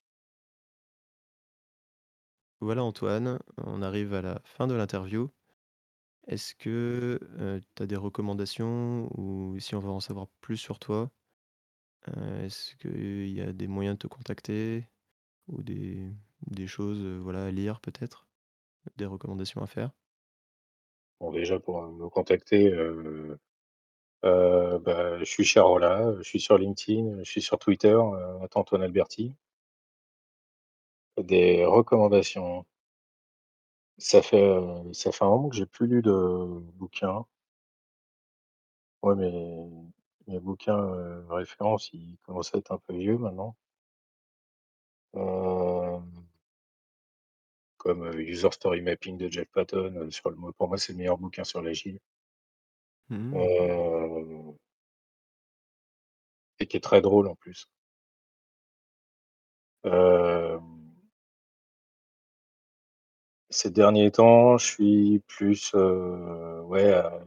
Voilà 2.60 2.82
Antoine, 2.84 3.38
on 3.58 3.82
arrive 3.82 4.14
à 4.14 4.22
la 4.22 4.40
fin 4.44 4.66
de 4.66 4.74
l'interview. 4.74 5.30
Est-ce 6.28 6.54
que, 6.54 7.20
heu, 7.40 7.60
tu 7.76 7.82
as 7.82 7.86
des 7.86 7.96
recommandations 7.96 9.08
ou 9.18 9.58
si 9.60 9.74
on 9.76 9.80
veut 9.80 9.90
en 9.90 10.00
savoir 10.00 10.28
plus 10.40 10.56
sur 10.58 10.78
toi, 10.78 11.10
heu, 12.08 12.40
est-ce 12.44 12.76
qu'il 12.76 13.28
y 13.30 13.40
a 13.42 13.52
des 13.52 13.68
moyens 13.68 13.96
de 13.96 14.00
te 14.00 14.08
contacter 14.08 14.88
ou 15.48 15.62
des 15.62 16.10
des 16.48 16.66
choses, 16.68 17.00
heu, 17.04 17.18
voilà, 17.18 17.46
à 17.46 17.52
lire 17.52 17.80
peut-être? 17.80 18.26
Des 18.96 19.06
recommandations 19.06 19.62
à 19.62 19.66
faire? 19.68 19.92
Bon 21.20 21.32
déjà 21.32 21.58
pour, 21.58 21.82
me 21.82 22.08
contacter, 22.10 22.70
Heu, 24.24 24.78
bah, 24.84 25.18
je 25.18 25.24
suis 25.24 25.44
chez 25.44 25.60
Rolla, 25.60 26.12
je 26.18 26.22
suis 26.22 26.40
sur 26.40 26.56
LinkedIn, 26.58 27.18
je 27.22 27.30
suis 27.30 27.42
sur 27.42 27.58
Twitter, 27.58 27.88
heu, 27.92 28.38
@Antoine 28.54 28.82
Alberti. 28.82 29.36
Des 31.22 31.64
recommandations. 31.64 32.66
Ça 33.98 34.20
fait, 34.20 34.42
heu, 34.42 34.92
ça 34.92 35.10
fait 35.10 35.24
un 35.24 35.28
moment 35.28 35.48
que 35.48 35.56
j'ai 35.56 35.64
plus 35.66 35.86
lu 35.86 36.02
de 36.02 36.12
bouquins. 36.74 37.26
Ouais, 39.02 39.14
mes 39.14 39.70
mes 40.26 40.40
bouquins, 40.40 40.76
heu, 40.78 41.24
références, 41.30 41.90
ils 41.92 42.16
commencent 42.24 42.54
à 42.54 42.58
être 42.58 42.72
un 42.72 42.78
peu 42.86 42.94
vieux 42.96 43.16
maintenant. 43.18 43.56
Hem 45.14 46.26
comme, 47.80 48.10
User 48.18 48.50
Story 48.52 48.80
Mapping 48.80 49.18
de 49.18 49.28
Jeff 49.30 49.48
Patton, 49.52 50.10
sur 50.10 50.30
le 50.30 50.36
pour 50.52 50.68
moi, 50.68 50.78
c'est 50.78 50.92
le 50.92 50.98
meilleur 50.98 51.18
bouquin 51.18 51.44
sur 51.44 51.60
l'agile. 51.62 51.98
Mmh. 53.08 53.36
Et 56.58 56.66
qui 56.66 56.76
est 56.76 56.80
très 56.80 57.00
drôle 57.00 57.28
en 57.28 57.34
plus. 57.34 57.68
Ces 63.50 63.70
derniers 63.70 64.10
temps, 64.10 64.58
je 64.58 64.66
suis 64.66 65.18
plus, 65.28 65.72
ouais, 65.74 66.92
à 66.92 67.24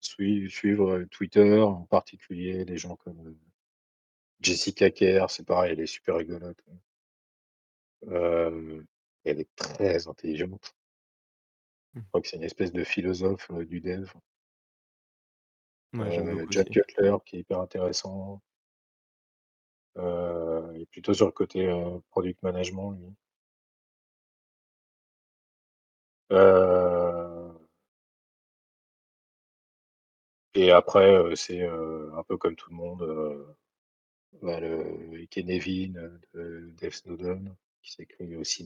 sui 0.00 0.50
suivre, 0.50 1.04
Twitter, 1.10 1.60
en 1.60 1.84
particulier 1.84 2.64
des 2.64 2.76
gens 2.76 2.96
comme, 2.96 3.36
Jessica 4.40 4.90
Kerr, 4.90 5.30
c'est 5.30 5.46
pareil, 5.46 5.72
elle 5.72 5.80
est 5.80 5.86
super 5.86 6.16
rigolote. 6.16 6.62
Hem, 8.10 8.84
elle 9.24 9.40
est 9.40 9.54
très 9.56 10.06
intelligente. 10.08 10.74
Mmh. 11.94 12.00
Je 12.00 12.08
crois 12.08 12.20
que 12.20 12.28
c'est 12.28 12.36
une 12.36 12.42
espèce 12.42 12.72
de 12.72 12.84
philosophe, 12.84 13.50
du 13.52 13.80
dev. 13.80 14.10
Ouais, 15.94 16.20
beaucoup 16.22 16.52
John 16.52 16.64
aussi. 16.64 16.72
Cutler 16.72 17.16
qui 17.24 17.36
est 17.36 17.40
hyper 17.40 17.60
intéressant. 17.60 18.42
Heu, 19.96 20.72
il 20.74 20.82
est 20.82 20.86
plutôt 20.86 21.14
sur 21.14 21.26
le 21.26 21.32
côté, 21.32 21.66
heu, 21.66 22.00
product 22.10 22.42
management 22.42 22.92
lui. 22.92 23.14
Et 30.54 30.70
après, 30.72 31.34
c'est, 31.36 31.62
un 31.66 32.22
peu 32.28 32.36
comme 32.36 32.56
tout 32.56 32.70
le 32.70 32.76
monde, 32.76 33.56
bah, 34.42 34.60
le 34.60 35.26
de 35.92 36.70
Dev 36.80 36.90
Snowden, 36.90 37.54
qui 37.82 37.92
s'écrit 37.92 38.36
aussi. 38.36 38.64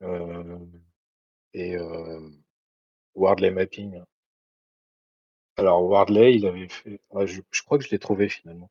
Hem 0.00 0.82
et 1.54 1.76
Wardley 3.14 3.50
Mapping. 3.50 4.02
Alors 5.58 5.82
Wardley, 5.82 6.36
il 6.36 6.46
avait 6.46 6.68
fait 6.68 7.00
je 7.26 7.62
crois 7.64 7.78
que 7.78 7.84
je 7.84 7.90
l'ai 7.90 7.98
trouvé 7.98 8.28
finalement. 8.28 8.70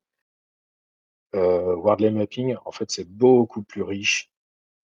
Heu, 1.34 1.76
Wardley 1.76 2.12
Mapping, 2.12 2.56
en 2.66 2.72
fait, 2.72 2.90
c'est 2.92 3.08
beaucoup 3.08 3.62
plus 3.62 3.82
riche, 3.84 4.30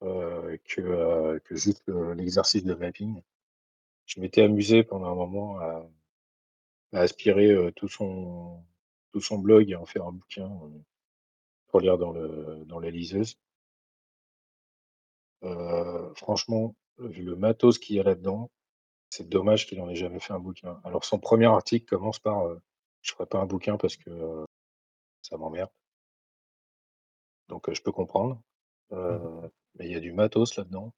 que, 0.02 0.82
heu, 0.82 1.40
que 1.46 1.56
juste, 1.56 1.84
l'exercice 2.18 2.64
de 2.66 2.74
mapping. 2.76 3.22
Je 4.08 4.22
m'étais 4.22 4.44
amusé 4.44 4.84
pendant 4.84 5.08
un 5.08 5.16
moment 5.16 5.60
à 5.60 5.86
aspirer, 6.94 7.56
tout 7.76 7.88
son 7.88 8.64
blog 9.40 9.70
et 9.70 9.76
en 9.76 9.86
faire 9.86 10.06
un 10.08 10.12
bouquin, 10.14 10.52
pour 11.68 11.82
lire 11.82 11.98
dans 11.98 12.12
le 12.12 12.64
dans 12.68 12.80
la 12.80 12.90
liseuse. 12.92 13.38
Franchement, 16.16 16.76
vu 17.00 17.24
le 17.24 17.36
matos 17.36 17.78
qu'il 17.78 17.96
y 17.98 18.00
a 18.00 18.04
là-dedans, 18.04 18.50
c'est 19.14 19.30
dommage 19.30 19.68
qu'il 19.68 19.82
en 19.82 19.90
ait 19.90 19.96
jamais 19.96 20.20
fait 20.20 20.34
un 20.34 20.40
bouquin. 20.40 20.82
Alors 20.84 21.06
son 21.06 21.20
1er 21.20 21.46
article 21.48 21.86
commence 21.86 22.20
par, 22.20 22.48
heu: 22.48 22.60
«Je 23.02 23.12
ferai 23.14 23.26
pas 23.28 23.40
un 23.40 23.46
bouquin 23.46 23.78
parce 23.78 23.98
que, 23.98 24.10
heu, 24.10 24.46
ça 25.24 25.38
m'emmerde». 25.38 25.72
Donc 27.50 27.68
heu, 27.70 27.74
je 27.74 27.82
peux 27.82 27.92
comprendre, 27.92 28.42
Mmh 29.10 29.16
mh. 29.24 29.24
heu, 29.24 29.52
mais 29.76 29.88
il 29.88 29.92
y 29.92 29.96
a 29.96 30.00
du 30.00 30.12
matos 30.14 30.56
là-dedans. 30.58 30.94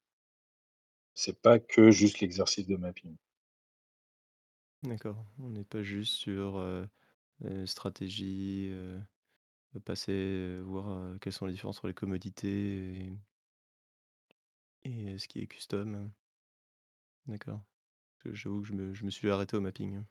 C'est 1.17 1.41
pas 1.41 1.59
que 1.59 1.91
juste 1.91 2.19
l'exercice 2.19 2.67
de 2.67 2.75
mapping. 2.75 3.15
D'accord, 4.83 5.25
on 5.39 5.49
n'est 5.49 5.63
pas 5.63 5.81
juste 5.83 6.13
sur, 6.13 6.61
stratégie, 7.65 8.71
passer, 9.85 10.59
voir, 10.63 11.19
quelles 11.21 11.33
sont 11.33 11.45
les 11.47 11.53
différences 11.53 11.77
entre 11.79 11.87
les 11.89 11.93
commodités 11.93 12.97
et 13.13 13.19
et 14.83 15.17
ce 15.17 15.27
qui 15.27 15.39
est 15.41 15.47
custom. 15.47 16.11
D'accord. 17.27 17.65
Que 18.25 18.33
j'avoue 18.33 18.61
que 18.63 18.67
je 18.67 18.73
me 18.73 18.93
je 18.95 19.05
me 19.05 19.11
suis 19.11 19.29
arrêté 19.29 19.55
au 19.55 19.61
mapping. 19.61 20.03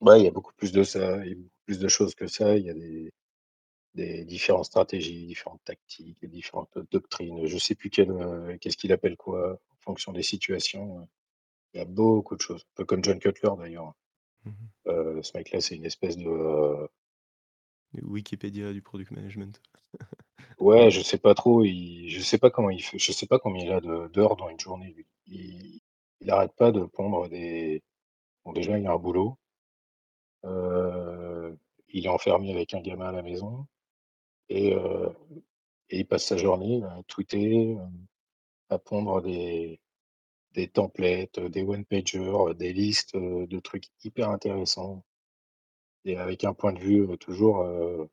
Ouais, 0.00 0.18
il 0.20 0.24
y 0.24 0.28
a 0.28 0.30
beaucoup 0.30 0.52
plus 0.54 0.72
de 0.72 0.82
ça, 0.82 1.24
il 1.24 1.28
y 1.28 1.32
a 1.32 1.34
beaucoup 1.34 1.50
plus 1.66 1.78
de 1.78 1.88
choses 1.88 2.14
que 2.14 2.26
ça. 2.26 2.56
Il 2.56 2.64
y 2.64 2.70
a 2.70 2.74
des 2.74 3.12
des 3.94 4.24
différentes 4.24 4.66
stratégies, 4.66 5.26
différentes 5.26 5.62
tactiques, 5.64 6.24
différentes 6.26 6.78
doctrines. 6.92 7.46
Je 7.46 7.58
sais 7.58 7.74
plus 7.74 7.90
heu, 8.00 8.58
qu'est-ce 8.60 8.76
qu'il 8.78 8.92
appelle 8.92 9.16
quoi, 9.16 9.54
en 9.54 9.76
fonction 9.82 10.12
des 10.12 10.22
situations, 10.22 11.08
il 11.74 11.78
y 11.78 11.80
a 11.82 11.86
beaucoup 11.86 12.36
de 12.36 12.42
choses. 12.42 12.62
Un 12.62 12.74
peu 12.76 12.84
comme 12.86 13.04
John 13.04 13.18
Cutler 13.20 13.50
d'ailleurs. 13.58 13.94
Mmh 14.44 14.50
mh. 14.50 14.90
Heu, 14.90 15.22
ce 15.22 15.36
mec-là, 15.38 15.60
c'est 15.62 15.76
une 15.76 15.86
espèce 15.86 16.16
de, 16.18 16.26
heu 16.28 16.88
Wikipédia 18.02 18.72
du 18.72 18.82
product 18.82 19.10
management. 19.12 19.60
Ouais, 20.60 20.90
je 20.90 21.00
sais 21.00 21.18
pas 21.18 21.34
trop, 21.34 21.64
il 21.64 22.08
je 22.10 22.20
sais 22.20 22.38
pas 22.38 22.50
comment 22.50 22.70
il 22.70 22.82
fait, 22.82 22.98
je 22.98 23.12
sais 23.12 23.26
pas 23.26 23.38
combien 23.38 23.64
il 23.64 23.72
a 23.72 23.80
de 23.80 24.08
d'heures 24.08 24.36
dans 24.36 24.48
une 24.48 24.60
journée. 24.60 24.94
Il 25.26 25.79
il 26.20 26.30
arrête 26.30 26.52
pas 26.56 26.72
de 26.72 26.82
pondre 26.84 27.28
des 27.28 27.82
bon 28.44 28.52
déjà 28.54 28.78
il 28.78 28.86
a 28.86 28.92
un 28.92 28.98
boulot. 28.98 29.36
Heu, 30.44 31.58
il 31.88 32.06
est 32.06 32.08
enfermé 32.08 32.50
avec 32.52 32.72
un 32.74 32.80
gamin 32.80 33.08
à 33.08 33.12
la 33.12 33.22
maison 33.22 33.66
et 34.50 34.74
heu 34.74 35.10
et 35.90 36.00
il 36.00 36.06
passe 36.06 36.26
sa 36.26 36.36
journée 36.38 36.82
à 36.84 37.02
tweeter, 37.08 37.76
à 38.70 38.78
pondre 38.78 39.22
des 39.22 39.80
des 40.54 40.68
templates, 40.68 41.40
des 41.40 41.62
one 41.64 41.84
pagers, 41.86 42.18
heu, 42.50 42.54
des 42.54 42.72
listes, 42.74 43.16
de 43.16 43.60
trucs 43.60 43.86
hyper 44.04 44.30
intéressants 44.30 45.04
et 46.04 46.16
avec 46.18 46.44
un 46.44 46.52
point 46.54 46.72
de 46.74 46.78
vue, 46.78 47.00
heu, 47.10 47.16
toujours, 47.16 47.62
heu, 47.62 48.08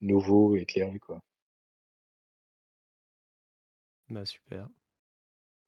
nouveau, 0.00 0.56
éclairé, 0.56 0.98
quoi. 1.00 1.20
Bah, 4.14 4.24
super. 4.24 4.68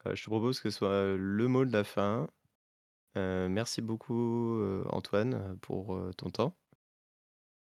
Heu, 0.07 0.15
je 0.15 0.25
te 0.25 0.31
propose 0.31 0.61
que 0.61 0.71
ce 0.71 0.79
soit 0.79 1.17
le 1.17 1.49
mot 1.49 1.65
de 1.65 1.73
la 1.73 1.83
fin. 1.83 2.29
Heu, 3.17 3.49
merci 3.49 3.83
beaucoup, 3.83 4.63
Antoine, 4.91 5.59
pour, 5.63 5.99
ton 6.17 6.31
temps. 6.31 6.57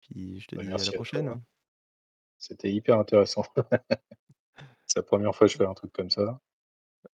Puis 0.01 0.39
je 0.39 0.47
te 0.47 0.55
Bah, 0.55 0.61
dis 0.61 0.67
à 0.67 0.71
la 0.71 0.77
merci 0.77 0.89
à 0.89 0.91
toi. 0.93 0.95
prochaine. 0.95 1.41
C'était 2.37 2.71
hyper 2.71 2.97
intéressant. 2.97 3.43
C'est 4.87 4.99
la 4.99 5.03
1re 5.03 5.35
fois 5.35 5.47
que 5.47 5.53
je 5.53 5.57
fais 5.57 5.65
un 5.65 5.73
truc 5.73 5.91
comme 5.93 6.09
ça. 6.09 6.39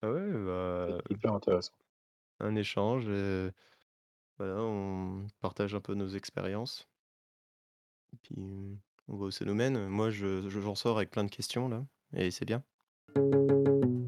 Ah 0.02 0.12
ouais, 0.12 0.32
bah, 0.32 0.98
hyper 1.10 1.34
intéressant. 1.34 1.74
un 2.40 2.56
échange, 2.56 3.06
voilà, 4.38 4.56
on 4.62 5.28
partage 5.42 5.74
un 5.76 5.82
peu 5.82 5.94
nos 5.94 6.10
expériences. 6.10 6.88
Puis, 8.24 8.80
on 9.08 9.16
voit 9.18 9.28
où 9.28 9.32
ça 9.32 9.46
nous 9.46 9.54
mène. 9.56 9.88
Moi, 9.88 10.10
je 10.12 10.48
je 10.50 10.60
j'en 10.62 10.76
sors 10.76 10.98
avec 10.98 11.12
plein 11.12 11.24
de 11.24 11.30
questions 11.32 11.68
là 11.70 11.86
et 12.14 12.32
c'est 12.32 12.46
bien. 12.46 12.64
Thank 13.16 13.34
you. 13.34 14.05